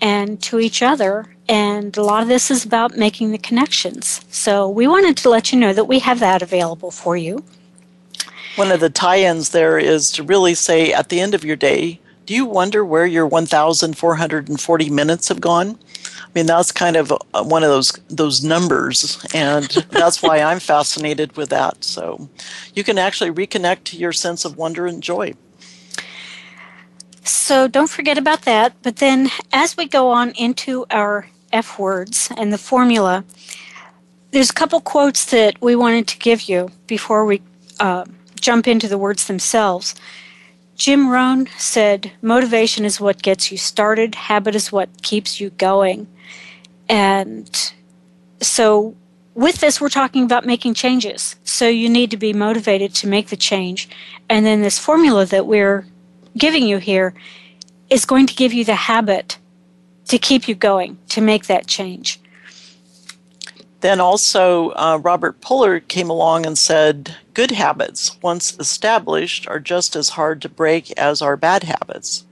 and 0.00 0.40
to 0.42 0.60
each 0.60 0.82
other. 0.82 1.26
And 1.48 1.96
a 1.96 2.02
lot 2.02 2.22
of 2.22 2.28
this 2.28 2.50
is 2.50 2.64
about 2.64 2.96
making 2.96 3.30
the 3.32 3.38
connections. 3.38 4.20
So 4.30 4.68
we 4.68 4.86
wanted 4.86 5.16
to 5.18 5.30
let 5.30 5.52
you 5.52 5.58
know 5.58 5.72
that 5.72 5.84
we 5.84 6.00
have 6.00 6.20
that 6.20 6.42
available 6.42 6.90
for 6.90 7.16
you. 7.16 7.44
One 8.56 8.72
of 8.72 8.80
the 8.80 8.90
tie 8.90 9.20
ins 9.20 9.50
there 9.50 9.78
is 9.78 10.10
to 10.12 10.22
really 10.22 10.54
say 10.54 10.92
at 10.92 11.08
the 11.08 11.20
end 11.20 11.34
of 11.34 11.44
your 11.44 11.56
day, 11.56 12.00
do 12.26 12.34
you 12.34 12.44
wonder 12.44 12.84
where 12.84 13.06
your 13.06 13.26
1,440 13.26 14.90
minutes 14.90 15.28
have 15.28 15.40
gone? 15.40 15.78
I 16.22 16.28
mean, 16.34 16.46
that's 16.46 16.72
kind 16.72 16.96
of 16.96 17.12
uh, 17.12 17.44
one 17.44 17.62
of 17.62 17.70
those 17.70 17.92
those 18.08 18.44
numbers, 18.44 19.24
and 19.32 19.64
that's 19.90 20.22
why 20.22 20.40
I'm 20.40 20.60
fascinated 20.60 21.36
with 21.36 21.48
that. 21.50 21.82
So, 21.84 22.28
you 22.74 22.84
can 22.84 22.98
actually 22.98 23.30
reconnect 23.30 23.84
to 23.84 23.96
your 23.96 24.12
sense 24.12 24.44
of 24.44 24.58
wonder 24.58 24.86
and 24.86 25.02
joy. 25.02 25.34
So 27.26 27.66
don't 27.66 27.90
forget 27.90 28.18
about 28.18 28.42
that. 28.42 28.74
But 28.82 28.96
then, 28.96 29.30
as 29.52 29.76
we 29.76 29.86
go 29.86 30.10
on 30.10 30.30
into 30.32 30.86
our 30.90 31.28
F 31.52 31.78
words 31.78 32.30
and 32.36 32.52
the 32.52 32.58
formula, 32.58 33.24
there's 34.30 34.50
a 34.50 34.54
couple 34.54 34.80
quotes 34.80 35.24
that 35.26 35.60
we 35.60 35.74
wanted 35.74 36.06
to 36.08 36.18
give 36.18 36.42
you 36.42 36.70
before 36.86 37.24
we 37.24 37.42
uh, 37.80 38.04
jump 38.40 38.68
into 38.68 38.86
the 38.86 38.98
words 38.98 39.26
themselves. 39.26 39.94
Jim 40.76 41.08
Rohn 41.08 41.48
said, 41.56 42.12
Motivation 42.20 42.84
is 42.84 43.00
what 43.00 43.22
gets 43.22 43.50
you 43.50 43.56
started, 43.56 44.14
habit 44.14 44.54
is 44.54 44.70
what 44.70 45.02
keeps 45.02 45.40
you 45.40 45.50
going. 45.50 46.06
And 46.88 47.72
so, 48.40 48.94
with 49.34 49.60
this, 49.60 49.80
we're 49.80 49.88
talking 49.88 50.22
about 50.22 50.46
making 50.46 50.74
changes. 50.74 51.36
So, 51.44 51.66
you 51.68 51.88
need 51.88 52.10
to 52.10 52.16
be 52.18 52.32
motivated 52.32 52.94
to 52.96 53.06
make 53.06 53.28
the 53.28 53.36
change. 53.36 53.88
And 54.28 54.44
then, 54.44 54.60
this 54.60 54.78
formula 54.78 55.24
that 55.26 55.46
we're 55.46 55.86
giving 56.36 56.66
you 56.66 56.76
here 56.76 57.14
is 57.88 58.04
going 58.04 58.26
to 58.26 58.34
give 58.34 58.52
you 58.52 58.64
the 58.64 58.74
habit 58.74 59.38
to 60.08 60.18
keep 60.18 60.46
you 60.46 60.54
going, 60.54 60.98
to 61.08 61.20
make 61.20 61.46
that 61.46 61.66
change. 61.66 62.20
Then 63.86 64.00
also, 64.00 64.70
uh, 64.70 64.98
Robert 65.00 65.40
Puller 65.40 65.78
came 65.78 66.10
along 66.10 66.44
and 66.44 66.58
said, 66.58 67.14
Good 67.34 67.52
habits, 67.52 68.20
once 68.20 68.58
established, 68.58 69.46
are 69.46 69.60
just 69.60 69.94
as 69.94 70.08
hard 70.08 70.42
to 70.42 70.48
break 70.48 70.90
as 70.98 71.22
our 71.22 71.36
bad 71.36 71.62
habits. 71.62 72.24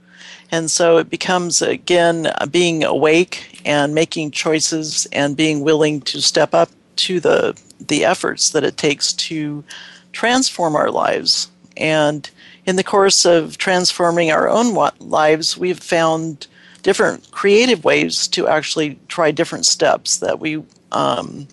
And 0.51 0.69
so 0.69 0.97
it 0.97 1.09
becomes, 1.09 1.61
again, 1.61 2.29
being 2.51 2.83
awake 2.83 3.61
and 3.63 3.95
making 3.95 4.31
choices 4.31 5.07
and 5.13 5.37
being 5.37 5.61
willing 5.61 6.01
to 6.01 6.21
step 6.21 6.53
up 6.53 6.71
to 6.97 7.21
the, 7.21 7.57
the 7.79 8.03
efforts 8.03 8.49
that 8.49 8.65
it 8.65 8.75
takes 8.75 9.13
to 9.13 9.63
transform 10.11 10.75
our 10.75 10.91
lives. 10.91 11.49
And 11.77 12.29
in 12.65 12.75
the 12.75 12.83
course 12.83 13.23
of 13.23 13.57
transforming 13.57 14.29
our 14.29 14.49
own 14.49 14.73
lives, 14.99 15.57
we've 15.57 15.79
found 15.79 16.47
different 16.85 17.31
creative 17.31 17.83
ways 17.83 18.27
to 18.27 18.47
actually 18.47 18.99
try 19.07 19.31
different 19.31 19.65
steps 19.65 20.19
that 20.19 20.39
we 20.39 20.63
um, 20.91 21.47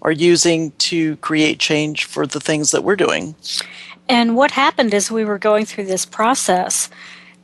are 0.00 0.10
using 0.10 0.70
to 0.78 1.16
create 1.16 1.58
change 1.58 2.06
for 2.06 2.26
the 2.26 2.40
things 2.40 2.70
that 2.70 2.82
we're 2.82 2.96
doing. 2.96 3.34
And 4.08 4.36
what 4.36 4.52
happened 4.52 4.94
as 4.94 5.10
we 5.10 5.22
were 5.22 5.38
going 5.38 5.66
through 5.66 5.84
this 5.84 6.06
process 6.06 6.88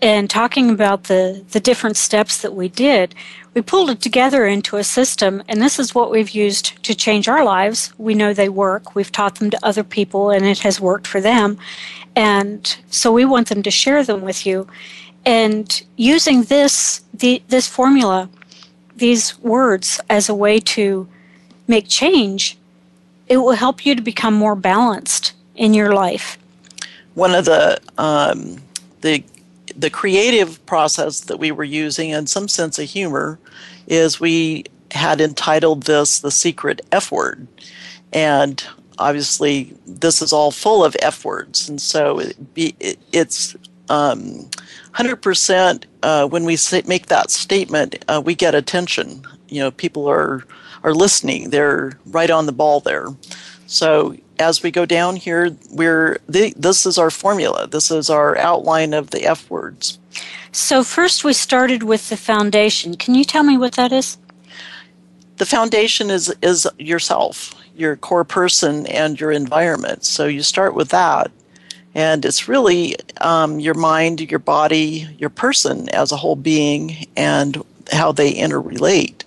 and 0.01 0.31
talking 0.31 0.71
about 0.71 1.05
the, 1.05 1.45
the 1.51 1.61
different 1.61 1.99
steps 1.99 2.41
that 2.41 2.55
we 2.55 2.71
did, 2.71 3.15
we 3.53 3.61
pulled 3.61 3.91
it 3.91 4.01
together 4.01 4.47
into 4.47 4.79
a 4.79 4.85
system, 4.85 5.43
and 5.47 5.61
this 5.61 5.79
is 5.79 5.95
what 5.95 6.11
we've 6.11 6.31
used 6.31 6.83
to 6.85 6.95
change 6.95 7.29
our 7.29 7.45
lives. 7.45 7.93
We 7.99 8.15
know 8.15 8.33
they 8.33 8.49
work. 8.49 8.95
We've 8.95 9.13
taught 9.13 9.39
them 9.41 9.51
to 9.51 9.59
other 9.63 9.85
people, 9.85 10.31
and 10.31 10.47
it 10.47 10.61
has 10.61 10.81
worked 10.81 11.07
for 11.07 11.21
them. 11.21 11.59
And 12.15 12.75
so 12.89 13.13
we 13.13 13.27
want 13.27 13.49
them 13.49 13.63
to 13.63 13.71
share 13.71 14.03
them 14.03 14.23
with 14.23 14.47
you. 14.47 14.67
And 15.27 15.83
using 15.97 16.45
this, 16.45 17.03
the, 17.13 17.43
this 17.49 17.67
formula, 17.67 18.31
these 18.95 19.39
words 19.41 20.01
as 20.09 20.29
a 20.29 20.35
way 20.35 20.61
to 20.61 21.09
make 21.67 21.89
change, 21.89 22.57
it 23.29 23.39
will 23.39 23.53
help 23.53 23.85
you 23.85 23.97
to 23.97 24.03
become 24.03 24.35
more 24.35 24.55
balanced 24.55 25.33
in 25.57 25.75
your 25.75 25.93
life. 25.93 26.39
One 27.15 27.35
of 27.35 27.45
the 27.45 27.81
um, 27.99 28.59
the 29.01 29.25
the 29.75 29.91
creative 29.91 30.65
process 30.67 31.21
that 31.21 31.39
we 31.39 31.51
were 31.51 31.65
using 31.65 32.13
and 32.13 32.29
some 32.29 32.47
sense 32.47 32.79
of 32.79 32.89
humor 32.89 33.39
is 33.87 34.21
we 34.21 34.65
had 34.93 35.21
entitled 35.21 35.85
this 35.85 36.21
the 36.21 36.31
secret 36.31 36.83
F 36.93 37.11
word, 37.11 37.47
and 38.13 38.63
obviously 38.99 39.75
this 39.87 40.23
is 40.23 40.33
all 40.33 40.51
full 40.51 40.85
of 40.85 40.95
F 41.01 41.25
words, 41.25 41.69
and 41.69 41.81
so 41.81 42.19
it 42.21 42.55
be, 42.55 42.77
it, 42.81 42.99
it's 43.13 43.57
um, 43.89 44.49
100% 44.95 45.85
uh, 46.03 46.27
when 46.27 46.45
we 46.45 46.57
say, 46.57 46.83
make 46.87 47.07
that 47.07 47.31
statement, 47.31 48.05
uh, 48.09 48.23
we 48.25 48.35
get 48.35 48.55
attention. 48.55 49.23
You 49.49 49.61
know, 49.61 49.71
people 49.71 50.09
are 50.09 50.45
are 50.83 50.95
listening. 50.95 51.51
They're 51.51 51.99
right 52.07 52.31
on 52.31 52.47
the 52.47 52.53
ball 52.53 52.79
there. 52.81 53.09
So 53.67 54.17
as 54.39 54.63
we 54.63 54.71
go 54.71 54.87
down 54.87 55.17
here, 55.17 55.57
we're 55.71 56.19
the, 56.29 56.55
this 56.57 56.87
is 56.87 56.99
our 56.99 57.11
formula. 57.11 57.67
This 57.67 57.91
is 57.91 58.09
our 58.09 58.37
outline 58.39 58.95
of 58.95 59.11
the 59.11 59.25
F 59.25 59.51
words. 59.51 59.99
So 60.53 60.85
first, 60.85 61.25
we 61.25 61.33
started 61.33 61.83
with 61.83 62.09
the 62.09 62.17
foundation. 62.17 62.97
Can 62.97 63.15
you 63.15 63.25
tell 63.25 63.43
me 63.43 63.59
what 63.59 63.73
that 63.73 63.93
is? 63.93 64.19
The 65.37 65.47
foundation 65.47 66.11
is 66.11 66.35
is 66.41 66.67
yourself, 66.79 67.55
your 67.75 67.97
core 67.97 68.25
person, 68.25 68.87
and 68.87 69.21
your 69.21 69.33
environment. 69.33 70.05
So 70.05 70.27
you 70.27 70.43
start 70.43 70.75
with 70.75 70.89
that, 70.91 71.31
and 71.97 72.27
it's 72.27 72.47
really 72.47 72.95
um, 73.23 73.59
your 73.59 73.73
mind, 73.73 74.21
your 74.31 74.39
body, 74.39 75.09
your 75.19 75.31
person 75.31 75.89
as 75.89 76.13
a 76.13 76.17
whole 76.17 76.37
being, 76.37 77.07
and 77.17 77.65
how 77.91 78.13
they 78.13 78.35
interrelate 78.35 79.25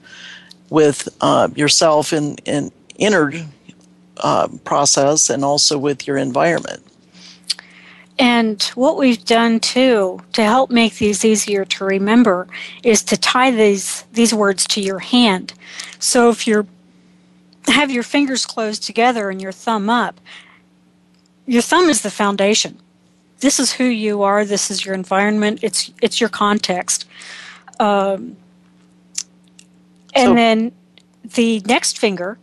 with 0.69 1.09
uh, 1.19 1.49
yourself 1.55 2.13
in, 2.13 2.35
in 2.45 2.71
inner 2.97 3.33
uh, 4.17 4.47
process 4.65 5.31
and 5.31 5.43
also 5.43 5.79
with 5.79 6.05
your 6.05 6.15
environment. 6.15 6.83
And 8.19 8.61
what 8.75 8.97
we've 8.97 9.25
done 9.25 9.59
too 9.61 10.21
to 10.33 10.43
help 10.43 10.69
make 10.69 10.97
these 10.97 11.25
easier 11.25 11.65
to 11.65 11.85
remember 11.85 12.47
is 12.83 13.01
to 13.05 13.17
tie 13.17 13.49
these 13.49 14.03
these 14.13 14.33
words 14.33 14.67
to 14.67 14.81
your 14.81 14.99
hand. 14.99 15.53
So 15.97 16.29
if 16.29 16.45
you 16.45 16.67
have 17.67 17.89
your 17.89 18.03
fingers 18.03 18.45
closed 18.45 18.83
together 18.83 19.31
and 19.31 19.41
your 19.41 19.53
thumb 19.53 19.89
up, 19.89 20.19
your 21.49 21.63
thumb 21.63 21.89
is 21.89 22.01
the 22.01 22.11
foundation. 22.11 22.77
This 23.39 23.59
is 23.59 23.73
who 23.73 23.85
you 23.85 24.21
are. 24.21 24.45
This 24.45 24.69
is 24.69 24.85
your 24.85 24.93
environment. 24.93 25.59
It's 25.63 25.91
it's 25.99 26.21
your 26.21 26.29
context. 26.29 27.07
Um, 27.79 28.37
and 30.13 30.29
so, 30.29 30.33
then 30.35 30.71
the 31.23 31.61
next 31.61 31.97
finger, 31.97 32.37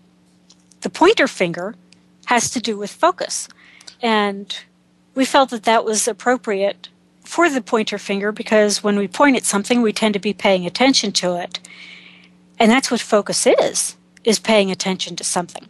the 0.81 0.91
pointer 0.91 1.29
finger, 1.29 1.77
has 2.27 2.51
to 2.51 2.61
do 2.61 2.77
with 2.77 2.91
focus. 2.91 3.49
And 4.03 4.59
we 5.15 5.25
felt 5.25 5.51
that 5.51 5.63
that 5.63 5.85
was 5.85 6.09
appropriate 6.09 6.89
for 7.23 7.49
the 7.49 7.61
pointer 7.61 7.99
finger 7.99 8.33
because 8.33 8.83
when 8.83 8.97
we 8.97 9.07
point 9.07 9.37
at 9.37 9.45
something, 9.45 9.83
we 9.83 9.93
tend 9.93 10.15
to 10.15 10.21
be 10.21 10.33
paying 10.33 10.67
attention 10.67 11.13
to 11.13 11.37
it. 11.37 11.61
And 12.59 12.73
that's 12.73 12.91
what 12.91 13.01
focus 13.01 13.47
is, 13.47 13.97
is 14.25 14.41
paying 14.41 14.71
attention 14.73 15.15
to 15.17 15.25
something. 15.25 15.69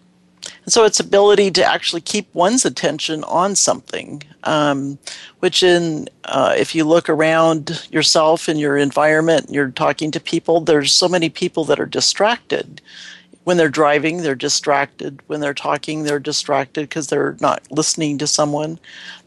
And 0.64 0.72
so 0.72 0.84
its 0.84 1.00
ability 1.00 1.50
to 1.52 1.64
actually 1.64 2.00
keep 2.00 2.32
one's 2.34 2.64
attention 2.64 3.24
on 3.24 3.54
something, 3.54 4.22
um, 4.44 4.98
which 5.40 5.62
in 5.62 6.08
uh, 6.24 6.54
if 6.56 6.74
you 6.74 6.84
look 6.84 7.08
around 7.08 7.86
yourself 7.90 8.48
and 8.48 8.58
your 8.58 8.76
environment, 8.76 9.50
you're 9.50 9.70
talking 9.70 10.10
to 10.12 10.20
people. 10.20 10.60
There's 10.60 10.92
so 10.92 11.08
many 11.08 11.28
people 11.28 11.64
that 11.64 11.80
are 11.80 11.86
distracted 11.86 12.80
when 13.46 13.56
they're 13.56 13.68
driving, 13.68 14.22
they're 14.22 14.34
distracted. 14.34 15.20
When 15.28 15.38
they're 15.38 15.54
talking, 15.54 16.02
they're 16.02 16.18
distracted 16.18 16.88
because 16.88 17.06
they're 17.06 17.36
not 17.40 17.62
listening 17.70 18.18
to 18.18 18.26
someone. 18.26 18.80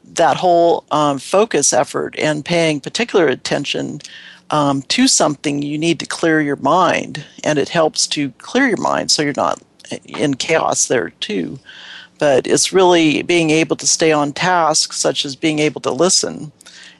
That 0.03 0.35
whole 0.35 0.83
um, 0.91 1.19
focus 1.19 1.71
effort 1.71 2.19
and 2.19 2.43
paying 2.43 2.81
particular 2.81 3.29
attention 3.29 4.01
um, 4.49 4.81
to 4.89 5.07
something, 5.07 5.61
you 5.61 5.77
need 5.77 6.01
to 6.01 6.05
clear 6.05 6.41
your 6.41 6.57
mind, 6.57 7.23
and 7.45 7.57
it 7.57 7.69
helps 7.69 8.07
to 8.07 8.31
clear 8.39 8.67
your 8.67 8.81
mind 8.81 9.09
so 9.09 9.21
you're 9.21 9.31
not 9.37 9.61
in 10.05 10.35
chaos 10.35 10.87
there 10.87 11.09
too. 11.19 11.59
But 12.17 12.47
it's 12.47 12.73
really 12.73 13.21
being 13.21 13.49
able 13.49 13.75
to 13.77 13.87
stay 13.87 14.11
on 14.11 14.33
task, 14.33 14.93
such 14.93 15.25
as 15.25 15.35
being 15.35 15.59
able 15.59 15.81
to 15.81 15.91
listen 15.91 16.51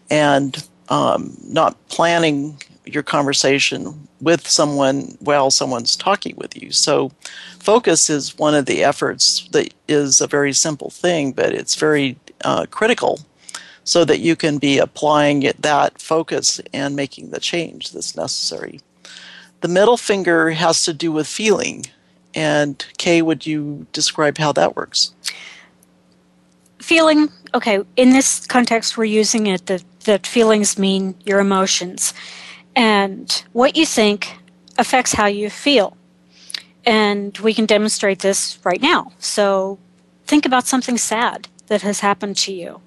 and 0.10 0.66
um, 0.88 1.38
not 1.44 1.76
planning 1.90 2.62
your 2.86 3.04
conversation 3.04 4.08
with 4.22 4.48
someone 4.48 5.18
while 5.20 5.52
someone's 5.52 5.96
talking 5.96 6.36
with 6.38 6.62
you. 6.62 6.72
So, 6.72 7.12
focus 7.60 8.10
is 8.10 8.38
one 8.38 8.56
of 8.56 8.66
the 8.66 8.84
efforts 8.84 9.48
that 9.52 9.74
is 9.88 10.22
a 10.22 10.28
very 10.28 10.54
simple 10.54 10.90
thing, 10.90 11.32
but 11.32 11.54
it's 11.54 11.76
very 11.76 12.18
uh, 12.44 12.66
critical 12.70 13.20
so 13.84 14.06
that 14.06 14.20
you 14.20 14.36
can 14.36 14.58
be 14.58 14.78
applying 14.78 15.44
it, 15.44 15.62
that 15.62 16.02
focus 16.02 16.62
and 16.74 16.96
making 16.96 17.32
the 17.32 17.40
change 17.40 17.92
that's 17.92 18.16
necessary. 18.16 18.80
The 19.62 19.68
middle 19.68 19.98
finger 19.98 20.52
has 20.52 20.84
to 20.84 20.94
do 20.94 21.12
with 21.12 21.28
feeling. 21.28 21.86
And 22.36 22.86
Kay, 22.98 23.22
would 23.22 23.46
you 23.46 23.88
describe 23.92 24.38
how 24.38 24.52
that 24.54 24.76
works? 24.76 25.14
Feeling, 26.80 27.30
okay, 27.54 27.84
in 27.96 28.12
this 28.12 28.46
context, 28.46 28.98
we're 28.98 29.06
using 29.06 29.48
it 29.48 29.66
that, 29.66 29.84
that 30.06 30.28
feelings 30.28 30.78
mean 30.78 31.16
your 31.26 31.40
emotions. 31.40 32.14
And 32.76 33.44
what 33.54 33.76
you 33.76 33.86
think 33.86 34.38
affects 34.78 35.14
how 35.14 35.26
you 35.26 35.50
feel. 35.50 35.98
And 36.86 37.38
we 37.40 37.54
can 37.54 37.66
demonstrate 37.66 38.20
this 38.20 38.60
right 38.64 38.82
now. 38.82 39.12
So 39.20 39.78
think 40.26 40.46
about 40.46 40.68
something 40.68 40.98
sad 40.98 41.48
that 41.68 41.82
has 41.82 42.00
happened 42.00 42.38
to 42.38 42.54
you 42.54 42.82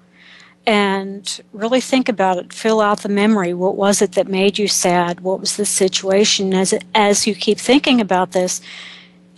and 0.65 1.41
really 1.51 1.81
think 1.81 2.07
about 2.07 2.37
it. 2.37 2.53
Fill 2.53 2.81
out 2.81 3.01
the 3.01 3.09
memory. 3.09 3.53
What 3.53 3.75
was 3.75 4.01
it 4.01 4.13
that 4.13 4.27
made 4.27 4.57
you 4.57 4.67
sad? 4.67 5.19
What 5.19 5.39
was 5.39 5.57
the 5.57 5.65
situation? 5.65 6.53
As, 6.53 6.73
as 6.95 7.27
you 7.27 7.35
keep 7.35 7.57
thinking 7.57 7.99
about 7.99 8.31
this, 8.31 8.61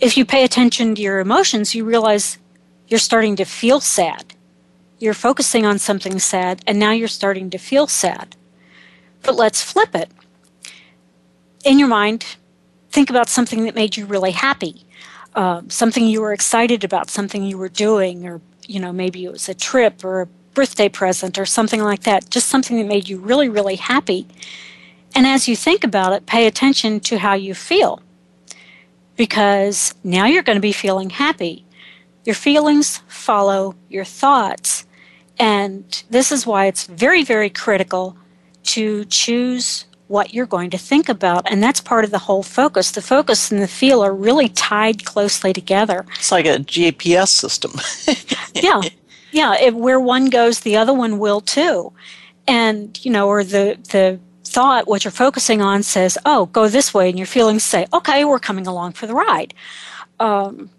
if 0.00 0.16
you 0.16 0.24
pay 0.24 0.44
attention 0.44 0.94
to 0.94 1.02
your 1.02 1.20
emotions, 1.20 1.74
you 1.74 1.84
realize 1.84 2.38
you're 2.88 3.00
starting 3.00 3.36
to 3.36 3.44
feel 3.44 3.80
sad. 3.80 4.34
You're 4.98 5.14
focusing 5.14 5.66
on 5.66 5.78
something 5.78 6.18
sad, 6.18 6.62
and 6.66 6.78
now 6.78 6.92
you're 6.92 7.08
starting 7.08 7.50
to 7.50 7.58
feel 7.58 7.86
sad. 7.86 8.36
But 9.22 9.36
let's 9.36 9.62
flip 9.62 9.94
it. 9.94 10.10
In 11.64 11.78
your 11.78 11.88
mind, 11.88 12.36
think 12.90 13.10
about 13.10 13.28
something 13.28 13.64
that 13.64 13.74
made 13.74 13.96
you 13.96 14.06
really 14.06 14.30
happy, 14.30 14.86
uh, 15.34 15.62
something 15.68 16.06
you 16.06 16.20
were 16.20 16.32
excited 16.32 16.84
about, 16.84 17.10
something 17.10 17.42
you 17.42 17.58
were 17.58 17.68
doing, 17.68 18.26
or 18.26 18.40
you 18.66 18.80
know 18.80 18.92
maybe 18.92 19.24
it 19.24 19.32
was 19.32 19.48
a 19.48 19.54
trip 19.54 20.04
or 20.04 20.22
a 20.22 20.26
birthday 20.54 20.88
present 20.88 21.38
or 21.38 21.44
something 21.46 21.82
like 21.82 22.04
that. 22.04 22.30
Just 22.30 22.48
something 22.48 22.78
that 22.78 22.86
made 22.86 23.08
you 23.08 23.18
really, 23.18 23.48
really 23.48 23.76
happy. 23.76 24.26
And 25.14 25.26
as 25.26 25.48
you 25.48 25.56
think 25.56 25.84
about 25.84 26.12
it, 26.12 26.26
pay 26.26 26.46
attention 26.46 27.00
to 27.00 27.18
how 27.18 27.34
you 27.34 27.54
feel 27.54 28.02
because 29.16 29.94
now 30.04 30.26
you're 30.26 30.42
going 30.42 30.56
to 30.56 30.62
be 30.62 30.72
feeling 30.72 31.10
happy. 31.10 31.64
Your 32.24 32.34
feelings 32.34 33.02
follow 33.08 33.74
your 33.88 34.04
thoughts. 34.04 34.86
And 35.38 36.04
this 36.10 36.32
is 36.32 36.46
why 36.46 36.66
it's 36.66 36.84
very, 36.84 37.24
very 37.24 37.50
critical 37.50 38.16
to 38.64 39.04
choose 39.06 39.84
what 40.08 40.32
you're 40.32 40.46
going 40.46 40.70
to 40.70 40.78
think 40.78 41.08
about. 41.08 41.50
And 41.50 41.62
that's 41.62 41.80
part 41.80 42.04
of 42.04 42.10
the 42.10 42.18
whole 42.18 42.42
focus. 42.42 42.92
The 42.92 43.02
focus 43.02 43.50
and 43.50 43.60
the 43.60 43.68
feel 43.68 44.02
are 44.04 44.14
really 44.14 44.48
tied 44.48 45.04
closely 45.04 45.52
together. 45.52 46.04
It's 46.16 46.32
like 46.32 46.46
a 46.46 46.58
GPS 46.58 47.28
system. 47.28 47.72
yeah. 48.54 48.82
Yeah. 49.32 49.56
If, 49.60 49.74
where 49.74 50.00
one 50.00 50.30
goes, 50.30 50.60
the 50.60 50.76
other 50.76 50.94
one 50.94 51.18
will 51.18 51.40
too. 51.40 51.92
And, 52.46 52.98
you 53.04 53.10
know, 53.10 53.28
or 53.28 53.42
the, 53.42 53.78
the 53.90 54.20
thought, 54.56 54.88
what 54.88 55.04
you're 55.04 55.12
focusing 55.12 55.60
on 55.60 55.82
says, 55.82 56.16
oh, 56.24 56.46
go 56.46 56.66
this 56.66 56.94
way. 56.94 57.10
And 57.10 57.18
your 57.18 57.26
feelings 57.26 57.62
say, 57.62 57.86
okay, 57.92 58.24
we're 58.24 58.38
coming 58.38 58.66
along 58.66 58.92
for 58.92 59.06
the 59.06 59.12
ride. 59.12 59.52
Um, 60.18 60.70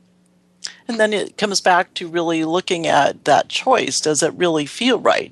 and 0.88 1.00
then 1.00 1.14
it 1.14 1.38
comes 1.38 1.62
back 1.62 1.94
to 1.94 2.08
really 2.08 2.44
looking 2.44 2.88
at 2.88 3.26
that 3.26 3.50
choice. 3.50 4.02
Does 4.02 4.24
it 4.24 4.34
really 4.34 4.66
feel 4.66 5.00
right? 5.00 5.32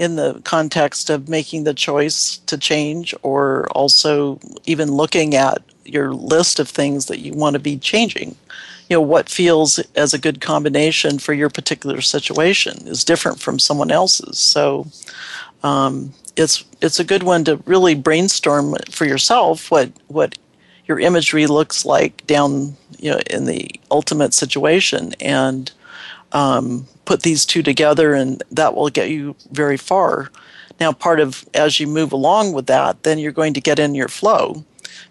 in 0.00 0.14
the 0.14 0.40
context 0.44 1.10
of 1.10 1.28
making 1.28 1.64
the 1.64 1.74
choice 1.74 2.38
to 2.46 2.56
change 2.56 3.12
or 3.22 3.66
also 3.72 4.38
even 4.64 4.92
looking 4.92 5.34
at 5.34 5.60
your 5.84 6.12
list 6.12 6.60
of 6.60 6.68
things 6.68 7.06
that 7.06 7.18
you 7.18 7.32
want 7.32 7.54
to 7.54 7.58
be 7.58 7.76
changing 7.76 8.28
you 8.88 8.96
know 8.96 9.00
what 9.00 9.28
feels 9.28 9.80
as 9.96 10.14
a 10.14 10.18
good 10.18 10.40
combination 10.40 11.18
for 11.18 11.32
your 11.32 11.50
particular 11.50 12.00
situation 12.00 12.86
is 12.86 13.02
different 13.02 13.40
from 13.40 13.58
someone 13.58 13.90
else's 13.90 14.38
so 14.38 14.86
um, 15.64 16.14
it's 16.36 16.64
it's 16.80 17.00
a 17.00 17.04
good 17.04 17.22
one 17.22 17.44
to 17.44 17.56
really 17.66 17.94
brainstorm 17.94 18.74
for 18.90 19.04
yourself 19.04 19.70
what 19.70 19.90
what 20.08 20.38
your 20.86 20.98
imagery 20.98 21.46
looks 21.46 21.84
like 21.84 22.26
down 22.26 22.76
you 22.98 23.10
know 23.10 23.20
in 23.30 23.44
the 23.44 23.70
ultimate 23.90 24.32
situation 24.34 25.14
and 25.20 25.72
um, 26.32 26.86
put 27.04 27.22
these 27.22 27.46
two 27.46 27.62
together, 27.62 28.14
and 28.14 28.42
that 28.50 28.74
will 28.74 28.90
get 28.90 29.10
you 29.10 29.34
very 29.50 29.76
far. 29.76 30.30
Now, 30.80 30.92
part 30.92 31.20
of 31.20 31.48
as 31.54 31.80
you 31.80 31.86
move 31.86 32.12
along 32.12 32.52
with 32.52 32.66
that, 32.66 33.02
then 33.02 33.18
you're 33.18 33.32
going 33.32 33.54
to 33.54 33.60
get 33.60 33.78
in 33.78 33.94
your 33.94 34.08
flow 34.08 34.64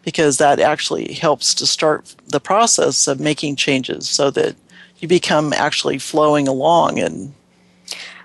because 0.03 0.37
that 0.37 0.59
actually 0.59 1.13
helps 1.13 1.53
to 1.55 1.65
start 1.65 2.15
the 2.27 2.39
process 2.39 3.07
of 3.07 3.19
making 3.19 3.55
changes 3.55 4.07
so 4.07 4.29
that 4.31 4.55
you 4.99 5.07
become 5.07 5.53
actually 5.53 5.97
flowing 5.97 6.47
along 6.47 6.99
and 6.99 7.33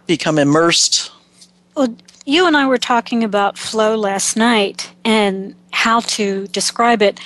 become 0.06 0.38
immersed. 0.38 1.10
Well, 1.74 1.96
you 2.24 2.46
and 2.46 2.56
I 2.56 2.66
were 2.66 2.78
talking 2.78 3.24
about 3.24 3.58
flow 3.58 3.96
last 3.96 4.36
night 4.36 4.92
and 5.04 5.54
how 5.72 6.00
to 6.00 6.46
describe 6.48 7.02
it. 7.02 7.18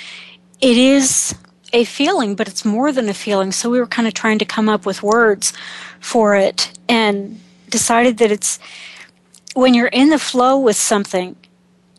It 0.61 0.77
is 0.77 1.35
a 1.73 1.83
feeling, 1.83 2.35
but 2.35 2.47
it's 2.47 2.65
more 2.65 2.91
than 2.91 3.09
a 3.09 3.13
feeling. 3.13 3.51
So 3.51 3.69
we 3.69 3.79
were 3.79 3.87
kind 3.87 4.07
of 4.07 4.13
trying 4.13 4.39
to 4.39 4.45
come 4.45 4.69
up 4.69 4.85
with 4.85 5.03
words 5.03 5.53
for 5.99 6.35
it 6.35 6.71
and 6.87 7.39
decided 7.69 8.17
that 8.17 8.31
it's 8.31 8.59
when 9.53 9.73
you're 9.73 9.87
in 9.87 10.09
the 10.09 10.19
flow 10.19 10.57
with 10.57 10.75
something, 10.75 11.35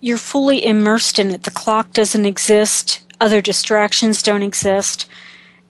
you're 0.00 0.18
fully 0.18 0.64
immersed 0.64 1.18
in 1.18 1.30
it. 1.30 1.42
The 1.42 1.50
clock 1.50 1.92
doesn't 1.92 2.24
exist, 2.24 3.02
other 3.20 3.40
distractions 3.40 4.22
don't 4.22 4.42
exist. 4.42 5.08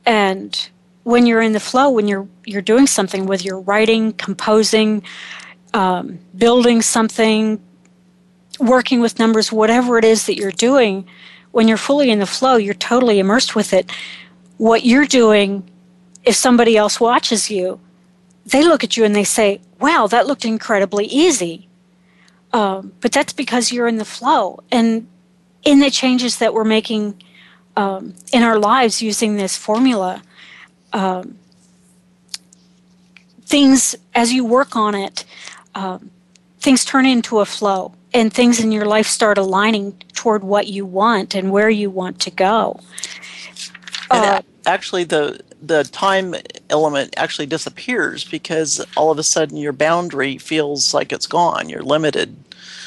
And 0.05 0.69
when 1.03 1.27
you're 1.27 1.41
in 1.41 1.53
the 1.53 1.61
flow, 1.61 1.91
when 1.91 2.07
you're 2.07 2.29
you're 2.45 2.63
doing 2.63 2.87
something, 2.87 3.27
whether 3.27 3.43
you're 3.43 3.61
writing, 3.61 4.13
composing, 4.13 5.03
um, 5.75 6.19
building 6.37 6.83
something, 6.83 7.61
working 8.59 9.01
with 9.01 9.19
numbers, 9.19 9.53
whatever 9.53 9.99
it 9.99 10.05
is 10.05 10.27
that 10.27 10.37
you're 10.37 10.51
doing, 10.51 11.07
when 11.53 11.69
you're 11.69 11.77
fully 11.77 12.11
in 12.11 12.19
the 12.19 12.27
flow, 12.27 12.57
you're 12.57 12.75
totally 12.75 13.19
immersed 13.19 13.55
with 13.55 13.73
it. 13.73 13.91
What 14.59 14.85
you're 14.85 15.07
doing, 15.07 15.69
if 16.25 16.35
somebody 16.35 16.77
else 16.77 17.01
watches 17.01 17.51
you, 17.51 17.81
they 18.47 18.65
look 18.65 18.83
at 18.85 18.97
you 18.97 19.05
and 19.05 19.15
they 19.15 19.25
say, 19.25 19.61
wow, 19.81 20.07
that 20.07 20.27
looked 20.27 20.45
incredibly 20.45 21.07
easy. 21.07 21.69
Um, 22.53 22.93
but 23.01 23.13
that's 23.13 23.33
because 23.33 23.73
you're 23.73 23.89
in 23.89 23.99
the 23.99 24.05
flow. 24.05 24.63
And 24.71 25.07
in 25.65 25.81
the 25.81 25.91
changes 25.91 26.39
that 26.39 26.55
we're 26.55 26.65
making 26.65 27.23
um, 27.77 28.15
in 28.33 28.43
our 28.43 28.59
lives 28.59 29.03
using 29.03 29.37
this 29.37 29.57
formula, 29.57 30.23
um, 30.93 31.39
things, 33.45 33.95
as 34.15 34.33
you 34.33 34.45
work 34.45 34.77
on 34.77 34.95
it, 34.95 35.25
um, 35.79 36.11
things 36.59 36.85
turn 36.85 37.07
into 37.07 37.39
a 37.39 37.47
flow 37.47 37.95
and 38.13 38.33
things 38.33 38.59
in 38.59 38.73
your 38.73 38.85
life 38.85 39.07
start 39.07 39.39
aligning 39.39 39.93
toward 40.13 40.43
what 40.43 40.67
you 40.67 40.85
want 40.85 41.37
and 41.37 41.53
where 41.53 41.71
you 41.71 41.89
want 41.89 42.19
to 42.21 42.31
go. 42.33 42.81
Uh, 44.11 44.43
actually, 44.67 45.05
the 45.05 45.41
the 45.63 45.85
time 45.85 46.35
element 46.71 47.15
actually 47.17 47.47
disappears 47.47 48.25
because 48.25 48.85
all 48.97 49.11
of 49.11 49.19
a 49.19 49.23
sudden 49.23 49.57
your 49.57 49.73
boundary 49.73 50.39
feels 50.39 50.95
like 50.95 51.13
it's 51.13 51.27
gone. 51.27 51.69
You're 51.69 51.83
limited, 51.83 52.37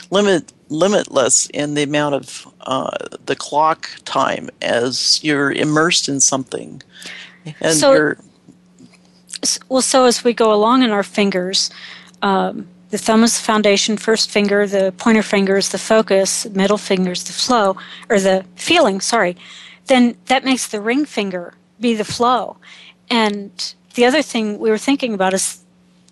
limit 0.09 0.51
limitless 0.67 1.47
in 1.53 1.75
the 1.75 1.83
amount 1.83 2.15
of 2.15 2.53
uh, 2.61 2.97
the 3.25 3.37
clock 3.37 3.89
time 4.03 4.49
as 4.61 5.23
you're 5.23 5.51
immersed 5.51 6.09
in 6.09 6.19
something, 6.19 6.81
and 7.61 7.77
so. 7.77 8.15
Well, 9.69 9.81
so 9.81 10.05
as 10.05 10.23
we 10.23 10.33
go 10.33 10.53
along 10.53 10.83
in 10.83 10.91
our 10.91 11.03
fingers. 11.03 11.69
Um, 12.21 12.67
the 12.91 12.97
thumb 12.97 13.23
is 13.23 13.37
the 13.37 13.43
foundation, 13.43 13.97
first 13.97 14.29
finger, 14.29 14.67
the 14.67 14.93
pointer 14.97 15.23
finger 15.23 15.57
is 15.57 15.69
the 15.69 15.77
focus, 15.77 16.45
middle 16.49 16.77
finger 16.77 17.11
is 17.11 17.23
the 17.23 17.33
flow, 17.33 17.77
or 18.09 18.19
the 18.19 18.45
feeling, 18.55 18.99
sorry. 18.99 19.37
Then 19.87 20.15
that 20.25 20.43
makes 20.43 20.67
the 20.67 20.81
ring 20.81 21.05
finger 21.05 21.53
be 21.79 21.95
the 21.95 22.03
flow. 22.03 22.57
And 23.09 23.51
the 23.95 24.05
other 24.05 24.21
thing 24.21 24.59
we 24.59 24.69
were 24.69 24.77
thinking 24.77 25.13
about 25.13 25.33
is 25.33 25.63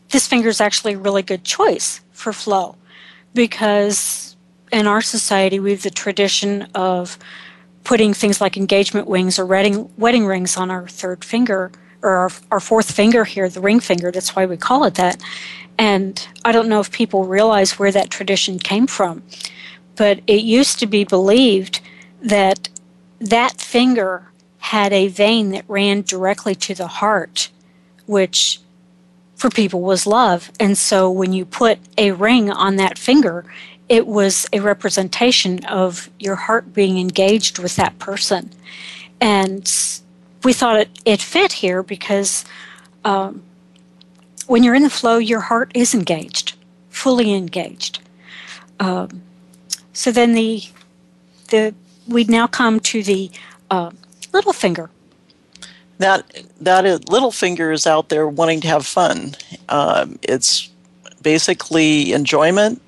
this 0.10 0.26
finger 0.26 0.48
is 0.48 0.62
actually 0.62 0.94
a 0.94 0.98
really 0.98 1.22
good 1.22 1.44
choice 1.44 2.02
for 2.12 2.34
flow 2.34 2.76
because 3.34 4.36
in 4.72 4.88
our 4.88 5.02
society 5.02 5.60
we 5.60 5.72
have 5.72 5.84
the 5.84 5.90
tradition 5.90 6.64
of 6.74 7.18
putting 7.84 8.14
things 8.14 8.40
like 8.40 8.56
engagement 8.56 9.08
wings 9.08 9.38
or 9.38 9.46
wedding, 9.46 9.90
wedding 9.98 10.26
rings 10.26 10.56
on 10.58 10.72
our 10.72 10.88
third 10.88 11.26
finger 11.26 11.72
or 12.02 12.12
our, 12.12 12.30
our 12.52 12.60
fourth 12.60 12.92
finger 12.92 13.26
here, 13.26 13.50
the 13.50 13.62
ring 13.62 13.80
finger. 13.80 14.12
That's 14.12 14.36
why 14.36 14.46
we 14.46 14.58
call 14.58 14.84
it 14.86 14.96
that. 14.96 15.22
And 15.78 16.28
I 16.44 16.52
don't 16.52 16.70
know 16.70 16.80
if 16.80 16.92
people 16.92 17.26
realize 17.26 17.80
where 17.80 17.92
that 17.92 18.10
tradition 18.10 18.60
came 18.60 18.88
from, 18.88 19.24
but 19.96 20.20
it 20.28 20.42
used 20.42 20.80
to 20.80 20.88
be 20.88 21.04
believed 21.04 21.80
that 22.22 22.70
that 23.20 23.60
finger 23.62 24.32
had 24.60 24.92
a 24.94 25.08
vein 25.08 25.50
that 25.52 25.66
ran 25.68 26.02
directly 26.02 26.54
to 26.54 26.76
the 26.76 26.88
heart, 26.88 27.50
which 28.06 28.60
for 29.36 29.50
people 29.50 29.82
was 29.82 30.06
love. 30.06 30.52
And 30.60 30.78
so 30.78 31.10
when 31.10 31.32
you 31.32 31.46
put 31.46 31.80
a 31.98 32.12
ring 32.12 32.52
on 32.52 32.76
that 32.76 32.98
finger, 32.98 33.46
it 33.88 34.06
was 34.06 34.46
a 34.52 34.60
representation 34.60 35.66
of 35.66 36.10
your 36.20 36.36
heart 36.36 36.74
being 36.74 37.00
engaged 37.00 37.58
with 37.58 37.76
that 37.78 37.98
person. 38.00 38.52
And 39.22 39.68
we 40.44 40.54
thought 40.54 40.78
it, 40.78 40.90
it 41.06 41.22
fit 41.22 41.52
here 41.52 41.84
because 41.84 42.46
um, 43.06 43.42
when 44.48 44.64
you're 44.64 44.76
in 44.76 44.84
the 44.84 44.90
flow, 44.90 45.18
your 45.18 45.42
heart 45.42 45.72
is 45.76 45.94
engaged, 45.94 46.56
fully 46.90 47.34
engaged. 47.34 48.00
Um, 48.80 49.22
so 49.94 50.12
then 50.12 50.34
the 50.34 50.64
the 51.50 51.74
we 52.08 52.24
now 52.24 52.48
come 52.48 52.80
to 52.80 53.04
the 53.04 53.30
uh, 53.70 53.92
little 54.34 54.54
finger. 54.54 54.90
That 55.98 56.44
that 56.62 56.86
is, 56.86 57.08
little 57.10 57.32
finger 57.32 57.72
is 57.72 57.86
out 57.86 58.10
there 58.10 58.28
wanting 58.28 58.62
to 58.62 58.68
have 58.68 58.86
fun. 58.86 59.36
Um, 59.68 60.18
it's 60.24 60.70
basically 61.22 62.14
enjoyment, 62.14 62.82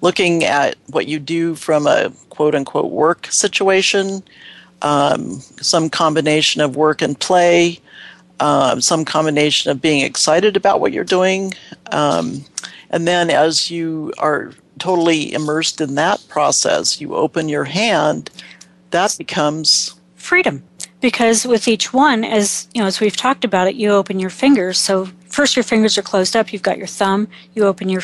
looking 0.00 0.44
at 0.44 0.76
what 0.86 1.06
you 1.06 1.18
do 1.18 1.54
from 1.54 1.86
a 1.86 2.10
quote 2.30 2.54
unquote 2.54 2.90
work 2.90 3.26
situation, 3.30 4.22
um, 4.82 5.40
some 5.60 5.90
combination 5.90 6.60
of 6.60 6.76
work 6.76 7.02
and 7.02 7.18
play, 7.18 7.80
um, 8.40 8.80
some 8.80 9.04
combination 9.04 9.70
of 9.70 9.80
being 9.80 10.02
excited 10.02 10.56
about 10.56 10.80
what 10.80 10.92
you're 10.92 11.04
doing. 11.04 11.54
Um, 11.92 12.44
and 12.90 13.06
then 13.06 13.30
as 13.30 13.70
you 13.70 14.12
are 14.18 14.52
totally 14.78 15.32
immersed 15.32 15.80
in 15.80 15.94
that 15.94 16.24
process, 16.28 17.00
you 17.00 17.14
open 17.14 17.48
your 17.48 17.64
hand, 17.64 18.30
that 18.90 19.16
becomes 19.18 19.94
freedom. 20.14 20.62
Because 21.00 21.46
with 21.46 21.68
each 21.68 21.92
one, 21.92 22.24
as 22.24 22.68
you 22.74 22.80
know, 22.80 22.86
as 22.86 23.00
we've 23.00 23.16
talked 23.16 23.44
about 23.44 23.68
it, 23.68 23.74
you 23.76 23.90
open 23.90 24.18
your 24.18 24.30
fingers. 24.30 24.78
So 24.78 25.06
first 25.28 25.56
your 25.56 25.62
fingers 25.62 25.98
are 25.98 26.02
closed 26.02 26.34
up, 26.34 26.52
you've 26.52 26.62
got 26.62 26.78
your 26.78 26.86
thumb, 26.86 27.28
you 27.54 27.64
open 27.64 27.88
your 27.88 28.02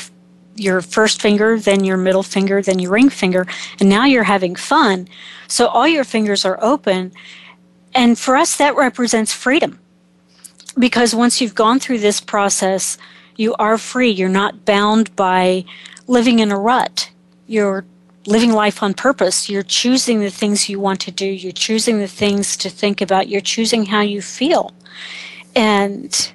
your 0.57 0.81
first 0.81 1.21
finger, 1.21 1.59
then 1.59 1.85
your 1.85 1.97
middle 1.97 2.23
finger, 2.23 2.63
then 2.63 2.79
your 2.79 2.93
ring 2.93 3.09
finger, 3.09 3.47
and 3.81 3.89
now 3.89 4.05
you're 4.05 4.25
having 4.25 4.55
fun. 4.55 5.09
So 5.49 5.67
all 5.67 5.89
your 5.89 6.05
fingers 6.05 6.45
are 6.45 6.59
open. 6.63 7.13
And 7.95 8.19
for 8.19 8.37
us, 8.37 8.57
that 8.57 8.77
represents 8.77 9.33
freedom. 9.33 9.79
Because 10.79 11.15
once 11.15 11.41
you've 11.41 11.55
gone 11.55 11.79
through 11.79 11.99
this 11.99 12.21
process, 12.21 12.97
you 13.37 13.55
are 13.59 13.79
free. 13.79 14.11
You're 14.11 14.29
not 14.29 14.65
bound 14.65 15.15
by 15.17 15.65
living 16.07 16.39
in 16.39 16.51
a 16.51 16.59
rut. 16.59 17.11
You're 17.47 17.85
living 18.27 18.53
life 18.53 18.83
on 18.83 18.95
purpose. 18.95 19.49
You're 19.49 19.63
choosing 19.63 20.21
the 20.21 20.31
things 20.31 20.69
you 20.69 20.79
want 20.81 21.01
to 21.01 21.11
do. 21.11 21.27
You're 21.27 21.53
choosing 21.53 21.99
the 21.99 22.09
things 22.09 22.57
to 22.59 22.71
think 22.71 23.01
about. 23.01 23.29
You're 23.29 23.41
choosing 23.41 23.87
how 23.87 24.01
you 24.01 24.23
feel. 24.23 24.73
And 25.55 26.33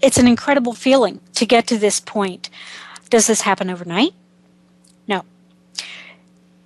it's 0.00 0.18
an 0.18 0.26
incredible 0.26 0.74
feeling 0.74 1.20
to 1.34 1.46
get 1.46 1.66
to 1.68 1.78
this 1.78 2.00
point. 2.00 2.50
Does 3.12 3.26
this 3.26 3.42
happen 3.42 3.68
overnight? 3.68 4.14
No. 5.06 5.26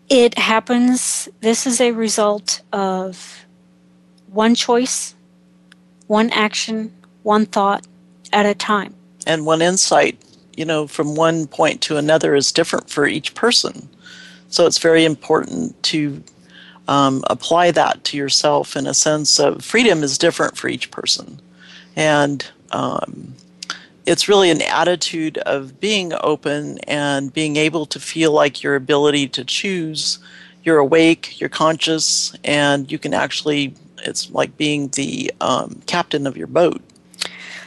It 0.08 0.38
happens, 0.38 1.28
this 1.40 1.66
is 1.66 1.80
a 1.80 1.90
result 1.90 2.62
of 2.72 3.44
one 4.28 4.54
choice, 4.54 5.16
one 6.06 6.30
action, 6.30 6.94
one 7.24 7.46
thought 7.46 7.84
at 8.32 8.46
a 8.46 8.54
time. 8.54 8.94
And 9.26 9.44
one 9.44 9.60
insight, 9.60 10.22
you 10.56 10.64
know, 10.64 10.86
from 10.86 11.16
one 11.16 11.48
point 11.48 11.80
to 11.80 11.96
another 11.96 12.36
is 12.36 12.52
different 12.52 12.88
for 12.88 13.08
each 13.08 13.34
person. 13.34 13.88
So 14.48 14.66
it's 14.66 14.78
very 14.78 15.04
important 15.04 15.82
to 15.82 16.22
um, 16.86 17.24
apply 17.28 17.72
that 17.72 18.04
to 18.04 18.16
yourself 18.16 18.76
in 18.76 18.86
a 18.86 18.94
sense 18.94 19.40
of 19.40 19.64
freedom 19.64 20.04
is 20.04 20.16
different 20.16 20.56
for 20.56 20.68
each 20.68 20.92
person. 20.92 21.40
And 21.96 22.46
um, 22.70 23.34
it's 24.06 24.28
really 24.28 24.50
an 24.50 24.62
attitude 24.62 25.36
of 25.38 25.80
being 25.80 26.12
open 26.20 26.78
and 26.86 27.32
being 27.32 27.56
able 27.56 27.84
to 27.86 28.00
feel 28.00 28.32
like 28.32 28.62
your 28.62 28.76
ability 28.76 29.28
to 29.28 29.44
choose 29.44 30.18
you're 30.62 30.78
awake 30.78 31.40
you're 31.40 31.50
conscious 31.50 32.34
and 32.44 32.90
you 32.90 32.98
can 32.98 33.12
actually 33.12 33.74
it's 33.98 34.30
like 34.30 34.56
being 34.56 34.88
the 34.88 35.32
um, 35.40 35.80
captain 35.86 36.26
of 36.26 36.36
your 36.36 36.46
boat. 36.46 36.80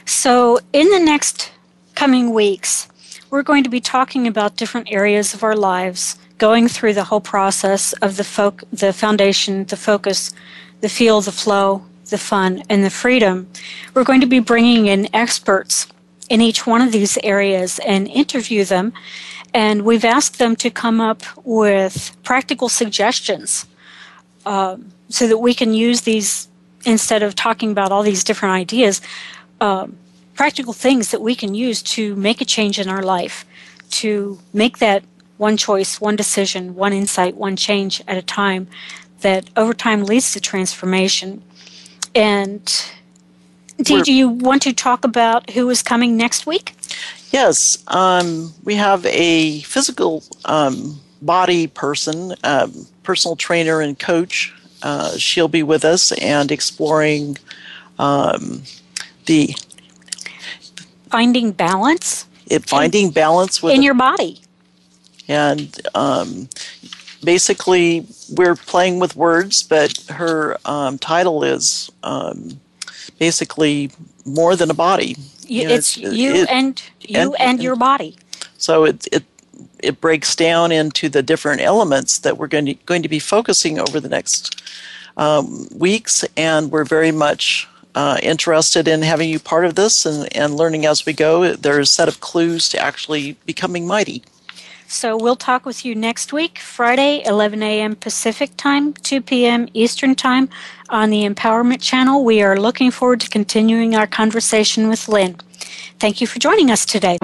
So 0.06 0.58
in 0.72 0.88
the 0.90 1.00
next 1.00 1.52
coming 1.94 2.32
weeks 2.32 2.88
we're 3.30 3.42
going 3.42 3.62
to 3.64 3.70
be 3.70 3.80
talking 3.80 4.26
about 4.26 4.56
different 4.56 4.90
areas 4.90 5.34
of 5.34 5.44
our 5.44 5.56
lives 5.56 6.18
going 6.38 6.66
through 6.66 6.94
the 6.94 7.04
whole 7.04 7.20
process 7.20 7.92
of 7.94 8.16
the 8.16 8.24
folk 8.24 8.64
the 8.72 8.92
foundation 8.92 9.64
the 9.66 9.76
focus 9.76 10.32
the 10.80 10.88
feel 10.88 11.20
the 11.20 11.32
flow 11.32 11.82
the 12.10 12.18
fun 12.18 12.62
and 12.68 12.84
the 12.84 12.90
freedom. 12.90 13.48
We're 13.94 14.04
going 14.04 14.20
to 14.20 14.26
be 14.26 14.40
bringing 14.40 14.86
in 14.86 15.08
experts 15.14 15.86
in 16.30 16.40
each 16.40 16.66
one 16.66 16.80
of 16.80 16.92
these 16.92 17.18
areas 17.22 17.78
and 17.80 18.08
interview 18.08 18.64
them. 18.64 18.92
And 19.52 19.82
we've 19.82 20.04
asked 20.04 20.38
them 20.38 20.56
to 20.56 20.70
come 20.70 21.00
up 21.00 21.22
with 21.44 22.16
practical 22.22 22.68
suggestions 22.68 23.66
um, 24.46 24.92
so 25.08 25.26
that 25.26 25.38
we 25.38 25.52
can 25.52 25.74
use 25.74 26.02
these 26.02 26.48
instead 26.86 27.22
of 27.22 27.34
talking 27.34 27.72
about 27.72 27.92
all 27.92 28.02
these 28.02 28.24
different 28.24 28.54
ideas, 28.54 29.02
uh, 29.60 29.86
practical 30.34 30.72
things 30.72 31.10
that 31.10 31.20
we 31.20 31.34
can 31.34 31.52
use 31.52 31.82
to 31.82 32.14
make 32.16 32.40
a 32.40 32.44
change 32.44 32.78
in 32.78 32.88
our 32.88 33.02
life, 33.02 33.44
to 33.90 34.38
make 34.54 34.78
that 34.78 35.02
one 35.36 35.56
choice, 35.56 36.00
one 36.00 36.16
decision, 36.16 36.74
one 36.74 36.92
insight, 36.92 37.34
one 37.34 37.56
change 37.56 38.02
at 38.06 38.16
a 38.16 38.22
time 38.22 38.66
that 39.20 39.50
over 39.56 39.74
time 39.74 40.04
leads 40.04 40.32
to 40.32 40.40
transformation. 40.40 41.42
And 42.14 42.62
do, 43.82 44.02
do 44.02 44.12
you 44.12 44.28
want 44.28 44.62
to 44.62 44.72
talk 44.72 45.04
about 45.04 45.50
who 45.50 45.68
is 45.70 45.82
coming 45.82 46.16
next 46.16 46.46
week? 46.46 46.74
Yes, 47.30 47.82
um, 47.86 48.52
we 48.64 48.74
have 48.74 49.06
a 49.06 49.60
physical 49.60 50.24
um, 50.44 51.00
body 51.22 51.66
person, 51.66 52.34
um, 52.42 52.86
personal 53.02 53.36
trainer 53.36 53.80
and 53.80 53.98
coach. 53.98 54.54
Uh, 54.82 55.16
she'll 55.16 55.48
be 55.48 55.62
with 55.62 55.84
us 55.84 56.12
and 56.12 56.50
exploring 56.50 57.36
um, 57.98 58.62
the 59.26 59.54
finding 61.08 61.52
balance. 61.52 62.26
It, 62.46 62.68
finding 62.68 63.06
in, 63.06 63.12
balance 63.12 63.62
in 63.62 63.82
your 63.82 63.94
body, 63.94 64.40
and 65.28 65.80
um, 65.94 66.48
basically 67.22 68.06
we're 68.32 68.56
playing 68.56 68.98
with 68.98 69.14
words. 69.14 69.62
But 69.62 69.96
her 70.08 70.56
um, 70.64 70.98
title 70.98 71.44
is 71.44 71.92
basically 73.20 73.90
more 74.24 74.56
than 74.56 74.68
a 74.70 74.74
body. 74.74 75.14
You, 75.46 75.68
know, 75.68 75.74
it's, 75.74 75.96
it's, 75.96 76.12
you 76.12 76.34
it, 76.34 76.48
and 76.48 76.82
you 77.00 77.20
and, 77.20 77.36
and, 77.38 77.62
your 77.62 77.76
body. 77.76 78.16
So 78.58 78.84
it 78.84 79.06
it 79.12 79.24
it 79.78 80.00
breaks 80.00 80.34
down 80.34 80.72
into 80.72 81.08
the 81.08 81.22
different 81.22 81.60
elements 81.60 82.18
that 82.18 82.36
we're 82.36 82.48
going 82.48 82.66
to 82.66 82.74
going 82.86 83.02
to 83.04 83.08
be 83.08 83.20
focusing 83.20 83.78
over 83.78 84.00
the 84.00 84.08
next 84.08 84.62
um, 85.16 85.68
weeks, 85.76 86.24
and 86.36 86.72
we're 86.72 86.84
very 86.84 87.12
much 87.12 87.68
uh, 87.94 88.18
interested 88.22 88.88
in 88.88 89.02
having 89.02 89.28
you 89.28 89.38
part 89.38 89.64
of 89.64 89.74
this 89.74 90.06
and, 90.06 90.34
and 90.36 90.56
learning 90.56 90.86
as 90.86 91.04
we 91.04 91.12
go. 91.12 91.54
There's 91.54 91.88
a 91.88 91.92
set 91.92 92.08
of 92.08 92.20
clues 92.20 92.68
to 92.70 92.78
actually 92.78 93.36
becoming 93.44 93.86
mighty. 93.86 94.22
So 94.90 95.16
we'll 95.16 95.36
talk 95.36 95.64
with 95.64 95.84
you 95.84 95.94
next 95.94 96.32
week, 96.32 96.58
Friday, 96.58 97.22
11 97.24 97.62
a.m. 97.62 97.94
Pacific 97.94 98.50
Time, 98.56 98.92
2 98.92 99.20
p.m. 99.22 99.68
Eastern 99.72 100.16
Time 100.16 100.48
on 100.88 101.10
the 101.10 101.24
Empowerment 101.24 101.80
Channel. 101.80 102.24
We 102.24 102.42
are 102.42 102.58
looking 102.58 102.90
forward 102.90 103.20
to 103.20 103.28
continuing 103.28 103.94
our 103.94 104.08
conversation 104.08 104.88
with 104.88 105.06
Lynn. 105.06 105.36
Thank 106.00 106.20
you 106.20 106.26
for 106.26 106.40
joining 106.40 106.72
us 106.72 106.84
today. 106.84 107.18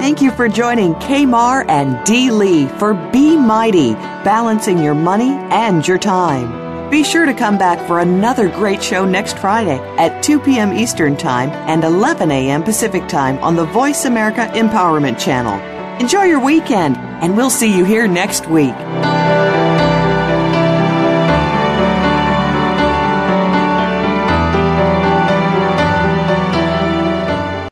Thank 0.00 0.20
you 0.20 0.32
for 0.32 0.48
joining 0.48 0.94
Kmar 0.94 1.64
and 1.68 2.04
Dee 2.04 2.32
Lee 2.32 2.66
for 2.66 2.94
Be 3.12 3.36
Mighty, 3.36 3.94
balancing 4.24 4.78
your 4.78 4.96
money 4.96 5.30
and 5.30 5.86
your 5.86 5.98
time. 5.98 6.63
Be 6.94 7.02
sure 7.02 7.26
to 7.26 7.34
come 7.34 7.58
back 7.58 7.84
for 7.88 7.98
another 7.98 8.48
great 8.48 8.80
show 8.80 9.04
next 9.04 9.36
Friday 9.36 9.80
at 9.98 10.22
2 10.22 10.38
p.m. 10.38 10.72
Eastern 10.72 11.16
Time 11.16 11.50
and 11.68 11.82
11 11.82 12.30
a.m. 12.30 12.62
Pacific 12.62 13.08
Time 13.08 13.36
on 13.38 13.56
the 13.56 13.64
Voice 13.64 14.04
America 14.04 14.48
Empowerment 14.54 15.18
Channel. 15.18 15.58
Enjoy 16.00 16.22
your 16.22 16.38
weekend, 16.38 16.96
and 16.96 17.36
we'll 17.36 17.50
see 17.50 17.76
you 17.76 17.84
here 17.84 18.06
next 18.06 18.46
week. 18.46 18.76